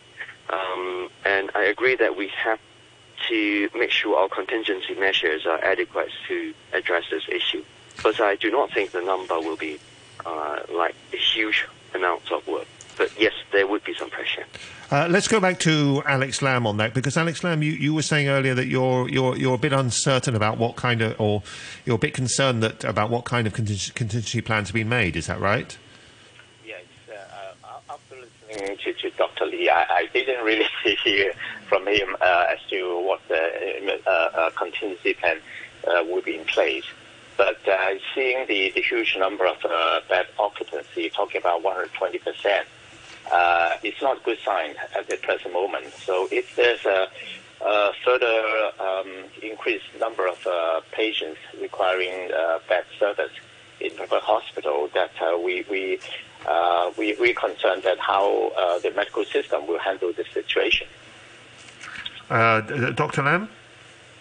um, 0.50 1.10
and 1.26 1.52
I 1.56 1.64
agree 1.64 1.96
that 1.96 2.16
we 2.16 2.28
have 2.30 2.60
to 3.28 3.70
make 3.76 3.92
sure 3.92 4.18
our 4.18 4.30
contingency 4.30 4.96
measures 4.96 5.46
are 5.46 5.64
adequate 5.64 6.10
to 6.28 6.54
address 6.74 7.04
this 7.12 7.28
issue. 7.30 7.64
But 8.02 8.20
I 8.22 8.36
do 8.38 8.50
not 8.50 8.72
think 8.72 8.92
the 8.92 9.02
number 9.02 9.40
will 9.40 9.58
be 9.58 9.78
uh, 10.26 10.60
like 10.74 10.96
a 11.14 11.18
huge 11.18 11.68
amount 11.94 12.32
of 12.32 12.48
work. 12.48 12.66
But 13.00 13.18
yes, 13.18 13.32
there 13.54 13.66
would 13.66 13.86
be 13.86 13.94
some 13.94 14.10
pressure. 14.10 14.46
Uh, 14.92 15.08
let's 15.10 15.30
go 15.30 15.40
back 15.40 15.58
to 15.60 16.04
Alex 16.06 16.42
Lam 16.42 16.68
on 16.68 16.76
that 16.78 16.94
because 16.94 17.16
Alex 17.16 17.46
Lam, 17.46 17.64
you, 17.64 17.72
you 17.72 17.94
were 17.94 18.02
saying 18.02 18.28
earlier 18.28 18.54
that 18.54 18.68
you're 18.68 19.08
you're 19.08 19.38
you're 19.38 19.56
a 19.56 19.58
bit 19.58 19.72
uncertain 19.72 20.36
about 20.36 20.58
what 20.58 20.76
kind 20.76 21.02
of, 21.02 21.18
or 21.18 21.42
you're 21.86 21.96
a 21.96 22.00
bit 22.00 22.14
concerned 22.14 22.62
that 22.62 22.84
about 22.84 23.10
what 23.10 23.24
kind 23.24 23.48
of 23.48 23.54
contingency, 23.54 23.94
contingency 23.94 24.42
plans 24.42 24.68
have 24.68 24.74
been 24.74 24.90
made. 24.90 25.16
Is 25.16 25.28
that 25.28 25.40
right? 25.40 25.78
Yes. 26.68 26.82
Uh, 27.10 27.14
uh 27.64 27.94
after 27.94 28.16
listening 28.50 28.76
to, 28.76 28.94
to 28.94 29.10
Dr. 29.12 29.46
Lee, 29.46 29.70
I, 29.70 29.86
I, 29.90 30.10
didn't 30.12 30.44
really 30.44 30.68
hear 31.06 31.32
from 31.70 31.88
him 31.88 32.18
uh, 32.20 32.48
as 32.50 32.60
to 32.70 33.02
what 33.02 33.22
the 33.30 34.02
uh, 34.06 34.10
uh, 34.10 34.50
contingency 34.58 35.14
plan 35.14 35.38
would 36.10 36.26
be 36.26 36.36
in 36.36 36.44
place. 36.44 36.84
But 37.38 37.60
seeing 38.14 38.46
the, 38.48 38.72
the 38.76 38.82
huge 38.82 39.16
number 39.18 39.48
of 39.48 39.62
bed 40.10 40.28
occupancy, 40.38 41.10
talking 41.10 41.40
about 41.40 41.64
120 41.64 42.18
percent 42.18 42.68
uh, 43.32 43.78
it's 43.84 44.02
not 44.02 44.18
a 44.18 44.24
good 44.24 44.40
sign 44.44 44.76
at 44.98 45.08
the 45.08 45.18
present 45.18 45.54
moment. 45.54 45.94
So 46.06 46.28
if 46.32 46.56
there's 46.56 46.86
a, 46.86 47.08
a 47.66 47.92
further 48.04 48.72
um, 48.80 49.12
increased 49.42 49.86
number 50.00 50.28
of 50.28 50.46
uh, 50.48 50.82
patients 50.92 51.40
requiring 51.62 52.32
uh, 52.32 52.60
bed 52.68 52.86
service 53.00 53.32
in 53.80 53.96
the 53.96 54.20
hospital, 54.20 54.90
that 54.94 55.12
uh, 55.22 55.38
we 55.38 55.66
we, 55.70 56.00
uh, 56.48 56.92
we 56.98 57.16
we 57.20 57.34
concerned 57.34 57.84
that 57.84 58.00
how 58.00 58.52
uh, 58.58 58.80
the 58.80 58.92
medical 58.92 59.24
system 59.26 59.68
will 59.68 59.80
handle 59.80 60.12
this 60.14 60.28
situation. 60.34 60.88
Dr. 62.30 63.24
Lam. 63.24 63.50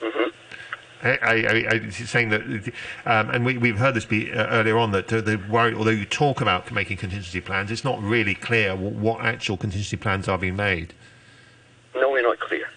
Mm-hmm. 0.01 0.31
I, 1.03 1.11
I, 1.11 1.67
I, 1.71 1.91
saying 1.91 2.31
that, 2.31 2.73
um, 3.07 3.31
and 3.31 3.45
we, 3.45 3.69
have 3.69 3.79
heard 3.79 3.95
this 3.95 4.05
be, 4.05 4.33
uh, 4.33 4.47
earlier 4.49 4.79
on 4.79 4.93
that 4.93 5.13
uh, 5.13 5.21
the 5.21 5.37
worry, 5.49 5.75
although 5.75 5.91
you 5.91 6.05
talk 6.05 6.41
about 6.41 6.71
making 6.73 6.97
contingency 6.97 7.41
plans, 7.41 7.71
it's 7.71 7.85
not 7.85 8.03
really 8.03 8.35
clear 8.35 8.75
what, 8.75 8.95
what 8.95 9.21
actual 9.21 9.57
contingency 9.57 9.97
plans 9.97 10.29
are 10.29 10.39
being 10.39 10.57
made. 10.57 10.95
No, 11.95 12.11
we're 12.11 12.23
not 12.23 12.39
clear. 12.41 12.69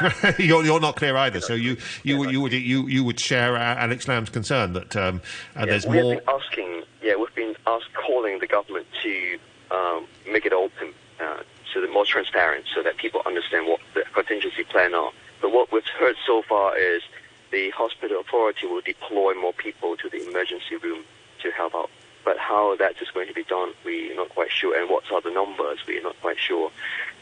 you're, 0.38 0.64
you're, 0.64 0.80
not 0.80 0.96
clear 0.96 1.16
either. 1.16 1.40
So 1.40 1.54
you 1.54 1.76
you, 2.02 2.28
you 2.28 2.40
would 2.40 2.52
you, 2.52 2.88
you 2.88 3.04
would 3.04 3.20
share 3.20 3.56
Alex 3.56 4.08
Lam's 4.08 4.30
concern 4.30 4.72
that 4.74 4.96
um, 4.96 5.22
uh, 5.56 5.60
yeah, 5.60 5.66
there's 5.66 5.86
we 5.86 6.00
more. 6.00 6.14
Have 6.14 6.24
been 6.24 6.34
asking, 6.34 6.82
yeah, 7.02 7.16
we've 7.16 7.34
been 7.34 7.54
asked, 7.66 7.92
calling 7.94 8.38
the 8.38 8.46
government 8.46 8.86
to 9.02 9.38
um, 9.70 10.06
make 10.30 10.44
it 10.44 10.52
open, 10.52 10.92
uh, 11.20 11.42
so 11.72 11.80
that 11.80 11.90
more 11.92 12.04
transparent, 12.04 12.64
so 12.74 12.82
that 12.82 12.96
people 12.96 13.22
understand 13.26 13.66
what 13.66 13.80
the 13.94 14.02
contingency 14.12 14.64
plan 14.64 14.94
are. 14.94 15.12
But 15.40 15.52
what 15.52 15.72
we've 15.72 15.82
heard 15.98 16.16
so 16.26 16.42
far 16.42 16.76
is 16.76 17.02
the 17.52 17.70
hospital 17.70 18.20
authority 18.20 18.66
will 18.66 18.80
deploy 18.80 19.34
more 19.34 19.52
people 19.52 19.96
to 19.98 20.08
the 20.08 20.26
emergency 20.26 20.76
room 20.76 21.04
to 21.42 21.50
help 21.52 21.74
out. 21.74 21.90
But 22.24 22.38
how 22.38 22.76
that 22.76 22.94
is 23.02 23.10
going 23.10 23.28
to 23.28 23.34
be 23.34 23.44
done, 23.44 23.72
we're 23.84 24.16
not 24.16 24.30
quite 24.30 24.50
sure. 24.50 24.78
And 24.78 24.88
what 24.88 25.10
are 25.12 25.20
the 25.20 25.30
numbers, 25.30 25.80
we're 25.86 26.02
not 26.02 26.18
quite 26.20 26.38
sure. 26.38 26.70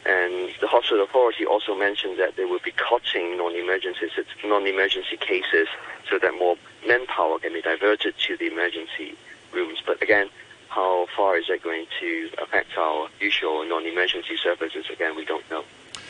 And 0.07 0.51
the 0.61 0.67
hospital 0.67 1.05
authority 1.05 1.45
also 1.45 1.75
mentioned 1.75 2.19
that 2.19 2.37
they 2.37 2.45
will 2.45 2.61
be 2.65 2.73
cutting 2.73 3.37
non-emergency, 3.37 4.09
non-emergency 4.45 5.17
cases 5.17 5.69
so 6.09 6.19
that 6.19 6.33
more 6.39 6.57
manpower 6.87 7.39
can 7.39 7.53
be 7.53 7.63
diverted 7.63 8.15
to 8.27 8.37
the 8.37 8.47
emergency 8.47 9.17
rooms. 9.53 9.83
But 9.85 10.01
again, 10.03 10.29
how 10.69 11.07
far 11.17 11.37
is 11.37 11.47
that 11.49 11.63
going 11.63 11.87
to 12.01 12.31
affect 12.41 12.77
our 12.79 13.09
usual 13.21 13.67
non-emergency 13.67 14.37
services? 14.43 14.87
Again, 14.93 15.17
we 15.17 15.25
don't 15.25 15.49
know. 15.51 15.65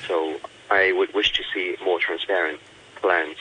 So 0.06 0.40
I 0.70 0.92
would 0.92 1.14
wish 1.14 1.32
to 1.32 1.42
see 1.54 1.76
more 1.82 1.98
transparent 1.98 2.60
plans 2.96 3.36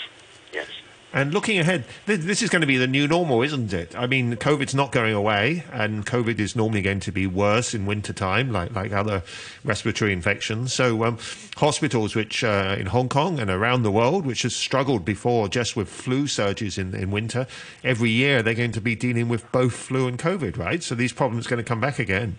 Yes. 0.53 0.67
And 1.11 1.33
looking 1.33 1.57
ahead, 1.57 1.85
this 2.05 2.43
is 2.43 2.51
going 2.51 2.61
to 2.61 2.67
be 2.67 2.77
the 2.77 2.85
new 2.85 3.07
normal, 3.07 3.41
isn't 3.41 3.73
it? 3.73 3.95
I 3.95 4.05
mean, 4.05 4.35
COVID's 4.35 4.75
not 4.75 4.91
going 4.91 5.15
away, 5.15 5.63
and 5.71 6.05
COVID 6.05 6.37
is 6.37 6.55
normally 6.55 6.83
going 6.83 6.99
to 6.99 7.11
be 7.11 7.25
worse 7.25 7.73
in 7.73 7.87
winter 7.87 8.13
time, 8.13 8.51
like 8.51 8.75
like 8.75 8.91
other 8.91 9.23
respiratory 9.63 10.13
infections. 10.13 10.71
So, 10.71 11.03
um, 11.03 11.17
hospitals, 11.57 12.13
which 12.13 12.43
uh, 12.43 12.75
in 12.77 12.85
Hong 12.85 13.09
Kong 13.09 13.39
and 13.39 13.49
around 13.49 13.81
the 13.81 13.89
world, 13.89 14.23
which 14.23 14.43
has 14.43 14.55
struggled 14.55 15.03
before 15.03 15.49
just 15.49 15.75
with 15.75 15.89
flu 15.89 16.27
surges 16.27 16.77
in, 16.77 16.93
in 16.93 17.09
winter, 17.09 17.47
every 17.83 18.11
year 18.11 18.43
they're 18.43 18.53
going 18.53 18.73
to 18.73 18.81
be 18.81 18.93
dealing 18.93 19.29
with 19.29 19.51
both 19.51 19.73
flu 19.73 20.07
and 20.07 20.19
COVID, 20.19 20.59
right? 20.59 20.83
So 20.83 20.93
these 20.93 21.11
problems 21.11 21.47
are 21.47 21.49
going 21.49 21.63
to 21.63 21.67
come 21.67 21.81
back 21.81 21.97
again. 21.97 22.37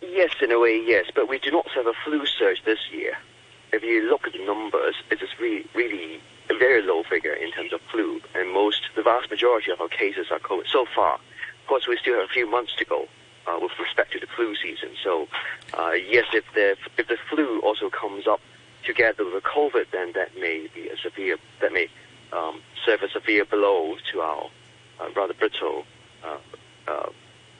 Yes, 0.00 0.30
in 0.40 0.52
a 0.52 0.60
way, 0.60 0.80
yes, 0.86 1.06
but 1.12 1.28
we 1.28 1.40
do 1.40 1.50
not 1.50 1.68
have 1.74 1.88
a 1.88 1.92
flu 2.04 2.24
surge 2.24 2.62
this 2.64 2.78
year. 2.92 3.18
If 3.72 3.82
you 3.82 4.08
look 4.08 4.28
at 4.28 4.32
the 4.32 4.46
numbers, 4.46 4.94
it 5.10 5.20
is 5.20 5.28
really, 5.40 5.66
really 5.74 6.20
a 6.48 6.58
very 6.58 6.82
low 6.82 7.02
figure 7.02 7.32
in 7.32 7.50
terms 7.52 7.72
of 7.72 7.80
flu, 7.90 8.20
and 8.34 8.52
most, 8.52 8.82
the 8.94 9.02
vast 9.02 9.30
majority 9.30 9.70
of 9.70 9.80
our 9.80 9.88
cases 9.88 10.26
are 10.30 10.38
COVID 10.38 10.66
so 10.68 10.86
far. 10.94 11.14
Of 11.14 11.66
course, 11.66 11.86
we 11.88 11.96
still 11.96 12.14
have 12.14 12.24
a 12.24 12.32
few 12.32 12.48
months 12.48 12.74
to 12.76 12.84
go 12.84 13.08
uh, 13.46 13.58
with 13.60 13.72
respect 13.78 14.12
to 14.12 14.20
the 14.20 14.26
flu 14.26 14.54
season. 14.56 14.90
So, 15.02 15.28
uh, 15.74 15.92
yes, 15.92 16.26
if 16.32 16.44
the 16.54 16.76
if 16.96 17.08
the 17.08 17.18
flu 17.28 17.60
also 17.60 17.90
comes 17.90 18.26
up 18.26 18.40
together 18.84 19.24
with 19.24 19.34
the 19.34 19.40
COVID, 19.40 19.86
then 19.90 20.12
that 20.12 20.36
may 20.38 20.68
be 20.74 20.88
a 20.88 20.96
severe 20.96 21.36
that 21.60 21.72
may 21.72 21.88
um, 22.32 22.60
serve 22.84 23.02
a 23.02 23.08
severe 23.08 23.44
blow 23.44 23.96
to 24.12 24.20
our 24.20 24.50
uh, 25.00 25.08
rather 25.16 25.34
brittle 25.34 25.84
uh, 26.24 26.38
uh, 26.86 27.10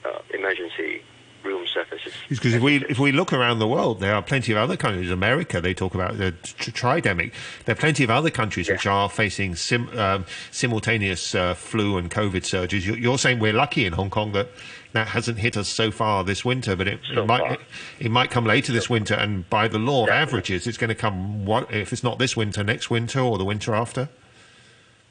uh, 0.04 0.18
emergency 0.32 1.02
room 1.46 1.66
surfaces. 1.72 2.12
Because 2.28 2.54
if 2.54 2.62
we 2.62 2.84
if 2.86 2.98
we 2.98 3.12
look 3.12 3.32
around 3.32 3.58
the 3.58 3.68
world, 3.68 4.00
there 4.00 4.14
are 4.14 4.22
plenty 4.22 4.52
of 4.52 4.58
other 4.58 4.76
countries. 4.76 5.10
America, 5.10 5.60
they 5.60 5.74
talk 5.74 5.94
about 5.94 6.18
the 6.18 6.32
tridemic. 6.42 7.32
There 7.64 7.72
are 7.72 7.78
plenty 7.78 8.04
of 8.04 8.10
other 8.10 8.30
countries 8.30 8.68
yeah. 8.68 8.74
which 8.74 8.86
are 8.86 9.08
facing 9.08 9.54
sim, 9.56 9.88
um, 9.98 10.26
simultaneous 10.50 11.34
uh, 11.34 11.54
flu 11.54 11.96
and 11.96 12.10
COVID 12.10 12.44
surges. 12.44 12.86
You're 12.86 13.18
saying 13.18 13.38
we're 13.38 13.52
lucky 13.52 13.86
in 13.86 13.92
Hong 13.92 14.10
Kong 14.10 14.32
that 14.32 14.48
that 14.92 15.08
hasn't 15.08 15.38
hit 15.38 15.56
us 15.56 15.68
so 15.68 15.90
far 15.90 16.24
this 16.24 16.44
winter, 16.44 16.74
but 16.74 16.88
it, 16.88 17.00
so 17.12 17.22
it 17.22 17.26
might 17.26 17.52
it, 17.52 17.60
it, 18.00 18.10
might 18.10 18.30
come 18.30 18.44
later 18.44 18.72
this 18.72 18.88
winter. 18.88 19.14
And 19.14 19.48
by 19.50 19.68
the 19.68 19.78
law 19.78 20.04
of 20.04 20.10
averages, 20.10 20.66
it's 20.66 20.78
going 20.78 20.88
to 20.88 20.94
come. 20.94 21.44
What 21.44 21.72
if 21.72 21.92
it's 21.92 22.02
not 22.02 22.18
this 22.18 22.36
winter, 22.36 22.64
next 22.64 22.90
winter, 22.90 23.20
or 23.20 23.38
the 23.38 23.44
winter 23.44 23.74
after? 23.74 24.08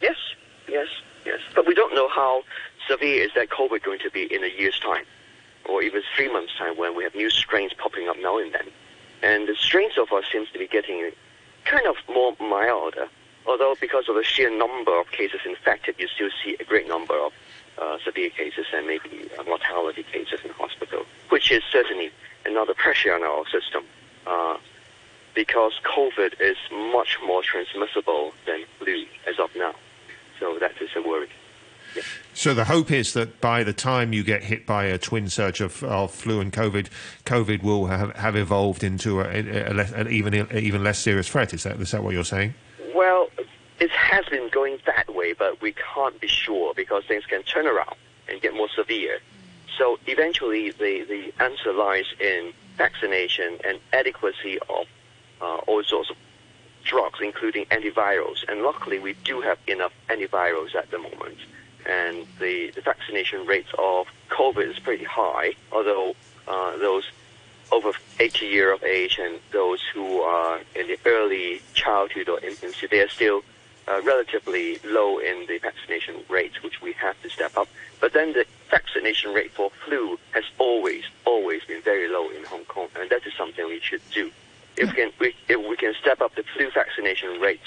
Yes, 0.01 0.17
yes, 0.67 0.87
yes. 1.25 1.39
But 1.53 1.67
we 1.67 1.73
don't 1.73 1.93
know 1.93 2.09
how 2.09 2.43
severe 2.87 3.23
is 3.23 3.31
that 3.35 3.49
COVID 3.49 3.83
going 3.83 3.99
to 3.99 4.11
be 4.11 4.23
in 4.33 4.43
a 4.43 4.47
year's 4.47 4.79
time 4.79 5.05
or 5.67 5.81
even 5.81 6.01
three 6.15 6.31
months' 6.31 6.53
time 6.57 6.77
when 6.77 6.95
we 6.95 7.03
have 7.03 7.15
new 7.15 7.29
strains 7.29 7.73
popping 7.73 8.07
up 8.07 8.17
now 8.21 8.37
and 8.37 8.53
then. 8.53 8.67
And 9.21 9.47
the 9.47 9.55
strain 9.55 9.89
so 9.93 10.05
far 10.05 10.21
seems 10.31 10.49
to 10.51 10.59
be 10.59 10.67
getting 10.67 11.11
kind 11.65 11.87
of 11.87 11.95
more 12.07 12.35
milder, 12.39 13.07
although 13.47 13.75
because 13.79 14.07
of 14.07 14.15
the 14.15 14.23
sheer 14.23 14.55
number 14.55 14.99
of 14.99 15.11
cases 15.11 15.41
infected, 15.45 15.95
you 15.97 16.07
still 16.07 16.29
see 16.43 16.55
a 16.59 16.63
great 16.63 16.87
number 16.87 17.15
of 17.15 17.33
uh, 17.77 17.97
severe 18.03 18.29
cases 18.29 18.65
and 18.73 18.87
maybe 18.87 19.29
uh, 19.37 19.43
mortality 19.43 20.03
cases 20.03 20.39
in 20.43 20.51
hospital, 20.51 21.05
which 21.29 21.51
is 21.51 21.63
certainly 21.71 22.11
another 22.45 22.73
pressure 22.73 23.13
on 23.13 23.23
our 23.23 23.45
system. 23.47 23.83
Uh, 24.25 24.57
because 25.33 25.73
COVID 25.83 26.39
is 26.39 26.55
much 26.71 27.17
more 27.25 27.43
transmissible 27.43 28.33
than 28.47 28.63
flu 28.79 29.05
as 29.27 29.37
of 29.37 29.49
now. 29.55 29.75
So 30.39 30.57
that 30.59 30.81
is 30.81 30.89
a 30.95 31.01
worry. 31.01 31.27
So 32.33 32.53
the 32.53 32.65
hope 32.65 32.91
is 32.91 33.13
that 33.13 33.39
by 33.41 33.63
the 33.63 33.73
time 33.73 34.13
you 34.13 34.23
get 34.23 34.43
hit 34.43 34.65
by 34.65 34.85
a 34.85 34.97
twin 34.97 35.29
surge 35.29 35.61
of, 35.61 35.83
of 35.83 36.11
flu 36.11 36.39
and 36.41 36.51
COVID, 36.51 36.87
COVID 37.25 37.63
will 37.63 37.87
have, 37.87 38.15
have 38.15 38.35
evolved 38.35 38.83
into 38.83 39.21
a, 39.21 39.25
a, 39.25 39.71
a 39.71 39.73
less, 39.73 39.91
an 39.91 40.09
even 40.09 40.33
even 40.53 40.83
less 40.83 40.99
serious 40.99 41.27
threat. 41.27 41.53
Is 41.53 41.63
that 41.63 41.79
is 41.79 41.91
that 41.91 42.03
what 42.03 42.13
you're 42.13 42.23
saying? 42.23 42.53
Well, 42.93 43.29
it 43.79 43.91
has 43.91 44.25
been 44.25 44.49
going 44.49 44.79
that 44.85 45.13
way, 45.13 45.33
but 45.33 45.61
we 45.61 45.73
can't 45.73 46.19
be 46.19 46.27
sure 46.27 46.73
because 46.73 47.05
things 47.05 47.25
can 47.25 47.43
turn 47.43 47.67
around 47.67 47.95
and 48.27 48.41
get 48.41 48.53
more 48.53 48.69
severe. 48.69 49.19
So 49.77 49.99
eventually, 50.07 50.71
the, 50.71 51.03
the 51.03 51.33
answer 51.43 51.73
lies 51.73 52.05
in 52.19 52.53
vaccination 52.77 53.57
and 53.65 53.79
adequacy 53.91 54.59
of 54.69 54.87
uh, 55.41 55.57
all 55.67 55.83
sorts 55.83 56.09
of 56.09 56.15
drugs, 56.83 57.19
including 57.21 57.65
antivirals. 57.65 58.47
And 58.47 58.61
luckily, 58.61 58.99
we 58.99 59.13
do 59.25 59.41
have 59.41 59.57
enough 59.67 59.91
antivirals 60.09 60.75
at 60.75 60.89
the 60.91 60.99
moment. 60.99 61.37
And 61.85 62.25
the, 62.39 62.71
the 62.71 62.81
vaccination 62.81 63.45
rates 63.45 63.69
of 63.77 64.07
COVID 64.29 64.69
is 64.69 64.79
pretty 64.79 65.03
high, 65.03 65.53
although 65.71 66.15
uh, 66.47 66.77
those 66.77 67.03
over 67.71 67.91
80 68.19 68.45
year 68.45 68.71
of 68.71 68.83
age 68.83 69.19
and 69.21 69.39
those 69.51 69.81
who 69.93 70.21
are 70.21 70.59
in 70.75 70.87
the 70.87 70.97
early 71.05 71.61
childhood 71.73 72.29
or 72.29 72.39
infancy, 72.39 72.87
they 72.87 73.01
are 73.01 73.09
still 73.09 73.43
uh, 73.87 74.01
relatively 74.03 74.79
low 74.83 75.19
in 75.19 75.45
the 75.47 75.57
vaccination 75.59 76.15
rates, 76.29 76.61
which 76.63 76.81
we 76.81 76.93
have 76.93 77.19
to 77.21 77.29
step 77.29 77.57
up. 77.57 77.67
But 77.99 78.13
then 78.13 78.33
the 78.33 78.45
vaccination 78.69 79.33
rate 79.33 79.51
for 79.51 79.71
flu 79.85 80.19
has 80.31 80.43
always, 80.57 81.03
always 81.25 81.63
been 81.65 81.81
very 81.81 82.07
low 82.07 82.29
in 82.29 82.43
Hong 82.45 82.65
Kong, 82.65 82.87
and 82.99 83.09
that 83.09 83.25
is 83.25 83.33
something 83.37 83.65
we 83.67 83.79
should 83.79 84.01
do. 84.11 84.31
If 84.77 84.89
we 84.89 84.95
can, 84.95 85.11
we, 85.19 85.35
if 85.47 85.69
we 85.69 85.75
can 85.77 85.93
step 86.01 86.21
up 86.21 86.35
the 86.35 86.43
flu 86.55 86.69
vaccination 86.71 87.39
rate 87.39 87.61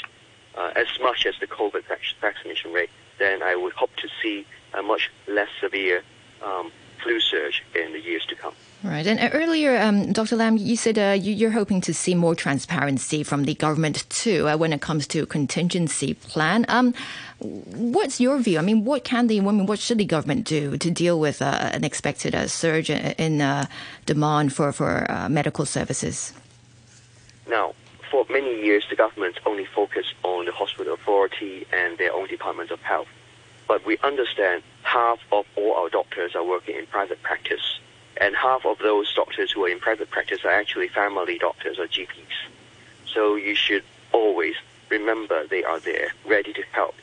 uh, 0.56 0.72
as 0.76 0.86
much 1.00 1.24
as 1.24 1.34
the 1.40 1.46
COVID 1.46 1.84
vac- 1.84 2.00
vaccination 2.20 2.72
rate, 2.72 2.90
then 3.18 3.42
I 3.42 3.56
would 3.56 3.72
hope 3.72 3.94
to 3.96 4.08
see 4.22 4.46
a 4.74 4.82
much 4.82 5.10
less 5.26 5.48
severe 5.60 6.02
um, 6.42 6.70
flu 7.02 7.20
surge 7.20 7.64
in 7.74 7.92
the 7.92 8.00
years 8.00 8.24
to 8.26 8.34
come. 8.34 8.54
Right. 8.82 9.06
And 9.06 9.18
uh, 9.18 9.30
earlier, 9.32 9.76
um, 9.76 10.12
Dr. 10.12 10.36
Lam, 10.36 10.56
you 10.56 10.76
said 10.76 10.98
uh, 10.98 11.16
you, 11.20 11.48
are 11.48 11.50
hoping 11.50 11.80
to 11.80 11.92
see 11.92 12.14
more 12.14 12.36
transparency 12.36 13.24
from 13.24 13.44
the 13.44 13.54
government 13.54 14.08
too 14.08 14.48
uh, 14.48 14.56
when 14.56 14.72
it 14.72 14.80
comes 14.80 15.08
to 15.08 15.26
contingency 15.26 16.14
plan. 16.14 16.64
Um, 16.68 16.94
what's 17.40 18.20
your 18.20 18.38
view? 18.38 18.58
I 18.58 18.62
mean, 18.62 18.84
what 18.84 19.02
can 19.02 19.26
the 19.26 19.40
women, 19.40 19.66
what 19.66 19.80
should 19.80 19.98
the 19.98 20.04
government 20.04 20.44
do 20.44 20.76
to 20.76 20.90
deal 20.92 21.18
with 21.18 21.42
uh, 21.42 21.70
an 21.72 21.82
expected 21.82 22.36
uh, 22.36 22.46
surge 22.46 22.88
in 22.88 23.40
uh, 23.40 23.66
demand 24.06 24.52
for 24.52 24.70
for 24.72 25.06
medical 25.28 25.66
services? 25.66 26.32
Now, 27.48 27.74
for 28.11 28.26
many 28.30 28.62
years, 28.64 28.84
the 28.88 28.96
government 28.96 29.38
only 29.46 29.64
focused 29.64 30.14
on 30.22 30.46
the 30.46 30.52
hospital 30.52 30.94
authority 30.94 31.66
and 31.72 31.98
their 31.98 32.12
own 32.12 32.28
department 32.28 32.70
of 32.70 32.80
health. 32.80 33.09
But 33.66 33.84
we 33.84 33.98
understand 33.98 34.62
half 34.82 35.20
of 35.30 35.44
all 35.56 35.74
our 35.74 35.90
doctors 35.90 36.34
are 36.34 36.44
working 36.44 36.76
in 36.76 36.86
private 36.86 37.22
practice 37.22 37.78
and 38.20 38.34
half 38.34 38.66
of 38.66 38.78
those 38.78 39.12
doctors 39.14 39.52
who 39.52 39.64
are 39.64 39.68
in 39.68 39.78
private 39.78 40.11
practice 40.11 40.44
are 40.44 40.50
actually 40.50 40.88
family 40.88 41.38
doctors 41.38 41.78
or 41.78 41.86
GPs. 41.86 42.36
So 43.06 43.36
you 43.36 43.54
should 43.54 43.84
always 44.12 44.54
remember 44.90 45.46
they 45.46 45.64
are 45.64 45.78
there, 45.80 46.09
ready 46.26 46.52
to 46.52 46.62
help. 46.72 46.94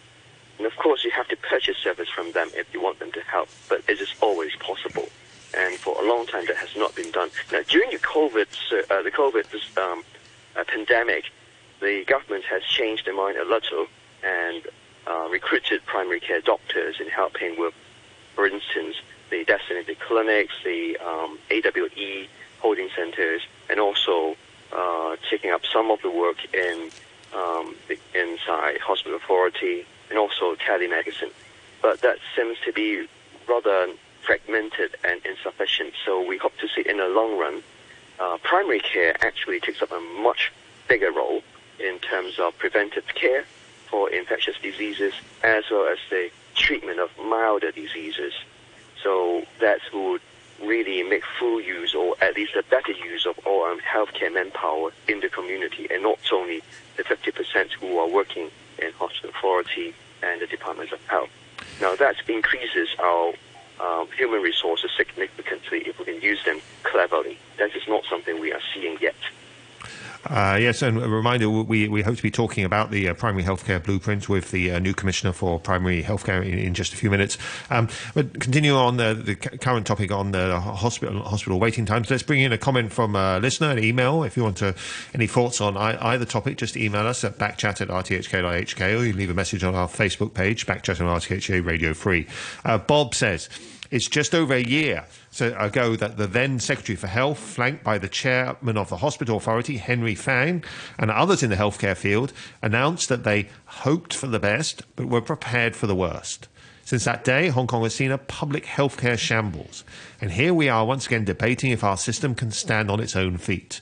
And 0.58 0.68
of 0.68 0.76
course, 0.78 1.04
you 1.04 1.12
have 1.12 1.28
to 1.30 1.38
purchase 1.38 1.78
service 1.78 2.10
from 2.10 2.32
them 2.34 2.50
if 2.54 2.74
you 2.74 2.82
want 2.82 3.00
them 3.00 3.12
to 3.14 3.22
help, 3.22 3.50
but 3.70 3.82
it 3.88 4.00
is 4.00 4.14
always 4.22 4.56
possible. 4.58 5.08
And 5.58 5.76
for 5.76 6.02
a 6.04 6.08
long 6.08 6.26
time, 6.26 6.46
that 6.48 6.58
has 6.58 6.76
not 6.76 6.96
been 6.96 7.12
done. 7.12 7.30
Now, 7.52 7.62
during 7.68 7.92
the 7.92 7.98
COVID, 7.98 8.48
uh, 8.92 9.02
the 9.02 9.12
COVID 9.12 9.78
um, 9.78 10.04
pandemic, 10.64 11.26
the 11.82 12.06
government 12.06 12.46
has 12.46 12.64
changed 12.64 13.06
their 13.06 13.16
mind 13.16 13.38
a 13.38 13.44
little 13.44 13.88
and 14.24 14.64
uh, 15.08 15.28
recruited 15.30 15.86
primary 15.86 16.20
care 16.20 16.42
doctors 16.42 17.00
in 17.00 17.08
helping 17.10 17.60
with, 17.60 17.74
for 18.34 18.48
instance, 18.48 18.96
the 19.30 19.44
designated 19.44 20.00
clinics, 20.00 20.54
the 20.64 20.98
um, 20.98 21.38
AWE 21.52 22.28
holding 22.60 22.90
centers, 22.96 23.42
and 23.70 23.80
also 23.80 24.36
uh, 24.72 25.16
taking 25.30 25.52
up 25.52 25.62
some 25.66 25.92
of 25.92 26.02
the 26.02 26.10
work 26.10 26.38
in 26.54 26.90
um, 27.36 27.76
the 27.88 27.98
inside 28.14 28.80
hospital 28.80 29.18
authority 29.18 29.86
and 30.10 30.18
also 30.18 30.56
telemedicine. 30.56 31.32
But 31.82 32.02
that 32.02 32.18
seems 32.36 32.58
to 32.66 32.72
be 32.72 33.08
rather 33.48 33.88
fragmented 34.24 34.96
and 35.04 35.22
insufficient. 35.26 35.94
So 36.06 36.26
we 36.26 36.38
hope 36.38 36.58
to 36.58 36.68
see 36.68 36.88
in 36.88 36.98
the 36.98 37.08
long 37.08 37.38
run, 37.38 37.62
uh, 38.20 38.38
primary 38.44 38.80
care 38.80 39.16
actually 39.26 39.60
takes 39.60 39.82
up 39.82 39.92
a 39.92 40.00
much 40.22 40.52
bigger 40.88 41.12
role 41.12 41.42
in 41.80 42.00
terms 42.00 42.40
of 42.40 42.58
preventive 42.58 43.06
care 43.14 43.46
for 43.90 44.10
infectious 44.10 44.56
diseases 44.62 45.14
as 45.44 45.64
well 45.70 45.88
as 45.88 45.98
the 46.10 46.30
treatment 46.56 47.00
of 47.00 47.10
milder 47.18 47.72
diseases. 47.72 48.34
So 49.04 49.44
that 49.60 49.82
would 49.94 50.22
really 50.64 51.04
make 51.04 51.24
full 51.38 51.62
use 51.62 51.94
or 51.94 52.16
at 52.22 52.36
least 52.36 52.56
a 52.56 52.64
better 52.64 52.94
use 52.94 53.26
of 53.26 53.38
all 53.46 53.66
um, 53.66 53.80
healthcare 53.82 54.34
manpower 54.34 54.92
in 55.08 55.20
the 55.20 55.30
community 55.30 55.88
and 55.92 56.04
not 56.04 56.20
only 56.32 56.62
the 56.96 57.04
50% 57.04 57.72
who 57.74 57.98
are 57.98 58.08
working 58.08 58.50
in 58.80 58.92
hospital 58.94 59.32
authority 59.32 59.94
and 60.24 60.42
the 60.42 60.48
departments 60.48 60.94
of 60.94 61.00
health. 61.08 61.30
Now 61.82 61.96
that 61.98 62.16
increases 62.28 62.90
our 63.00 63.34
um, 63.80 64.08
human 64.18 64.42
resources 64.42 64.92
significantly 64.96 65.84
if 65.86 66.00
we 66.00 66.06
can 66.06 66.22
use 66.22 66.44
them 66.46 66.60
cleverly. 66.84 67.38
That 67.58 67.76
is 67.76 67.88
not 67.88 68.04
something 68.10 68.40
we 68.40 68.52
are 68.52 68.62
seeing 68.74 68.98
yet. 69.02 69.16
Uh, 70.26 70.58
yes, 70.60 70.82
and 70.82 70.98
a 70.98 71.08
reminder, 71.08 71.50
we, 71.50 71.88
we 71.88 72.02
hope 72.02 72.18
to 72.18 72.24
be 72.24 72.32
talking 72.32 72.66
about 72.66 72.90
the 72.90 73.10
uh, 73.10 73.14
primary 73.14 73.44
healthcare 73.44 73.82
blueprint 73.82 74.28
with 74.28 74.52
the 74.52 74.72
uh, 74.72 74.80
new 74.80 74.94
commissioner 74.94 75.32
for 75.32 75.60
primary 75.60 76.02
healthcare 76.02 76.44
in, 76.44 76.58
in 76.58 76.74
just 76.74 76.94
a 76.94 76.98
few 76.98 77.12
minutes. 77.12 77.38
Um, 77.70 77.88
but 78.14 78.40
continuing 78.40 78.78
on 78.78 78.98
the, 78.98 79.14
the 79.14 79.36
current 79.36 79.86
topic 79.86 80.12
on 80.12 80.32
the 80.32 80.60
hospital 80.60 81.22
hospital 81.24 81.60
waiting 81.60 81.86
times, 81.86 82.10
let's 82.10 82.24
bring 82.24 82.42
in 82.42 82.52
a 82.52 82.58
comment 82.58 82.92
from 82.92 83.16
a 83.16 83.40
listener, 83.40 83.70
an 83.70 83.84
email. 83.84 84.24
If 84.24 84.36
you 84.36 84.44
want 84.44 84.58
to, 84.58 84.76
any 85.14 85.28
thoughts 85.28 85.62
on 85.62 85.78
either 85.78 86.26
topic, 86.26 86.58
just 86.58 86.76
email 86.76 87.06
us 87.06 87.24
at 87.24 87.38
backchat 87.38 87.82
at 87.82 87.90
rthk.hk 87.90 89.00
or 89.00 89.06
you 89.06 89.14
leave 89.14 89.30
a 89.30 89.36
message 89.36 89.64
on 89.64 89.76
our 89.76 89.88
Facebook 89.88 90.34
page, 90.34 90.66
backchat 90.66 91.00
on 91.02 91.20
RTHK 91.20 91.64
Radio 91.64 91.94
3. 91.94 92.28
Uh, 92.64 92.78
Bob 92.80 93.14
says, 93.14 93.50
it's 93.92 94.08
just 94.08 94.34
over 94.34 94.54
a 94.54 94.64
year 94.64 95.06
ago 95.40 95.96
that 95.96 96.18
the 96.18 96.28
then 96.28 96.60
Secretary 96.60 96.96
for 96.96 97.08
Health, 97.08 97.40
flanked 97.40 97.84
by 97.84 97.98
the 97.98 98.08
chairman 98.08 98.78
of 98.78 98.90
the 98.90 98.98
Hospital 98.98 99.38
Authority, 99.38 99.78
Henry 99.78 100.16
Fan, 100.16 100.64
and 100.98 101.12
others 101.12 101.44
in 101.44 101.50
the 101.50 101.56
healthcare 101.56 101.98
field, 101.98 102.34
announced 102.62 103.10
that 103.10 103.24
they 103.24 103.50
hoped 103.66 104.14
for 104.14 104.28
the 104.28 104.40
best 104.40 104.84
but 104.96 105.08
were 105.08 105.22
prepared 105.22 105.76
for 105.76 105.88
the 105.88 105.96
worst. 105.96 106.48
Since 106.86 107.06
that 107.06 107.24
day, 107.24 107.48
Hong 107.48 107.66
Kong 107.66 107.82
has 107.82 107.96
seen 107.96 108.12
a 108.12 108.18
public 108.20 108.64
healthcare 108.66 109.18
shambles. 109.18 109.84
And 110.22 110.32
here 110.32 110.54
we 110.54 110.70
are 110.70 110.86
once 110.86 111.08
again 111.08 111.26
debating 111.26 111.72
if 111.72 111.84
our 111.84 111.98
system 111.98 112.36
can 112.36 112.52
stand 112.52 112.92
on 112.92 113.00
its 113.00 113.16
own 113.16 113.38
feet. 113.40 113.82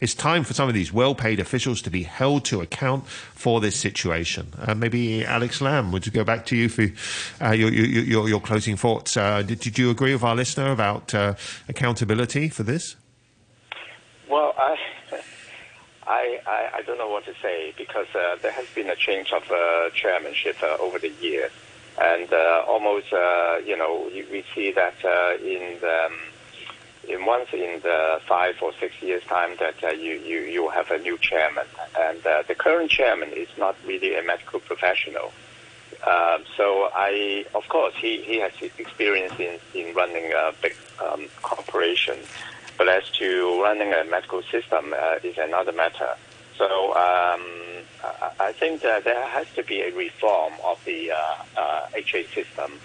It's 0.00 0.14
time 0.14 0.44
for 0.44 0.54
some 0.54 0.68
of 0.68 0.74
these 0.74 0.92
well 0.92 1.14
paid 1.14 1.40
officials 1.40 1.82
to 1.82 1.90
be 1.90 2.02
held 2.02 2.44
to 2.46 2.60
account 2.60 3.06
for 3.06 3.60
this 3.60 3.76
situation. 3.76 4.52
Uh, 4.58 4.74
maybe 4.74 5.24
Alex 5.24 5.60
Lam, 5.60 5.92
would 5.92 6.12
go 6.12 6.24
back 6.24 6.46
to 6.46 6.56
you 6.56 6.68
for 6.68 6.86
uh, 7.44 7.52
your, 7.52 7.72
your, 7.72 8.28
your, 8.28 8.40
closing 8.40 8.76
thoughts? 8.76 9.16
Uh, 9.16 9.42
did, 9.42 9.60
did, 9.60 9.78
you 9.78 9.90
agree 9.90 10.12
with 10.12 10.22
our 10.22 10.36
listener 10.36 10.72
about 10.72 11.14
uh, 11.14 11.34
accountability 11.68 12.48
for 12.48 12.62
this? 12.62 12.96
Well, 14.28 14.54
I. 14.58 14.76
I, 16.08 16.38
I, 16.72 16.82
don't 16.82 16.98
know 16.98 17.10
what 17.10 17.24
to 17.24 17.34
say 17.42 17.74
because 17.76 18.06
uh, 18.14 18.36
there 18.40 18.52
has 18.52 18.66
been 18.76 18.88
a 18.88 18.94
change 18.94 19.32
of 19.32 19.50
uh, 19.50 19.90
chairmanship 19.90 20.62
over 20.62 21.00
the 21.00 21.10
years 21.20 21.50
and 22.00 22.32
almost 22.68 23.10
you 23.66 23.76
know 23.76 24.08
we 24.14 24.44
see 24.54 24.70
that 24.70 24.94
in 25.40 25.80
the, 25.80 26.06
um, 26.06 26.16
in 27.08 27.24
once 27.24 27.48
in 27.52 27.80
the 27.82 28.20
five 28.26 28.56
or 28.62 28.72
six 28.80 29.00
years 29.02 29.22
time 29.24 29.56
that 29.58 29.82
uh, 29.82 29.88
you, 29.88 30.14
you 30.14 30.40
you 30.40 30.68
have 30.68 30.90
a 30.90 30.98
new 30.98 31.18
chairman. 31.18 31.66
And 31.98 32.24
uh, 32.26 32.42
the 32.46 32.54
current 32.54 32.90
chairman 32.90 33.30
is 33.32 33.48
not 33.58 33.76
really 33.86 34.16
a 34.16 34.22
medical 34.22 34.60
professional. 34.60 35.32
Um, 36.06 36.44
so 36.56 36.90
I 36.94 37.46
of 37.54 37.68
course 37.68 37.94
he, 37.96 38.22
he 38.22 38.38
has 38.40 38.52
experience 38.78 39.34
in, 39.38 39.58
in 39.74 39.94
running 39.94 40.32
a 40.32 40.52
big 40.60 40.76
um, 41.04 41.26
corporation. 41.42 42.18
But 42.78 42.88
as 42.88 43.08
to 43.18 43.62
running 43.62 43.92
a 43.92 44.04
medical 44.04 44.42
system 44.42 44.94
uh, 44.96 45.18
is 45.22 45.38
another 45.38 45.72
matter. 45.72 46.14
So 46.58 46.94
um, 46.94 47.42
I 48.40 48.52
think 48.52 48.82
that 48.82 49.04
there 49.04 49.26
has 49.28 49.46
to 49.54 49.62
be 49.62 49.80
a 49.80 49.94
reform 49.94 50.54
of 50.64 50.82
the 50.84 51.12
uh, 51.12 51.16
uh, 51.56 51.88
HA 51.94 52.26
system, 52.34 52.78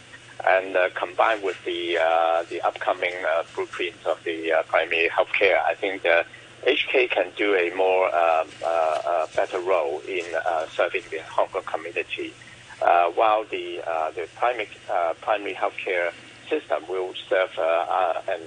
and 0.47 0.75
uh, 0.75 0.89
combined 0.95 1.43
with 1.43 1.63
the 1.65 1.97
uh, 1.97 2.43
the 2.49 2.61
upcoming 2.61 3.13
uh, 3.27 3.43
blueprint 3.55 3.95
of 4.05 4.23
the 4.23 4.51
uh, 4.51 4.63
primary 4.63 5.09
healthcare, 5.09 5.61
I 5.63 5.75
think 5.75 6.03
the 6.03 6.25
HK 6.65 7.09
can 7.09 7.31
do 7.35 7.55
a 7.55 7.73
more 7.75 8.05
um, 8.15 8.47
uh, 8.65 9.27
better 9.35 9.59
role 9.59 10.01
in 10.07 10.23
serving 10.69 11.03
the 11.09 11.21
Hong 11.23 11.47
Kong 11.47 11.63
community, 11.63 12.33
while 13.15 13.43
the 13.45 13.81
the 14.15 14.27
primary 14.35 14.69
primary 15.21 15.53
healthcare 15.53 16.11
system 16.49 16.83
will 16.89 17.13
serve 17.29 17.51
an 18.27 18.41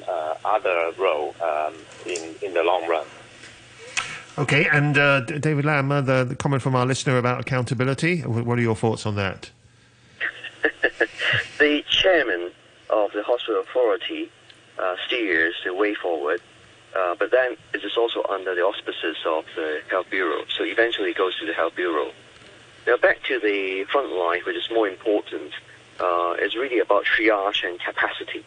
other 0.44 0.92
role 0.98 1.34
um, 1.42 1.74
in 2.06 2.34
in 2.42 2.54
the 2.54 2.62
long 2.62 2.86
run. 2.88 3.06
Okay, 4.36 4.66
and 4.72 4.98
uh, 4.98 5.20
David 5.20 5.64
Lam, 5.64 5.92
uh, 5.92 6.00
the, 6.00 6.24
the, 6.24 6.34
comment 6.34 6.60
from 6.60 6.74
our 6.74 6.84
listener 6.84 7.18
about 7.18 7.40
accountability. 7.40 8.22
What 8.22 8.58
are 8.58 8.62
your 8.62 8.74
thoughts 8.74 9.06
on 9.06 9.14
that? 9.14 9.50
of 12.90 13.12
the 13.12 13.22
hospital 13.22 13.60
authority 13.60 14.30
uh, 14.78 14.96
steers 15.06 15.54
the 15.64 15.74
way 15.74 15.94
forward. 15.94 16.40
Uh, 16.96 17.14
but 17.18 17.30
then 17.30 17.56
it 17.72 17.84
is 17.84 17.96
also 17.96 18.22
under 18.30 18.54
the 18.54 18.60
auspices 18.60 19.16
of 19.26 19.44
the 19.56 19.80
Health 19.90 20.08
Bureau. 20.10 20.44
So 20.56 20.64
eventually 20.64 21.10
it 21.10 21.16
goes 21.16 21.36
to 21.40 21.46
the 21.46 21.52
Health 21.52 21.74
Bureau. 21.74 22.12
Now 22.86 22.96
back 22.96 23.22
to 23.24 23.40
the 23.40 23.84
front 23.90 24.12
line, 24.12 24.40
which 24.46 24.56
is 24.56 24.68
more 24.70 24.88
important, 24.88 25.52
uh, 25.98 26.34
is 26.40 26.54
really 26.54 26.78
about 26.78 27.04
triage 27.04 27.66
and 27.66 27.80
capacity. 27.80 28.44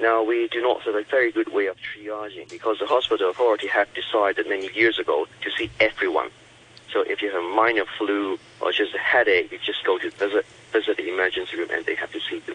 Now 0.00 0.22
we 0.22 0.48
do 0.48 0.60
not 0.60 0.82
have 0.82 0.94
a 0.94 1.04
very 1.04 1.30
good 1.30 1.52
way 1.52 1.66
of 1.66 1.76
triaging 1.76 2.48
because 2.48 2.78
the 2.78 2.86
hospital 2.86 3.30
authority 3.30 3.68
have 3.68 3.88
decided 3.94 4.48
many 4.48 4.72
years 4.72 4.98
ago 4.98 5.26
to 5.42 5.50
see 5.56 5.70
everyone. 5.78 6.30
So 6.92 7.02
if 7.02 7.20
you 7.22 7.30
have 7.30 7.42
a 7.42 7.54
minor 7.54 7.84
flu 7.98 8.38
or 8.60 8.72
just 8.72 8.94
a 8.94 8.98
headache, 8.98 9.52
you 9.52 9.58
just 9.64 9.84
go 9.84 9.98
to 9.98 10.10
visit, 10.10 10.46
visit 10.72 10.96
the 10.96 11.08
emergency 11.08 11.56
room 11.56 11.68
and 11.72 11.84
they 11.84 11.94
have 11.94 12.12
to 12.12 12.20
see 12.20 12.42
you. 12.46 12.54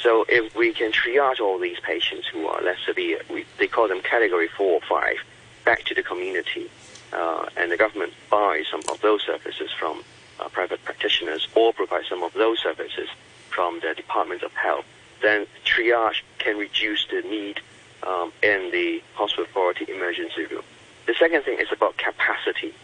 So 0.00 0.24
if 0.28 0.54
we 0.56 0.72
can 0.72 0.92
triage 0.92 1.40
all 1.40 1.58
these 1.58 1.78
patients 1.80 2.26
who 2.26 2.46
are 2.46 2.62
less 2.62 2.78
severe, 2.86 3.20
we, 3.30 3.44
they 3.58 3.66
call 3.66 3.88
them 3.88 4.00
category 4.00 4.48
four 4.48 4.72
or 4.72 4.80
five, 4.88 5.16
back 5.64 5.84
to 5.84 5.94
the 5.94 6.02
community, 6.02 6.70
uh, 7.12 7.46
and 7.56 7.70
the 7.70 7.76
government 7.76 8.12
buys 8.30 8.66
some 8.70 8.80
of 8.88 9.00
those 9.02 9.22
services 9.22 9.70
from 9.78 10.02
uh, 10.40 10.48
private 10.48 10.82
practitioners 10.84 11.46
or 11.54 11.72
provide 11.72 12.04
some 12.08 12.22
of 12.22 12.32
those 12.32 12.58
services 12.60 13.08
from 13.50 13.80
the 13.80 13.94
Department 13.94 14.42
of 14.42 14.52
Health, 14.52 14.84
then 15.20 15.46
triage 15.64 16.22
can 16.38 16.56
reduce 16.56 17.06
the 17.10 17.20
need 17.22 17.60
um, 18.02 18.32
in 18.42 18.70
the 18.70 19.02
hospital 19.14 19.44
authority 19.44 19.84
emergency 19.92 20.46
room. 20.46 20.62
The 21.06 21.14
second 21.14 21.42
thing 21.42 21.58
is 21.58 21.68
about 21.72 21.96
capacity. 21.98 22.74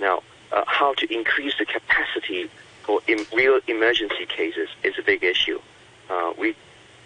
Now, 0.00 0.22
uh, 0.52 0.64
how 0.66 0.94
to 0.94 1.12
increase 1.12 1.54
the 1.58 1.64
capacity 1.64 2.50
for 2.82 3.00
real 3.34 3.60
emergency 3.66 4.26
cases 4.26 4.68
is 4.82 4.94
a 4.98 5.02
big 5.02 5.24
issue. 5.24 5.60
Uh, 6.10 6.32
we 6.38 6.54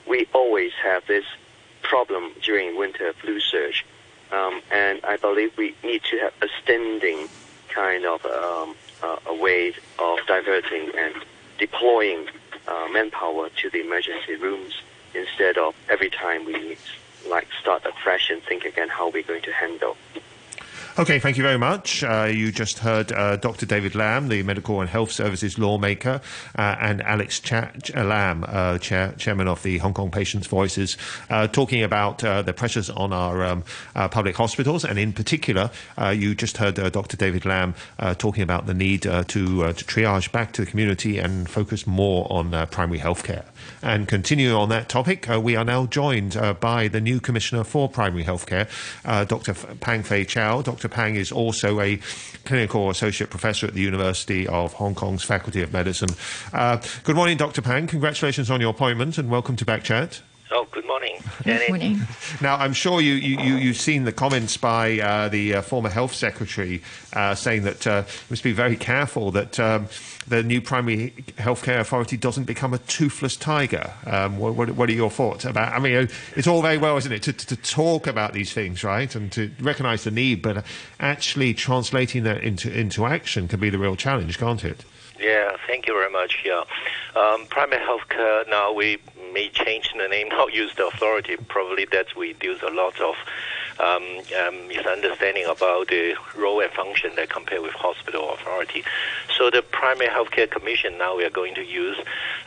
we 0.07 0.27
always 0.33 0.73
have 0.83 1.07
this 1.07 1.25
problem 1.83 2.33
during 2.43 2.77
winter 2.77 3.13
flu 3.15 3.41
surge, 3.41 3.85
um, 4.33 4.61
and 4.71 5.01
I 5.05 5.17
believe 5.17 5.57
we 5.57 5.75
need 5.85 6.03
to 6.05 6.19
have 6.19 6.33
a 6.43 6.49
standing 6.63 7.29
kind 7.69 8.05
of 8.07 8.25
um, 8.25 8.75
uh, 9.03 9.17
a 9.27 9.35
way 9.35 9.75
of 9.99 10.19
diverting 10.27 10.91
and 10.97 11.15
deploying 11.59 12.27
uh, 12.67 12.89
manpower 12.91 13.49
to 13.51 13.71
the 13.71 13.81
emergency 13.81 14.37
rooms 14.37 14.81
instead 15.15 15.59
of 15.59 15.75
every 15.89 16.11
time 16.11 16.45
we 16.45 16.77
like 17.29 17.49
start 17.61 17.85
afresh 17.85 18.31
and 18.31 18.43
think 18.45 18.65
again 18.65 18.89
how 18.89 19.11
we're 19.11 19.23
going 19.23 19.43
to 19.43 19.53
handle 19.53 19.97
Okay, 20.99 21.19
thank 21.19 21.37
you 21.37 21.43
very 21.43 21.59
much. 21.59 22.03
Uh, 22.03 22.25
you 22.25 22.51
just 22.51 22.79
heard 22.79 23.13
uh, 23.13 23.37
Dr. 23.37 23.67
David 23.67 23.95
Lam, 23.95 24.29
the 24.29 24.43
Medical 24.43 24.81
and 24.81 24.89
Health 24.89 25.13
Services 25.13 25.59
lawmaker, 25.59 26.23
uh, 26.57 26.77
and 26.81 27.03
Alex 27.03 27.39
Cha- 27.39 27.71
Lam, 27.95 28.47
uh, 28.49 28.79
chair- 28.79 29.13
chairman 29.19 29.47
of 29.47 29.63
the 29.63 29.77
Hong 29.77 29.93
Kong 29.93 30.11
Patients' 30.11 30.47
Voices, 30.47 30.97
uh, 31.29 31.49
talking 31.49 31.83
about 31.83 32.25
uh, 32.25 32.41
the 32.41 32.55
pressures 32.55 32.89
on 32.89 33.13
our 33.13 33.45
um, 33.45 33.63
public 33.95 34.37
hospitals. 34.37 34.87
And 34.87 34.99
in 34.99 35.13
particular, 35.13 35.71
you 36.15 36.35
just 36.35 36.57
heard 36.57 36.77
Dr. 36.77 37.19
David 37.19 37.45
Lam 37.45 37.75
talking 38.17 38.43
about 38.43 38.65
the 38.65 38.73
need 38.73 39.03
to, 39.03 39.23
to 39.25 39.59
triage 39.75 40.33
back 40.33 40.53
to 40.53 40.65
the 40.65 40.71
community 40.71 41.19
and 41.19 41.47
focus 41.47 41.87
more 41.87 42.27
on 42.33 42.67
primary 42.69 43.01
health 43.01 43.23
care. 43.23 43.45
And 43.83 44.09
continuing 44.09 44.55
on 44.55 44.71
that 44.71 44.89
topic, 44.89 45.27
we 45.29 45.57
are 45.57 45.65
now 45.65 45.85
joined 45.85 46.41
by 46.61 46.89
the 46.89 47.03
new 47.03 47.21
Commissioner 47.21 47.65
for 47.65 47.87
Primary 47.87 48.25
Healthcare, 48.25 48.67
Dr. 49.29 49.53
Pang 49.53 50.03
Fei-chau. 50.03 50.63
Dr. 50.63 50.86
Dr. 50.87 50.95
Pang 50.95 51.17
is 51.17 51.33
also 51.33 51.81
a 51.81 51.99
clinical 52.45 52.91
associate 52.91 53.29
professor 53.29 53.67
at 53.67 53.75
the 53.75 53.81
University 53.81 54.47
of 54.47 54.73
Hong 54.75 54.95
Kong's 54.95 55.25
Faculty 55.25 55.63
of 55.63 55.73
Medicine. 55.73 56.11
Uh, 56.53 56.81
good 57.03 57.17
morning, 57.17 57.37
Dr. 57.37 57.61
Pang. 57.61 57.89
Congratulations 57.89 58.53
on 58.53 58.61
your 58.61 58.71
appointment 58.71 59.19
and 59.19 59.29
welcome 59.29 59.57
to 59.57 59.65
Backchat. 59.65 60.21
Oh, 60.49 60.69
good 60.71 60.87
morning. 60.87 61.21
Good 61.43 61.69
morning. 61.69 62.01
Now, 62.41 62.55
I'm 62.55 62.73
sure 62.73 63.01
you, 63.01 63.15
you, 63.15 63.57
you, 63.57 63.69
have 63.69 63.77
seen 63.77 64.05
the 64.05 64.13
comments 64.13 64.57
by 64.57 65.01
uh, 65.01 65.29
the 65.29 65.55
uh, 65.55 65.63
former 65.63 65.89
health 65.89 66.15
secretary 66.15 66.83
uh, 67.15 67.35
saying 67.35 67.65
that 67.65 67.85
uh, 67.85 68.05
we 68.07 68.35
must 68.35 68.45
be 68.45 68.53
very 68.53 68.77
careful 68.77 69.33
that 69.33 69.59
um, 69.59 69.89
the 70.29 70.45
new 70.45 70.61
primary 70.61 71.11
healthcare 71.37 71.81
authority 71.81 72.17
doesn't 72.17 72.45
become 72.45 72.73
a 72.73 72.79
toothless 72.79 73.37
tiger. 73.37 73.93
Um, 74.07 74.39
what, 74.39 74.55
what, 74.55 74.71
what, 74.71 74.89
are 74.89 74.93
your 74.93 75.11
thoughts 75.11 75.45
about? 75.45 75.73
I 75.73 75.81
mean, 75.81 76.09
it's 76.37 76.47
all 76.47 76.63
very 76.63 76.79
well, 76.79 76.97
isn't 76.97 77.13
it, 77.13 77.25
to, 77.25 77.33
to, 77.33 77.57
talk 77.57 78.07
about 78.07 78.33
these 78.33 78.53
things, 78.53 78.85
right, 78.85 79.13
and 79.17 79.33
to 79.33 79.51
recognise 79.61 80.05
the 80.05 80.13
need, 80.13 80.43
but 80.43 80.65
actually 81.01 81.55
translating 81.55 82.23
that 82.23 82.45
into 82.45 82.73
into 82.73 83.05
action 83.05 83.49
can 83.49 83.59
be 83.59 83.71
the 83.71 83.79
real 83.79 83.97
challenge, 83.97 84.39
can't 84.39 84.65
it? 84.65 84.85
Yeah, 85.19 85.57
thank 85.67 85.87
you 85.87 85.95
very 85.95 86.11
much. 86.11 86.43
Yeah, 86.45 86.65
um, 87.15 87.47
primary 87.47 87.83
healthcare 87.83 88.49
now 88.49 88.73
we 88.73 88.99
may 89.33 89.49
change 89.49 89.91
the 89.97 90.09
name, 90.09 90.29
not 90.31 90.53
use 90.53 90.75
the 90.77 90.87
authority. 90.87 91.37
Probably 91.49 91.87
that 91.87 92.15
reduce 92.17 92.63
a 92.63 92.71
lot 92.71 93.01
of 93.01 93.15
um, 93.79 94.21
um, 94.47 94.69
misunderstanding 94.69 95.45
about 95.47 95.89
the 95.89 96.15
role 96.37 96.61
and 96.61 96.73
function 96.73 97.13
that 97.17 97.29
compare 97.29 97.61
with 97.61 97.73
hospital 97.73 98.33
authority. 98.33 98.85
So 99.37 99.51
the 99.51 99.63
primary 99.63 100.09
healthcare 100.09 100.51
commission 100.51 100.97
now 100.99 101.17
we 101.17 101.25
are 101.25 101.31
going 101.31 101.55
to 101.57 101.65
use. 101.65 101.99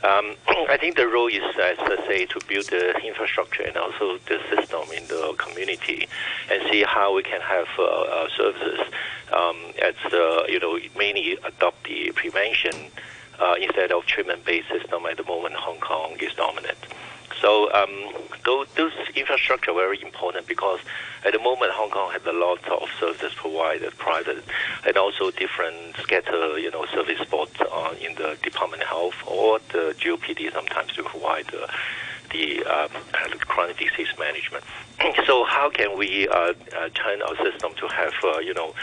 Um, 0.03 0.36
I 0.47 0.78
think 0.78 0.95
the 0.95 1.07
role 1.07 1.28
is, 1.28 1.43
as 1.61 1.78
I 1.80 2.03
say, 2.07 2.26
to 2.28 2.39
build 2.47 2.65
the 2.67 2.97
infrastructure 3.05 3.63
and 3.63 3.78
also 3.78 4.17
the 4.28 4.39
system 4.49 4.82
in 4.95 5.05
the 5.07 5.36
community 5.38 6.07
and 6.51 6.63
see 6.72 6.84
how 6.84 7.15
we 7.15 7.24
can 7.24 7.41
have 7.41 7.67
uh, 7.78 7.84
uh, 7.84 8.28
services 8.36 8.80
um, 9.34 9.55
as 9.82 9.95
uh, 10.13 10.43
you 10.47 10.59
know 10.59 10.80
mainly 10.97 11.38
adopt 11.43 11.84
the 11.86 12.11
prevention 12.15 12.73
uh, 13.39 13.55
instead 13.59 13.91
of 13.91 14.05
treatment-based 14.05 14.67
system 14.69 15.05
at 15.05 15.17
the 15.17 15.23
moment 15.23 15.55
Hong 15.55 15.80
Kong 15.80 16.17
is 16.19 16.34
dominant. 16.34 16.77
So 17.41 17.71
um, 17.73 18.13
those, 18.45 18.67
those 18.75 18.91
infrastructure 19.15 19.71
are 19.71 19.75
very 19.75 20.01
important 20.01 20.47
because 20.47 20.80
at 21.25 21.32
the 21.32 21.39
moment 21.39 21.71
Hong 21.71 21.89
Kong 21.89 22.11
has 22.11 22.25
a 22.25 22.34
lot 22.34 22.67
of 22.67 22.89
services 22.99 23.34
provided, 23.36 23.97
private, 23.97 24.43
and 24.86 24.97
also 24.97 25.32
different 25.32 25.95
scatter, 25.97 26.59
you 26.59 26.69
know, 26.71 26.86
service 26.88 27.19
spots 27.19 27.53
uh, 27.61 27.95
in 28.01 28.15
the 28.15 28.38
Department 28.43 28.84
of 28.84 28.89
Health 28.89 29.15
or 29.25 29.59
the 29.71 29.95
GOPD 29.99 30.51
sometimes 30.51 30.91
to 30.93 31.03
provide 31.03 31.53
uh, 31.53 31.67
the 32.32 32.63
um, 32.65 32.89
chronic 33.41 33.77
disease 33.77 34.07
management. 34.17 34.63
so 35.25 35.43
how 35.43 35.69
can 35.69 35.97
we 35.97 36.27
uh, 36.27 36.34
uh, 36.34 36.89
turn 36.93 37.21
our 37.21 37.36
system 37.38 37.73
to 37.75 37.88
have 37.88 38.13
uh, 38.23 38.39
you 38.39 38.53
know 38.53 38.73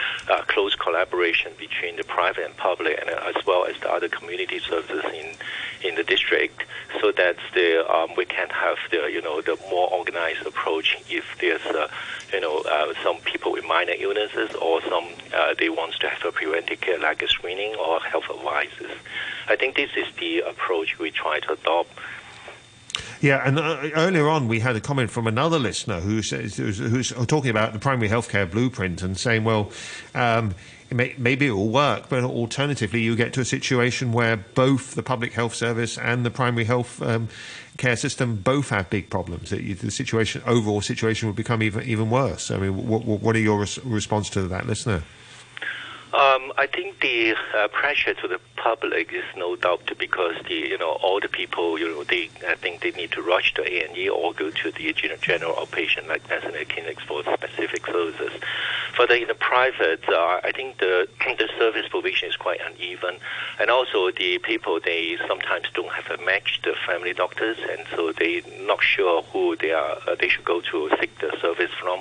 close 0.48 0.74
collaboration 0.74 1.52
between 1.58 1.96
the 1.96 2.04
private 2.04 2.44
and 2.44 2.56
public, 2.56 2.98
and 3.00 3.10
as 3.10 3.46
well 3.46 3.64
as 3.64 3.78
the 3.80 3.90
other 3.90 4.08
community 4.08 4.58
services 4.58 5.04
in 5.12 5.34
in 5.86 5.94
the 5.94 6.04
district, 6.04 6.64
so 7.00 7.12
that 7.12 7.36
the 7.54 7.68
um, 7.94 8.10
we 8.16 8.24
can 8.24 8.48
have 8.48 8.78
the 8.90 9.08
you 9.12 9.20
know 9.20 9.40
the 9.40 9.58
more 9.70 9.90
organized 9.92 10.46
approach 10.46 10.96
if 11.08 11.24
there's 11.40 11.62
you 12.32 12.40
know 12.40 12.62
some 13.02 13.16
people 13.18 13.52
with 13.52 13.64
minor 13.64 13.94
illnesses 13.98 14.54
or 14.56 14.80
some 14.82 15.06
they 15.58 15.68
want 15.68 15.94
to 15.94 16.08
have 16.08 16.24
a 16.24 16.32
preventive 16.32 16.80
care 16.80 16.98
like 16.98 17.22
a 17.22 17.28
screening 17.28 17.74
or 17.76 18.00
health 18.00 18.28
advices. 18.30 18.90
I 19.48 19.56
think 19.56 19.76
this 19.76 19.90
is 19.96 20.06
the 20.18 20.40
approach 20.40 20.98
we 20.98 21.10
try 21.10 21.40
to 21.40 21.52
adopt 21.52 21.90
yeah, 23.26 23.42
and 23.44 23.58
uh, 23.58 23.90
earlier 23.96 24.28
on 24.28 24.46
we 24.46 24.60
had 24.60 24.76
a 24.76 24.80
comment 24.80 25.10
from 25.10 25.26
another 25.26 25.58
listener 25.58 26.00
who 26.00 26.22
says, 26.22 26.56
who's, 26.56 27.12
talking 27.26 27.50
about 27.50 27.72
the 27.72 27.78
primary 27.80 28.08
healthcare 28.08 28.48
blueprint 28.48 29.02
and 29.02 29.18
saying, 29.18 29.42
well, 29.42 29.72
um, 30.14 30.54
may, 30.92 31.12
maybe 31.18 31.48
it 31.48 31.50
will 31.50 31.68
work, 31.68 32.08
but 32.08 32.22
alternatively 32.22 33.00
you 33.00 33.16
get 33.16 33.32
to 33.32 33.40
a 33.40 33.44
situation 33.44 34.12
where 34.12 34.36
both 34.36 34.94
the 34.94 35.02
public 35.02 35.32
health 35.32 35.54
service 35.54 35.98
and 35.98 36.24
the 36.24 36.30
primary 36.30 36.64
health 36.64 37.02
um, 37.02 37.28
care 37.78 37.96
system 37.96 38.36
both 38.36 38.68
have 38.68 38.88
big 38.90 39.10
problems. 39.10 39.50
The 39.50 39.90
situation, 39.90 40.42
overall 40.46 40.80
situation, 40.80 41.26
will 41.26 41.34
become 41.34 41.62
even 41.64 41.82
even 41.82 42.10
worse. 42.10 42.52
I 42.52 42.58
mean, 42.58 42.86
what, 42.86 43.04
what 43.04 43.34
are 43.34 43.40
your 43.40 43.60
res- 43.60 43.84
response 43.84 44.30
to 44.30 44.42
that 44.42 44.66
listener? 44.66 45.02
Um, 46.16 46.50
I 46.56 46.66
think 46.66 47.00
the 47.00 47.34
uh, 47.54 47.68
pressure 47.68 48.14
to 48.14 48.26
the 48.26 48.40
public 48.56 49.12
is 49.12 49.24
no 49.36 49.54
doubt 49.54 49.82
because 49.98 50.34
the 50.48 50.54
you 50.54 50.78
know 50.78 50.92
all 51.02 51.20
the 51.20 51.28
people 51.28 51.78
you 51.78 51.88
know 51.90 52.04
they 52.04 52.30
I 52.48 52.54
think 52.54 52.80
they 52.80 52.92
need 52.92 53.12
to 53.12 53.20
rush 53.20 53.52
to 53.54 53.62
A 53.62 53.86
and 53.86 53.94
E 53.94 54.08
or 54.08 54.32
go 54.32 54.48
to 54.48 54.70
the 54.70 54.94
general 55.20 55.52
outpatient 55.56 56.08
like 56.08 56.26
national 56.30 56.64
clinics 56.64 57.02
for 57.04 57.22
specific 57.22 57.84
services. 57.86 58.32
For 58.94 59.06
the, 59.06 59.20
in 59.20 59.28
the 59.28 59.34
private, 59.34 60.08
uh, 60.08 60.40
I 60.42 60.52
think 60.56 60.78
the 60.78 61.06
the 61.38 61.50
service 61.58 61.86
provision 61.90 62.30
is 62.30 62.36
quite 62.36 62.60
uneven, 62.64 63.18
and 63.60 63.70
also 63.70 64.10
the 64.10 64.38
people 64.38 64.80
they 64.82 65.18
sometimes 65.28 65.66
don't 65.74 65.92
have 65.92 66.18
a 66.18 66.24
match 66.24 66.60
the 66.64 66.74
family 66.86 67.12
doctors, 67.12 67.58
and 67.70 67.86
so 67.94 68.12
they 68.12 68.40
not 68.60 68.82
sure 68.82 69.20
who 69.34 69.54
they 69.56 69.72
are 69.72 69.98
uh, 70.08 70.14
they 70.18 70.30
should 70.30 70.46
go 70.46 70.62
to 70.62 70.88
seek 70.98 71.18
the 71.18 71.36
service 71.42 71.72
from 71.78 72.00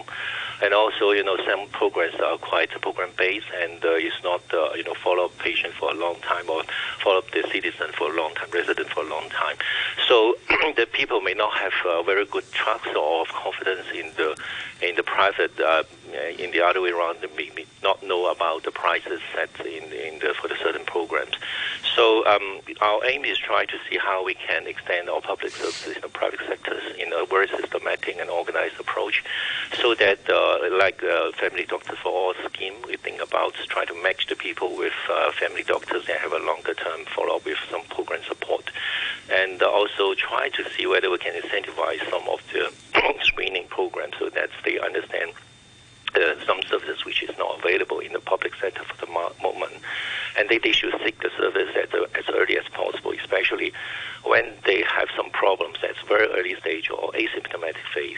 and 0.61 0.73
also 0.73 1.11
you 1.11 1.23
know 1.23 1.37
some 1.45 1.67
programs 1.69 2.15
are 2.19 2.37
quite 2.37 2.69
program 2.81 3.09
based 3.17 3.47
and 3.61 3.83
uh, 3.83 3.89
it's 3.91 4.21
not 4.23 4.41
uh, 4.53 4.69
you 4.75 4.83
know 4.83 4.93
follow 4.93 5.25
up 5.25 5.37
patient 5.39 5.73
for 5.73 5.91
a 5.91 5.93
long 5.95 6.15
time 6.21 6.49
or 6.49 6.63
follow 7.03 7.19
up 7.19 7.29
the 7.31 7.43
citizen 7.51 7.87
for 7.97 8.11
a 8.11 8.15
long 8.15 8.33
time, 8.35 8.49
resident 8.51 8.87
for 8.89 9.03
a 9.03 9.09
long 9.09 9.27
time. 9.29 9.57
So 10.07 10.35
the 10.75 10.87
people 10.91 11.21
may 11.21 11.33
not 11.33 11.53
have 11.57 11.73
uh, 11.85 12.03
very 12.03 12.25
good 12.25 12.49
trust 12.51 12.87
or 12.95 13.25
confidence 13.25 13.87
in 13.93 14.11
the 14.17 14.37
in 14.81 14.95
the 14.95 15.03
private. 15.03 15.59
Uh, 15.59 15.83
in 16.39 16.51
the 16.51 16.61
other 16.61 16.81
way 16.81 16.91
around, 16.91 17.17
they 17.21 17.49
may 17.55 17.65
not 17.83 18.01
know 18.03 18.31
about 18.31 18.63
the 18.63 18.71
prices 18.71 19.19
set 19.33 19.49
in 19.65 19.83
in 19.91 20.19
the 20.19 20.33
for 20.39 20.47
the 20.47 20.55
certain 20.63 20.85
programs. 20.85 21.33
So 21.95 22.25
um, 22.25 22.59
our 22.81 23.05
aim 23.05 23.23
is 23.23 23.37
try 23.37 23.65
to 23.65 23.77
see 23.89 23.97
how 23.97 24.25
we 24.25 24.33
can 24.33 24.67
extend 24.67 25.09
our 25.09 25.21
public 25.21 25.53
services 25.53 25.95
in 25.95 26.01
the 26.01 26.09
private 26.09 26.41
sectors 26.45 26.83
in 26.99 27.13
a 27.13 27.25
very 27.25 27.47
systematic 27.47 28.17
and 28.17 28.29
organized 28.29 28.77
approach, 28.79 29.23
so 29.81 29.95
that 29.95 30.19
uh, 30.29 30.75
like 30.77 31.01
uh, 31.03 31.31
Family 31.33 31.65
Doctors 31.65 31.97
for 31.99 32.09
All 32.09 32.33
scheme, 32.49 32.73
we 32.85 32.97
think 32.97 33.21
about 33.21 33.53
trying 33.69 33.87
to 33.87 34.03
match 34.03 34.27
the 34.27 34.35
people 34.35 34.75
with 34.75 34.93
uh, 35.09 35.31
family 35.31 35.63
doctors 35.63 36.03
and 36.09 36.19
have 36.19 36.33
a 36.33 36.39
longer 36.39 36.73
term 36.73 37.05
follow 37.15 37.37
up 37.37 37.45
with 37.45 37.57
some 37.71 37.83
program 37.83 38.21
support, 38.27 38.69
and 39.31 39.63
also 39.63 40.13
try 40.15 40.49
to 40.49 40.69
see 40.71 40.85
whether 40.85 41.09
we 41.09 41.17
can 41.17 41.33
incentivize 41.41 42.03
some 42.09 42.27
of 42.27 42.41
the 42.51 42.73
screening 43.23 43.67
programs 43.67 44.15
so 44.19 44.29
that 44.29 44.49
they 44.65 44.79
understand 44.79 45.31
uh, 46.17 46.35
some 46.45 46.61
services 46.63 47.05
which 47.05 47.23
is 47.23 47.35
not 47.37 47.59
available 47.59 47.99
in 47.99 48.13
the 48.13 48.19
public 48.19 48.53
sector 48.55 48.83
for 48.83 49.05
the 49.05 49.11
moment, 49.11 49.73
and 50.37 50.49
they, 50.49 50.57
they 50.57 50.71
should 50.71 50.93
seek 51.03 51.19
the 51.21 51.29
service 51.37 51.69
the, 51.91 52.07
as 52.15 52.25
early 52.33 52.57
as 52.57 52.65
possible, 52.69 53.11
especially 53.11 53.73
when 54.23 54.53
they 54.65 54.81
have 54.83 55.09
some 55.15 55.29
problems 55.31 55.77
at 55.83 55.95
very 56.07 56.27
early 56.27 56.55
stage 56.55 56.89
or 56.89 57.11
asymptomatic 57.11 57.85
phase, 57.93 58.17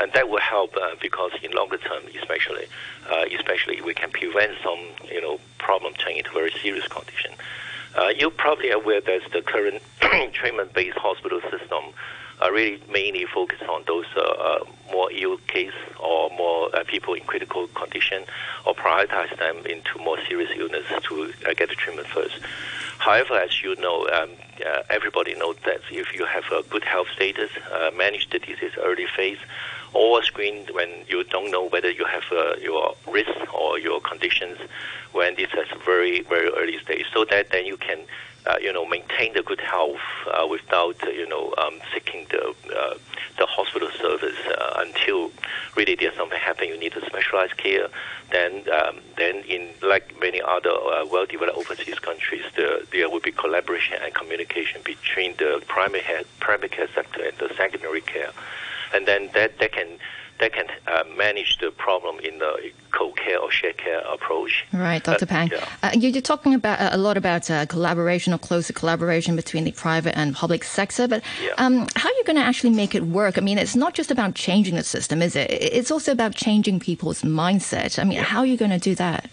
and 0.00 0.12
that 0.12 0.28
will 0.28 0.40
help 0.40 0.76
uh, 0.76 0.94
because 1.00 1.32
in 1.42 1.50
longer 1.52 1.78
term, 1.78 2.02
especially, 2.20 2.66
uh, 3.10 3.24
especially 3.36 3.80
we 3.80 3.94
can 3.94 4.10
prevent 4.10 4.52
some 4.62 4.78
you 5.10 5.20
know 5.20 5.38
problem 5.58 5.92
turning 5.94 6.18
into 6.18 6.30
very 6.30 6.52
serious 6.62 6.86
condition. 6.88 7.32
Uh, 7.96 8.08
you're 8.16 8.30
probably 8.30 8.70
aware 8.70 9.00
that 9.00 9.20
the 9.32 9.42
current 9.42 9.82
treatment-based 10.32 10.96
hospital 10.98 11.40
system 11.50 11.82
are 12.40 12.52
really 12.52 12.80
mainly 12.90 13.26
focus 13.26 13.58
on 13.68 13.82
those 13.86 14.06
uh, 14.16 14.20
uh, 14.20 14.64
more 14.92 15.10
ill 15.12 15.36
case 15.48 15.72
or 15.98 16.30
more 16.30 16.74
uh, 16.74 16.84
people 16.84 17.14
in 17.14 17.24
critical 17.24 17.66
condition 17.68 18.24
or 18.66 18.74
prioritize 18.74 19.36
them 19.38 19.56
into 19.66 19.98
more 19.98 20.18
serious 20.28 20.50
illness 20.56 20.84
to 21.02 21.32
get 21.56 21.68
the 21.68 21.74
treatment 21.74 22.06
first. 22.08 22.38
However, 22.98 23.34
as 23.34 23.62
you 23.62 23.76
know, 23.76 24.08
um, 24.08 24.30
uh, 24.64 24.82
everybody 24.90 25.34
knows 25.34 25.56
that 25.64 25.80
if 25.90 26.14
you 26.14 26.24
have 26.26 26.44
a 26.52 26.62
good 26.68 26.84
health 26.84 27.08
status, 27.14 27.50
uh, 27.72 27.90
manage 27.96 28.28
the 28.30 28.38
disease 28.38 28.72
early 28.78 29.06
phase, 29.16 29.38
or 29.94 30.22
screen 30.22 30.66
when 30.72 30.90
you 31.08 31.24
don't 31.24 31.50
know 31.50 31.64
whether 31.68 31.90
you 31.90 32.04
have 32.04 32.24
uh, 32.32 32.56
your 32.60 32.94
risk 33.06 33.54
or 33.54 33.78
your 33.78 34.00
conditions 34.00 34.58
when 35.12 35.34
this 35.36 35.48
is 35.54 35.66
very 35.84 36.20
very 36.22 36.50
early 36.50 36.78
stage, 36.80 37.06
so 37.12 37.24
that 37.24 37.50
then 37.50 37.64
you 37.64 37.76
can 37.76 37.98
uh, 38.46 38.56
you 38.60 38.72
know, 38.72 38.86
maintain 38.86 39.32
the 39.34 39.42
good 39.42 39.60
health 39.60 40.00
uh, 40.32 40.46
without, 40.46 40.96
you 41.02 41.28
know, 41.28 41.54
um, 41.58 41.80
seeking 41.92 42.26
the 42.30 42.54
uh, 42.74 42.94
the 43.38 43.46
hospital 43.46 43.88
service 44.00 44.36
uh, 44.46 44.84
until 44.84 45.30
really 45.76 45.94
there's 45.94 46.14
something 46.16 46.38
happening. 46.38 46.70
You 46.70 46.78
need 46.78 46.96
a 46.96 47.04
specialized 47.06 47.56
care. 47.56 47.88
Then, 48.30 48.64
um, 48.70 49.00
then 49.16 49.36
in 49.44 49.68
like 49.82 50.20
many 50.20 50.42
other 50.42 50.70
well-developed 51.10 51.56
overseas 51.56 51.98
countries, 51.98 52.44
the, 52.56 52.86
there 52.92 53.08
will 53.08 53.20
be 53.20 53.32
collaboration 53.32 53.98
and 54.02 54.14
communication 54.14 54.82
between 54.84 55.34
the 55.36 55.62
primary 55.66 56.02
primary 56.40 56.68
care 56.68 56.88
sector 56.94 57.22
and 57.22 57.36
the 57.38 57.54
secondary 57.56 58.00
care, 58.02 58.32
and 58.94 59.06
then 59.06 59.30
that 59.34 59.58
that 59.58 59.72
can 59.72 59.98
that 60.40 60.52
can 60.52 60.66
uh, 60.86 61.04
manage 61.16 61.58
the 61.58 61.70
problem 61.72 62.18
in 62.20 62.38
the 62.38 62.70
co-care 62.92 63.38
or 63.38 63.50
shared 63.50 63.76
care 63.76 64.00
approach. 64.00 64.64
Right, 64.72 65.02
Dr. 65.02 65.26
Pang. 65.26 65.48
Yeah. 65.50 65.68
Uh, 65.82 65.90
you're 65.94 66.22
talking 66.22 66.54
about 66.54 66.80
uh, 66.80 66.90
a 66.92 66.98
lot 66.98 67.16
about 67.16 67.50
uh, 67.50 67.66
collaboration 67.66 68.32
or 68.32 68.38
closer 68.38 68.72
collaboration 68.72 69.36
between 69.36 69.64
the 69.64 69.72
private 69.72 70.16
and 70.16 70.34
public 70.34 70.64
sector, 70.64 71.08
but 71.08 71.22
yeah. 71.42 71.50
um, 71.58 71.86
how 71.96 72.08
are 72.08 72.14
you 72.14 72.24
going 72.24 72.36
to 72.36 72.42
actually 72.42 72.70
make 72.70 72.94
it 72.94 73.04
work? 73.04 73.36
I 73.36 73.40
mean, 73.40 73.58
it's 73.58 73.76
not 73.76 73.94
just 73.94 74.10
about 74.10 74.34
changing 74.34 74.76
the 74.76 74.84
system, 74.84 75.22
is 75.22 75.34
it? 75.34 75.50
It's 75.50 75.90
also 75.90 76.12
about 76.12 76.34
changing 76.34 76.80
people's 76.80 77.22
mindset. 77.22 77.98
I 77.98 78.04
mean, 78.04 78.18
yeah. 78.18 78.22
how 78.22 78.40
are 78.40 78.46
you 78.46 78.56
going 78.56 78.70
to 78.70 78.78
do 78.78 78.94
that? 78.94 79.28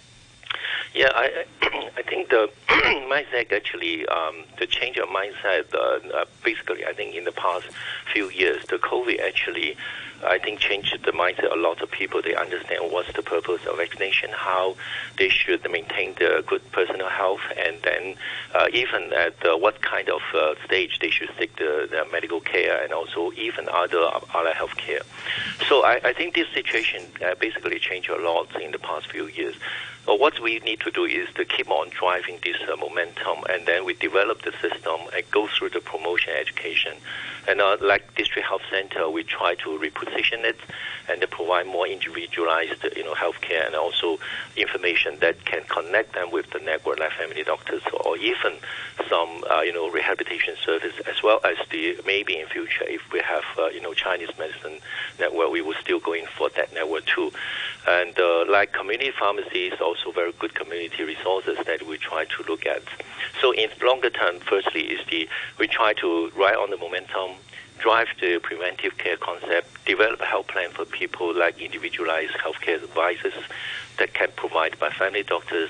Yeah, 0.96 1.12
I, 1.14 1.46
I 1.98 2.02
think 2.02 2.30
the 2.30 2.50
mindset 2.68 3.52
actually, 3.52 4.08
um, 4.08 4.44
the 4.58 4.66
change 4.66 4.98
of 4.98 5.10
mindset, 5.10 5.74
uh, 5.74 6.16
uh, 6.16 6.26
basically, 6.44 6.86
I 6.86 6.94
think 6.94 7.16
in 7.16 7.26
the 7.26 7.32
past 7.32 7.68
few 8.12 8.30
years, 8.30 8.66
the 8.68 8.78
COVID 8.78 9.20
actually 9.20 9.78
I 10.24 10.40
think 10.40 10.60
changed 10.60 10.98
the 11.04 11.12
mindset. 11.12 11.52
A 11.52 11.56
lot 11.56 11.82
of 11.82 11.92
people 11.92 12.22
they 12.22 12.36
understand 12.36 12.92
what's 12.92 13.12
the 13.14 13.22
purpose 13.22 13.66
of 13.66 13.78
vaccination, 13.78 14.30
how 14.32 14.76
they 15.18 15.30
should 15.30 15.70
maintain 15.70 16.14
the 16.16 16.44
good 16.48 16.62
personal 16.72 17.10
health, 17.10 17.42
and 17.58 17.78
then 17.84 18.16
uh, 18.54 18.68
even 18.74 19.14
at 19.14 19.36
uh, 19.46 19.58
what 19.58 19.82
kind 19.82 20.10
of 20.10 20.22
uh, 20.34 20.56
stage 20.66 21.00
they 21.00 21.10
should 21.10 21.30
seek 21.40 21.56
the, 21.58 21.88
the, 21.90 22.06
medical 22.12 22.40
care, 22.40 22.84
and 22.84 22.94
also 22.94 23.32
even 23.34 23.68
other 23.70 24.10
other 24.34 24.54
health 24.54 24.76
care. 24.78 25.02
So 25.68 25.84
I, 25.84 26.00
I 26.04 26.14
think 26.14 26.36
this 26.36 26.48
situation 26.54 27.04
uh, 27.24 27.36
basically 27.36 27.80
changed 27.80 28.10
a 28.10 28.18
lot 28.18 28.60
in 28.62 28.72
the 28.72 28.80
past 28.80 29.12
few 29.12 29.28
years. 29.28 29.56
But 30.06 30.20
what 30.20 30.40
we 30.40 30.60
need 30.60 30.82
to 30.82 30.92
do 30.92 31.06
is 31.06 31.28
to 31.36 31.46
keep 31.46 31.70
on 31.70 31.90
driving 31.90 32.40
this 32.44 32.58
uh, 32.72 32.76
momentum, 32.76 33.44
and 33.50 33.66
then 33.66 33.86
we 33.86 33.94
develop 33.94 34.44
the 34.44 34.54
system 34.62 35.02
and 35.16 35.24
go 35.32 35.48
through 35.48 35.70
the 35.70 35.82
promotion 35.82 36.34
education. 36.40 36.94
And 37.48 37.62
uh, 37.62 37.78
like 37.82 38.16
district 38.16 38.48
health 38.48 38.64
center, 38.70 39.10
we 39.10 39.24
try 39.24 39.56
to 39.56 39.70
reposition 39.80 40.44
it 40.44 40.58
and 41.08 41.22
to 41.22 41.28
provide 41.28 41.68
more 41.68 41.88
individualized, 41.88 42.84
you 42.96 43.04
know, 43.04 43.14
healthcare 43.14 43.66
and 43.66 43.76
also 43.76 44.18
information 44.56 45.18
that 45.20 45.46
can 45.46 45.64
connect 45.64 46.14
them 46.14 46.32
with 46.32 46.50
the 46.52 46.60
network 46.60 47.00
like 47.00 47.12
family 47.12 47.44
doctors 47.44 47.84
or 48.04 48.18
even 48.18 48.54
some, 49.10 49.44
uh, 49.50 49.62
you 49.62 49.74
know, 49.74 49.90
rehabilitation 49.90 50.56
service 50.66 50.94
as 51.08 51.22
well 51.24 51.40
as 51.44 51.58
the 51.70 51.98
maybe 52.06 52.40
in 52.40 52.48
future 52.48 52.86
if 52.86 53.02
we 53.12 53.20
have, 53.20 53.44
uh, 53.60 53.68
you 53.68 53.82
know, 53.82 53.94
Chinese 53.94 54.30
medicine 54.40 54.80
network, 55.20 55.52
we 55.52 55.62
will 55.62 55.76
still 55.82 56.00
go 56.00 56.14
in 56.14 56.26
for 56.38 56.50
that 56.56 56.74
network 56.74 57.06
too. 57.06 57.32
And 57.88 58.18
uh, 58.20 58.46
like 58.50 58.74
community 58.74 59.12
pharmacies, 59.12 59.74
also 59.80 59.95
very 60.12 60.32
good 60.40 60.56
community 60.56 61.04
resources 61.04 61.58
that 61.66 61.86
we 61.88 61.98
try 61.98 62.26
to 62.26 62.44
look 62.48 62.66
at. 62.66 62.84
So 63.42 63.52
in 63.52 63.70
longer 63.82 64.10
term, 64.10 64.40
firstly 64.40 64.82
is 64.82 65.06
the 65.10 65.28
we 65.60 65.68
try 65.68 65.94
to 65.94 66.32
ride 66.36 66.56
on 66.56 66.70
the 66.70 66.78
momentum, 66.78 67.32
drive 67.80 68.08
the 68.20 68.40
preventive 68.40 68.98
care 68.98 69.18
concept, 69.18 69.86
develop 69.86 70.22
a 70.22 70.26
health 70.26 70.48
plan 70.48 70.70
for 70.72 70.86
people 70.86 71.34
like 71.34 71.60
individualized 71.60 72.34
healthcare 72.34 72.84
advisors 72.84 73.34
that 73.98 74.14
can 74.14 74.30
provide 74.36 74.78
by 74.80 74.90
family 74.90 75.24
doctors, 75.24 75.70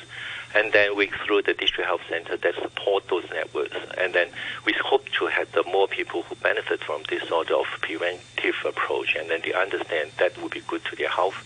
and 0.55 0.71
then 0.73 0.95
we 0.95 1.07
through 1.25 1.41
the 1.43 1.53
district 1.53 1.87
health 1.87 2.01
center 2.09 2.37
that 2.37 2.55
support 2.55 3.07
those 3.09 3.25
networks, 3.31 3.77
and 3.97 4.13
then 4.13 4.29
we 4.65 4.73
hope 4.83 5.07
to 5.19 5.27
have 5.27 5.51
the 5.51 5.63
more 5.63 5.87
people 5.87 6.23
who 6.23 6.35
benefit 6.35 6.83
from 6.83 7.03
this 7.09 7.27
sort 7.27 7.51
of 7.51 7.65
preventive 7.81 8.55
approach, 8.65 9.15
and 9.15 9.29
then 9.29 9.41
they 9.43 9.53
understand 9.53 10.11
that 10.17 10.41
would 10.41 10.51
be 10.51 10.61
good 10.67 10.83
to 10.85 10.95
their 10.95 11.09
health 11.09 11.45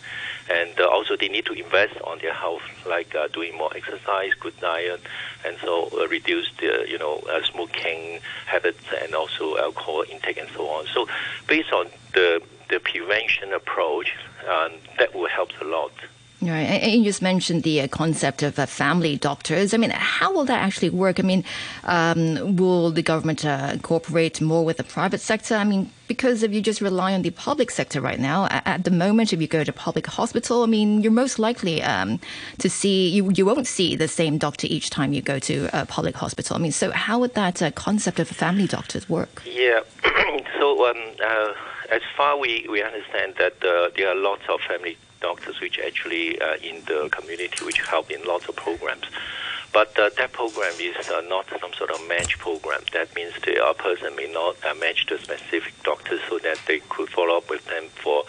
and 0.50 0.80
uh, 0.80 0.88
also 0.88 1.16
they 1.16 1.28
need 1.28 1.46
to 1.46 1.54
invest 1.54 2.00
on 2.02 2.18
their 2.20 2.34
health, 2.34 2.64
like 2.88 3.14
uh, 3.16 3.28
doing 3.28 3.56
more 3.58 3.70
exercise, 3.76 4.34
good 4.40 4.60
diet, 4.60 5.00
and 5.46 5.56
so 5.62 5.90
uh, 5.94 6.08
reduce 6.08 6.52
the 6.60 6.86
you 6.88 6.98
know 6.98 7.22
uh, 7.32 7.42
smoking 7.44 8.20
habits 8.46 8.84
and 9.02 9.14
also 9.14 9.58
alcohol 9.58 10.04
intake 10.10 10.38
and 10.38 10.50
so 10.56 10.68
on. 10.68 10.88
So 10.88 11.08
based 11.48 11.72
on 11.72 11.88
the 12.14 12.42
the 12.70 12.80
prevention 12.80 13.54
approach, 13.54 14.16
um, 14.48 14.74
that 14.98 15.14
will 15.14 15.30
help 15.30 15.50
a 15.62 15.66
lot. 15.66 15.92
Right. 16.42 16.62
And 16.62 16.94
you 16.94 17.04
just 17.04 17.22
mentioned 17.22 17.64
the 17.64 17.82
uh, 17.82 17.88
concept 17.90 18.44
of 18.44 18.58
uh, 18.58 18.66
family 18.66 19.18
doctors. 19.18 19.74
I 19.74 19.78
mean, 19.78 19.90
how 19.90 20.32
will 20.34 20.46
that 20.46 20.62
actually 20.62 20.90
work? 20.90 21.20
I 21.20 21.24
mean, 21.24 21.44
um, 21.84 22.56
will 22.56 22.92
the 22.92 23.02
government 23.02 23.44
uh, 23.44 23.76
cooperate 23.82 24.40
more 24.40 24.64
with 24.64 24.78
the 24.78 24.86
private 24.86 25.20
sector? 25.20 25.56
I 25.56 25.66
mean, 25.66 25.92
because 26.08 26.42
if 26.42 26.54
you 26.54 26.62
just 26.62 26.80
rely 26.80 27.14
on 27.14 27.24
the 27.24 27.32
public 27.32 27.70
sector 27.72 28.00
right 28.00 28.20
now, 28.20 28.48
at 28.50 28.86
the 28.86 28.92
moment, 28.92 29.34
if 29.34 29.42
you 29.42 29.48
go 29.48 29.66
to 29.66 29.74
public 29.74 30.08
hospital, 30.08 30.64
I 30.64 30.68
mean, 30.68 31.02
you're 31.02 31.12
most 31.12 31.40
likely 31.40 31.84
um, 31.84 32.22
to 32.60 32.70
see, 32.70 33.10
you, 33.10 33.32
you 33.32 33.46
won't 33.46 33.68
see 33.68 33.98
the 33.98 34.08
same 34.08 34.38
doctor 34.38 34.66
each 34.70 34.90
time 34.90 35.12
you 35.12 35.22
go 35.22 35.40
to 35.40 35.70
a 35.74 35.86
public 35.86 36.16
hospital. 36.16 36.56
I 36.56 36.60
mean, 36.60 36.72
so 36.72 36.92
how 36.92 37.20
would 37.20 37.34
that 37.34 37.62
uh, 37.62 37.72
concept 37.72 38.18
of 38.18 38.30
family 38.30 38.66
doctors 38.66 39.10
work? 39.10 39.44
Yeah. 39.46 39.82
so, 40.58 40.90
um, 40.90 40.98
uh, 41.22 41.54
as 41.92 42.02
far 42.16 42.40
we, 42.40 42.66
we 42.70 42.82
understand 42.82 43.36
that 43.40 43.62
uh, 43.62 43.90
there 43.98 44.08
are 44.08 44.16
lots 44.16 44.44
of 44.48 44.62
family 44.62 44.92
doctors 44.92 45.09
which 45.62 45.80
actually 45.80 46.40
uh, 46.42 46.56
in 46.64 46.84
the 46.86 47.10
community 47.12 47.66
which 47.66 47.82
help 47.82 48.10
in 48.12 48.24
lots 48.24 48.48
of 48.48 48.56
programs. 48.56 49.06
But 49.72 49.98
uh, 50.00 50.10
that 50.18 50.32
program 50.34 50.74
is 50.80 51.10
uh, 51.10 51.22
not 51.22 51.46
some 51.62 51.74
sort 51.74 51.92
of 51.92 52.08
match 52.08 52.40
program. 52.40 52.82
That 52.94 53.14
means 53.16 53.34
the 53.46 53.64
uh, 53.64 53.74
person 53.74 54.16
may 54.16 54.32
not 54.32 54.56
uh, 54.66 54.74
match 54.76 55.06
the 55.08 55.20
specific 55.20 55.74
doctor 55.84 56.18
so 56.28 56.40
that 56.40 56.60
they 56.68 56.80
could 56.90 57.10
follow 57.10 57.38
up 57.38 57.50
with 57.50 57.64
them 57.66 57.86
for 58.02 58.24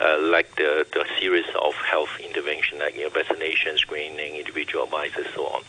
uh, 0.00 0.18
like 0.20 0.54
the, 0.56 0.86
the 0.92 1.04
series 1.18 1.46
of 1.60 1.74
health 1.74 2.10
intervention 2.20 2.78
like 2.78 2.94
you 2.94 3.02
know, 3.02 3.10
vaccination, 3.10 3.76
screening, 3.76 4.36
individual 4.36 4.84
advice, 4.84 5.12
and 5.16 5.26
so 5.34 5.46
on. 5.46 5.62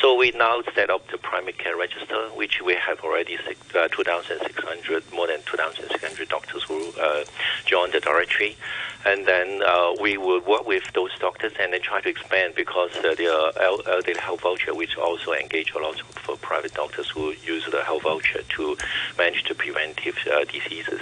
So 0.00 0.14
we 0.14 0.30
now 0.32 0.62
set 0.74 0.90
up 0.90 1.08
the 1.10 1.18
primary 1.18 1.52
care 1.52 1.76
register, 1.76 2.28
which 2.34 2.60
we 2.62 2.74
have 2.74 3.00
already 3.00 3.38
six, 3.46 3.58
uh, 3.74 3.88
2,600, 3.88 5.12
more 5.12 5.26
than 5.26 5.40
2,600 5.46 6.28
doctors 6.28 6.62
who 6.64 6.92
uh, 7.00 7.24
joined 7.64 7.92
the 7.92 8.00
directory. 8.00 8.56
And 9.04 9.26
then 9.26 9.62
uh, 9.62 9.94
we 10.00 10.16
will 10.16 10.40
work 10.40 10.66
with 10.66 10.84
those 10.94 11.16
doctors 11.18 11.52
and 11.60 11.72
then 11.72 11.80
try 11.80 12.00
to 12.00 12.08
expand 12.08 12.54
because 12.56 12.90
uh, 12.96 13.08
are 13.08 13.92
elderly 13.92 14.18
health 14.18 14.40
voucher, 14.40 14.74
which 14.74 14.96
also 14.96 15.32
engage 15.32 15.72
a 15.72 15.78
lot 15.78 16.00
of 16.28 16.40
private 16.40 16.74
doctors 16.74 17.08
who 17.10 17.32
use 17.44 17.66
the 17.70 17.84
health 17.84 18.02
voucher 18.02 18.42
to 18.42 18.76
manage 19.18 19.44
the 19.48 19.54
preventive 19.54 20.16
diseases. 20.50 21.00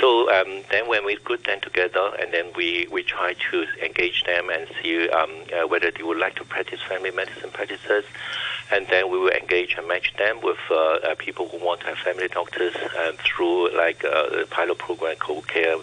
So 0.00 0.30
um, 0.30 0.62
then 0.70 0.88
when 0.88 1.04
we 1.04 1.16
put 1.16 1.44
them 1.44 1.60
together 1.60 2.12
and 2.20 2.32
then 2.32 2.52
we, 2.56 2.86
we 2.90 3.02
try 3.02 3.34
to 3.50 3.66
engage 3.82 4.24
them 4.24 4.50
and 4.50 4.66
see 4.82 5.08
um, 5.08 5.30
uh, 5.52 5.66
whether 5.66 5.90
they 5.90 6.02
would 6.02 6.18
like 6.18 6.36
to 6.36 6.44
practice 6.44 6.80
family 6.88 7.10
medicine 7.10 7.50
practices 7.50 8.04
and 8.70 8.86
then 8.88 9.10
we 9.10 9.18
will 9.18 9.30
engage 9.30 9.74
and 9.76 9.86
match 9.86 10.14
them 10.16 10.40
with 10.42 10.58
uh, 10.70 10.74
uh, 10.74 11.14
people 11.16 11.48
who 11.48 11.58
want 11.58 11.80
to 11.80 11.86
have 11.86 11.98
family 11.98 12.28
doctors 12.28 12.74
um, 12.98 13.14
through 13.16 13.76
like 13.76 14.02
a 14.04 14.46
pilot 14.50 14.78
program, 14.78 15.16
co-care, 15.16 15.76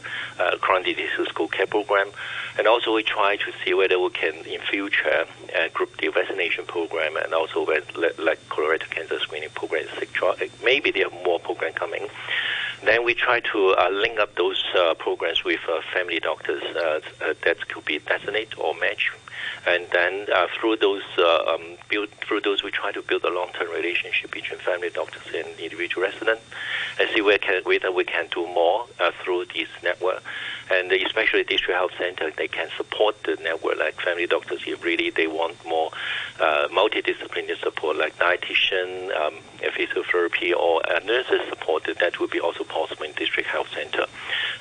chronic 0.59 0.97
disease 0.97 1.32
co-care 1.34 1.67
program, 1.67 2.09
and 2.57 2.67
also 2.67 2.95
we 2.95 3.03
try 3.03 3.36
to 3.36 3.51
see 3.63 3.73
whether 3.73 3.99
we 3.99 4.09
can 4.09 4.34
in 4.45 4.59
future 4.61 5.25
group 5.73 5.95
the 5.97 6.07
vaccination 6.07 6.65
program 6.65 7.15
and 7.17 7.34
also 7.34 7.65
like 7.65 8.39
colorectal 8.49 8.89
cancer 8.89 9.19
screening 9.19 9.49
program, 9.49 9.86
etc. 9.88 10.36
Maybe 10.63 10.91
there 10.91 11.07
are 11.07 11.23
more 11.23 11.39
programs 11.39 11.75
coming. 11.75 12.07
Then 12.84 13.03
we 13.03 13.13
try 13.13 13.39
to 13.39 13.75
uh, 13.77 13.89
link 13.91 14.19
up 14.19 14.36
those 14.36 14.63
uh, 14.75 14.95
programs 14.95 15.43
with 15.43 15.59
uh, 15.69 15.82
family 15.93 16.19
doctors 16.19 16.63
that 16.73 17.67
could 17.69 17.86
be 17.86 17.99
designate 17.99 18.57
or 18.57 18.73
match. 18.75 19.11
And 19.65 19.86
then 19.91 20.27
uh, 20.34 20.47
through 20.59 20.77
those 20.77 21.03
uh, 21.17 21.43
um, 21.47 21.77
build 21.89 22.09
through 22.09 22.41
those 22.41 22.63
we 22.63 22.71
try 22.71 22.91
to 22.91 23.01
build 23.01 23.23
a 23.23 23.29
long-term 23.29 23.69
relationship 23.71 24.32
between 24.32 24.59
family 24.59 24.89
doctors 24.89 25.21
and 25.36 25.47
individual 25.59 26.07
residents 26.07 26.41
and 26.99 27.09
see 27.13 27.21
where 27.21 27.38
can, 27.38 27.63
whether 27.63 27.91
we 27.91 28.03
can 28.03 28.27
do 28.32 28.47
more 28.47 28.86
uh, 28.99 29.11
through 29.23 29.45
this 29.53 29.69
network 29.84 30.23
and 30.72 30.91
especially 30.91 31.43
district 31.43 31.78
health 31.78 31.91
center 31.97 32.32
they 32.38 32.47
can 32.47 32.69
support 32.78 33.15
the 33.24 33.36
network 33.43 33.78
like 33.78 33.99
family 34.01 34.26
doctors 34.28 34.61
if 34.65 34.84
really 34.84 35.09
they 35.09 35.28
want 35.28 35.55
more 35.65 35.91
uh, 36.39 36.67
multidisciplinary 36.69 37.59
support 37.59 37.97
like 37.97 38.17
dietitian 38.17 39.15
um, 39.15 39.36
physiotherapy 39.61 40.55
or 40.55 40.82
nurses 41.05 41.41
support 41.49 41.84
that 41.99 42.19
would 42.19 42.32
be 42.32 42.39
also 42.39 42.63
possible 42.63 43.03
in 43.03 43.11
district 43.13 43.49
health 43.49 43.67
center 43.74 44.05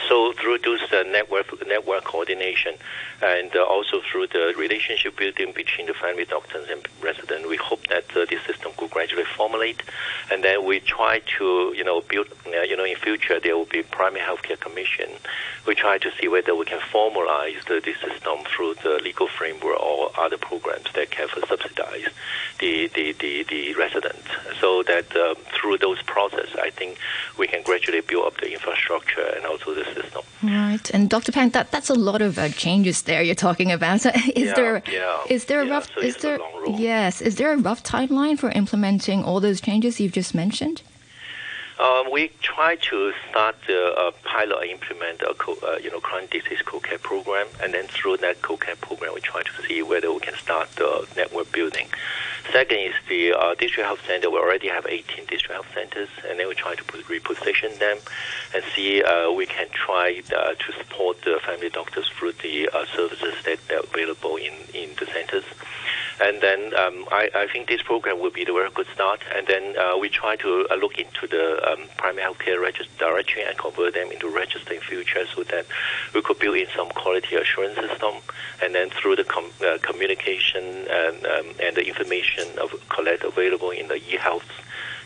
so 0.08 0.32
through 0.34 0.58
this 0.58 0.80
uh, 0.92 1.02
network 1.04 1.46
network 1.66 2.04
coordination 2.04 2.74
and 3.22 3.54
uh, 3.54 3.62
also 3.64 4.00
through 4.10 4.26
the 4.28 4.54
relationship 4.56 5.16
building 5.16 5.52
between 5.52 5.86
the 5.86 5.94
family 5.94 6.24
doctors 6.24 6.68
and 6.70 6.86
residents, 7.02 7.46
we 7.46 7.56
hope 7.56 7.86
that 7.88 8.04
uh, 8.16 8.24
this 8.28 8.42
system 8.46 8.72
could 8.76 8.90
gradually 8.90 9.24
formulate, 9.36 9.82
and 10.32 10.42
then 10.42 10.64
we 10.64 10.80
try 10.80 11.20
to 11.38 11.72
you 11.76 11.84
know 11.84 12.00
build 12.02 12.28
uh, 12.46 12.62
you 12.62 12.76
know 12.76 12.84
in 12.84 12.96
future 12.96 13.38
there 13.40 13.56
will 13.56 13.66
be 13.66 13.82
primary 13.82 14.24
healthcare 14.24 14.58
commission. 14.58 15.10
We 15.66 15.74
try 15.74 15.98
to 16.00 16.10
see 16.20 16.28
whether 16.28 16.54
we 16.54 16.64
can 16.64 16.78
formalize 16.78 17.64
the, 17.66 17.80
this 17.84 17.98
system 17.98 18.38
through 18.54 18.74
the 18.82 19.00
legal 19.02 19.28
framework 19.28 19.80
or 19.80 20.10
other 20.18 20.38
programs 20.38 20.86
that 20.94 21.10
can 21.10 21.28
subsidize 21.28 22.08
the 22.58 22.88
the, 22.88 23.12
the, 23.12 23.44
the 23.44 23.74
residents, 23.74 24.28
so 24.60 24.82
that 24.84 25.14
um, 25.16 25.36
through 25.54 25.78
those 25.78 26.02
process, 26.02 26.48
I 26.56 26.70
think 26.70 26.98
we 27.38 27.46
can 27.46 27.62
gradually 27.62 28.00
build 28.00 28.26
up 28.26 28.36
the 28.40 28.52
infrastructure 28.52 29.26
and 29.36 29.46
also 29.46 29.74
the 29.74 29.84
system. 29.84 30.22
Right, 30.42 30.90
and 30.90 31.08
Dr. 31.08 31.32
Pang, 31.32 31.50
that 31.50 31.70
that's 31.70 31.90
a 31.90 31.94
lot 31.94 32.22
of 32.22 32.38
uh, 32.38 32.48
changes 32.50 33.02
there 33.02 33.22
you're 33.22 33.34
talking 33.34 33.72
about. 33.72 34.04
is 34.34 34.48
yeah, 34.48 34.54
there 34.54 34.82
yeah, 34.90 35.20
is 35.28 35.46
there 35.46 35.60
a 35.60 35.66
yeah, 35.66 35.72
rough 35.72 35.88
so 35.94 36.00
is 36.00 36.16
there 36.18 36.38
yes 36.66 37.20
is 37.20 37.36
there 37.36 37.52
a 37.52 37.56
rough 37.56 37.82
timeline 37.82 38.38
for 38.38 38.50
implementing 38.50 39.22
all 39.24 39.40
those 39.40 39.60
changes 39.60 40.00
you've 40.00 40.12
just 40.12 40.34
mentioned? 40.34 40.82
Um, 41.80 42.10
we 42.12 42.30
try 42.42 42.76
to 42.76 43.12
start 43.30 43.56
the 43.66 43.94
uh, 43.96 44.10
pilot 44.22 44.68
implement 44.68 45.22
a 45.22 45.32
co- 45.32 45.56
uh, 45.62 45.78
you 45.82 45.90
know 45.90 45.98
chronic 45.98 46.28
disease 46.30 46.60
co-care 46.62 46.98
program, 46.98 47.46
and 47.62 47.72
then 47.72 47.86
through 47.86 48.18
that 48.18 48.42
co-care 48.42 48.76
program, 48.76 49.14
we 49.14 49.22
try 49.22 49.42
to 49.42 49.62
see 49.66 49.82
whether 49.82 50.12
we 50.12 50.20
can 50.20 50.34
start 50.34 50.68
the 50.76 51.08
network 51.16 51.50
building. 51.52 51.88
Second 52.52 52.78
is 52.80 52.94
the 53.08 53.32
uh, 53.32 53.54
district 53.54 53.86
health 53.86 54.00
center. 54.06 54.28
We 54.28 54.36
already 54.36 54.68
have 54.68 54.84
18 54.84 55.24
district 55.24 55.54
health 55.54 55.68
centers, 55.72 56.10
and 56.28 56.38
then 56.38 56.48
we 56.48 56.54
try 56.54 56.74
to 56.74 56.84
put, 56.84 57.00
reposition 57.06 57.78
them 57.78 57.96
and 58.54 58.62
see 58.76 59.02
uh, 59.02 59.32
we 59.32 59.46
can 59.46 59.68
try 59.70 60.20
uh, 60.36 60.54
to 60.54 60.72
support 60.78 61.22
the 61.22 61.40
family 61.46 61.70
doctors 61.70 62.08
through 62.08 62.32
the 62.42 62.68
uh, 62.68 62.84
services 62.94 63.34
that 63.46 63.58
are 63.70 63.84
available 63.84 64.36
in, 64.36 64.52
in 64.74 64.90
the 64.98 65.06
centers. 65.06 65.44
And 66.20 66.40
then 66.42 66.74
um, 66.74 67.06
I, 67.10 67.30
I, 67.34 67.46
think 67.50 67.68
this 67.68 67.80
program 67.80 68.20
will 68.20 68.30
be 68.30 68.44
the 68.44 68.52
very 68.52 68.70
good 68.70 68.86
start. 68.92 69.22
And 69.34 69.46
then 69.46 69.74
uh, 69.78 69.96
we 69.96 70.10
try 70.10 70.36
to 70.36 70.66
uh, 70.70 70.74
look 70.74 70.98
into 70.98 71.26
the 71.26 71.72
um, 71.72 71.88
primary 71.96 72.22
healthcare 72.22 72.60
register 72.60 72.92
directory 72.98 73.44
and 73.44 73.56
convert 73.56 73.94
them 73.94 74.12
into 74.12 74.28
register 74.28 74.74
in 74.74 74.80
future 74.80 75.24
so 75.34 75.44
that 75.44 75.64
we 76.14 76.20
could 76.20 76.38
build 76.38 76.56
in 76.56 76.66
some 76.76 76.90
quality 76.90 77.36
assurance 77.36 77.76
system. 77.76 78.16
And 78.62 78.74
then 78.74 78.90
through 78.90 79.16
the 79.16 79.24
com- 79.24 79.50
uh, 79.64 79.78
communication 79.82 80.86
and, 80.90 81.24
um, 81.24 81.46
and 81.58 81.74
the 81.74 81.86
information 81.88 82.58
of 82.58 82.70
collect 82.90 83.24
available 83.24 83.70
in 83.70 83.88
the 83.88 83.96
e-health 83.96 84.50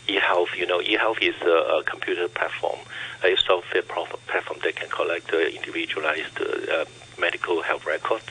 e-health, 0.07 0.49
you 0.55 0.67
know, 0.67 0.81
e-health 0.81 1.17
is 1.19 1.33
a, 1.41 1.79
a 1.79 1.83
computer 1.83 2.27
platform, 2.27 2.77
a 3.23 3.35
software 3.37 3.81
platform 3.81 4.59
that 4.63 4.75
can 4.75 4.87
collect 4.89 5.33
uh, 5.33 5.37
individualized 5.39 6.39
uh, 6.39 6.85
medical 7.19 7.63
health 7.63 7.87
records 7.87 8.25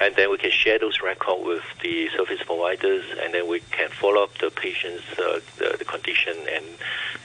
and 0.00 0.14
then 0.16 0.30
we 0.30 0.38
can 0.38 0.50
share 0.50 0.78
those 0.78 1.00
records 1.00 1.44
with 1.44 1.62
the 1.82 2.08
service 2.16 2.42
providers, 2.44 3.04
and 3.22 3.32
then 3.34 3.48
we 3.48 3.60
can 3.70 3.90
follow 3.90 4.22
up 4.22 4.36
the 4.38 4.50
patient's 4.50 5.04
uh, 5.18 5.40
the, 5.58 5.76
the, 5.78 5.84
condition, 5.84 6.36
and 6.52 6.64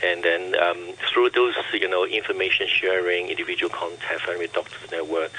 and 0.03 0.23
then 0.23 0.55
um, 0.61 0.93
through 1.11 1.29
those 1.31 1.55
you 1.73 1.89
know 1.89 2.05
information 2.05 2.67
sharing, 2.67 3.29
individual 3.29 3.69
contact, 3.69 4.21
family 4.21 4.47
doctors 4.47 4.91
network. 4.91 5.31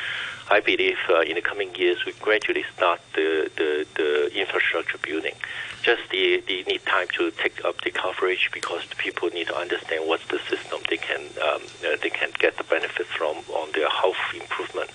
I 0.51 0.59
believe 0.59 0.99
uh, 1.09 1.21
in 1.21 1.37
the 1.37 1.43
coming 1.43 1.73
years 1.77 2.05
we 2.05 2.13
gradually 2.15 2.65
start 2.77 3.01
the, 3.15 3.49
the, 3.57 3.87
the 3.95 4.37
infrastructure 4.37 4.99
building. 4.99 5.35
Just 5.83 6.03
the, 6.11 6.43
need 6.47 6.85
time 6.87 7.09
to 7.17 7.31
take 7.31 7.65
up 7.65 7.81
the 7.83 7.91
coverage 7.91 8.51
because 8.53 8.85
people 8.99 9.29
need 9.31 9.47
to 9.49 9.57
understand 9.57 10.07
what's 10.07 10.27
the 10.29 10.39
system 10.49 10.81
they 10.89 10.99
can 10.99 11.21
um, 11.43 11.63
uh, 11.85 11.97
they 12.03 12.11
can 12.11 12.31
get 12.39 12.57
the 12.57 12.65
benefit 12.65 13.07
from 13.07 13.37
on 13.55 13.73
their 13.73 13.89
health 13.89 14.17
improvement. 14.35 14.91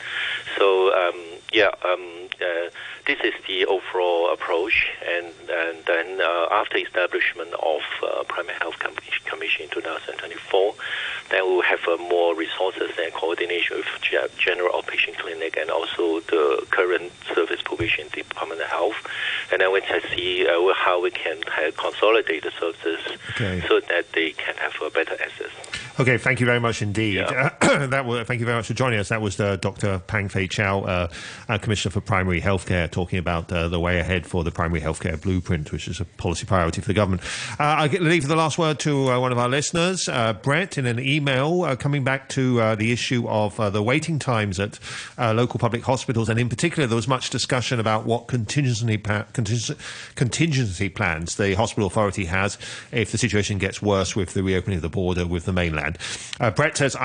So 0.57 0.93
um, 0.93 1.19
yeah, 1.51 1.71
um, 1.83 2.29
uh, 2.41 2.69
this 3.07 3.19
is 3.23 3.33
the 3.47 3.65
overall 3.65 4.33
approach, 4.33 4.87
and, 5.07 5.27
and 5.49 5.77
then 5.85 6.19
uh, 6.19 6.47
after 6.51 6.77
establishment 6.77 7.53
of 7.53 7.81
uh, 8.03 8.23
primary 8.27 8.57
health 8.59 8.75
commission 9.25 9.63
in 9.63 9.69
2024, 9.69 10.73
then 11.29 11.45
we 11.45 11.55
will 11.55 11.61
have 11.61 11.79
uh, 11.87 11.97
more 11.97 12.35
resources 12.35 12.91
and 12.99 13.13
coordination 13.13 13.77
with 13.77 13.85
general 14.37 14.69
outpatient 14.73 15.17
clinic 15.17 15.55
and 15.57 15.69
also 15.69 16.19
the 16.21 16.65
current 16.71 17.11
service 17.33 17.61
provision 17.63 18.07
Department 18.11 18.61
of 18.61 18.67
Health, 18.67 18.97
and 19.51 19.61
then 19.61 19.71
we 19.71 19.81
can 19.81 20.01
see 20.15 20.47
uh, 20.47 20.59
how 20.75 21.01
we 21.01 21.09
can 21.09 21.41
uh, 21.47 21.71
consolidate 21.77 22.43
the 22.43 22.51
services 22.59 22.99
okay. 23.31 23.63
so 23.67 23.79
that 23.79 24.11
they 24.13 24.31
can 24.31 24.55
have 24.57 24.73
a 24.81 24.89
better 24.89 25.13
access. 25.13 25.49
Okay, 25.97 26.17
thank 26.17 26.41
you 26.41 26.45
very 26.45 26.59
much 26.59 26.81
indeed. 26.81 27.15
Yeah. 27.15 27.51
Uh, 27.61 27.87
that 27.87 28.05
was, 28.05 28.27
thank 28.27 28.41
you 28.41 28.45
very 28.45 28.57
much 28.57 28.67
for 28.67 28.73
joining 28.73 28.99
us. 28.99 29.07
That 29.09 29.21
was 29.21 29.39
uh, 29.39 29.55
Dr. 29.55 29.99
Pang 29.99 30.27
Fei-chau, 30.27 30.81
uh, 30.81 31.57
Commissioner 31.59 31.93
for 31.93 32.01
Primary 32.01 32.41
Healthcare, 32.41 32.91
talking 32.91 33.17
about 33.17 33.49
uh, 33.49 33.69
the 33.69 33.79
way 33.79 33.99
ahead 33.99 34.27
for 34.27 34.43
the 34.43 34.51
primary 34.51 34.81
healthcare 34.81 35.19
blueprint, 35.19 35.71
which 35.71 35.87
is 35.87 36.01
a 36.01 36.05
policy 36.05 36.45
priority 36.45 36.81
for 36.81 36.87
the 36.87 36.93
government. 36.93 37.21
Uh, 37.57 37.63
I 37.63 37.87
leave 37.87 38.27
the 38.27 38.35
last 38.35 38.57
word 38.57 38.77
to 38.79 39.09
uh, 39.09 39.19
one 39.21 39.31
of 39.31 39.37
our 39.37 39.47
listeners, 39.47 40.09
Brett, 40.43 40.77
in 40.77 40.85
an 40.85 40.99
email 40.99 41.75
coming 41.77 42.03
back 42.03 42.27
to 42.29 42.75
the 42.75 42.91
issue 42.91 43.25
of 43.29 43.55
the 43.71 43.81
waiting 43.81 44.19
times 44.19 44.59
at 44.59 44.79
local 45.17 45.59
public 45.59 45.83
hospitals, 45.83 46.27
and 46.27 46.37
in 46.37 46.49
particular, 46.49 46.87
there 46.87 46.97
was 46.97 47.07
much 47.07 47.29
discussion 47.29 47.79
about 47.79 48.05
what 48.05 48.27
contingency, 48.27 48.97
pa- 48.97 49.25
contingency 49.33 50.89
plans 50.89 51.35
the 51.35 51.53
hospital 51.53 51.87
authority 51.87 52.25
has 52.25 52.57
if 52.91 53.13
the 53.13 53.17
situation 53.17 53.57
gets 53.57 53.81
worse 53.81 54.13
with 54.13 54.33
the 54.33 54.43
reopening 54.43 54.77
of 54.77 54.81
the 54.81 54.89
border 54.89 55.25
with 55.25 55.45
the 55.45 55.53
mainland. 55.53 55.84
Brett 56.55 56.77
says, 56.77 56.95
I 56.95 57.03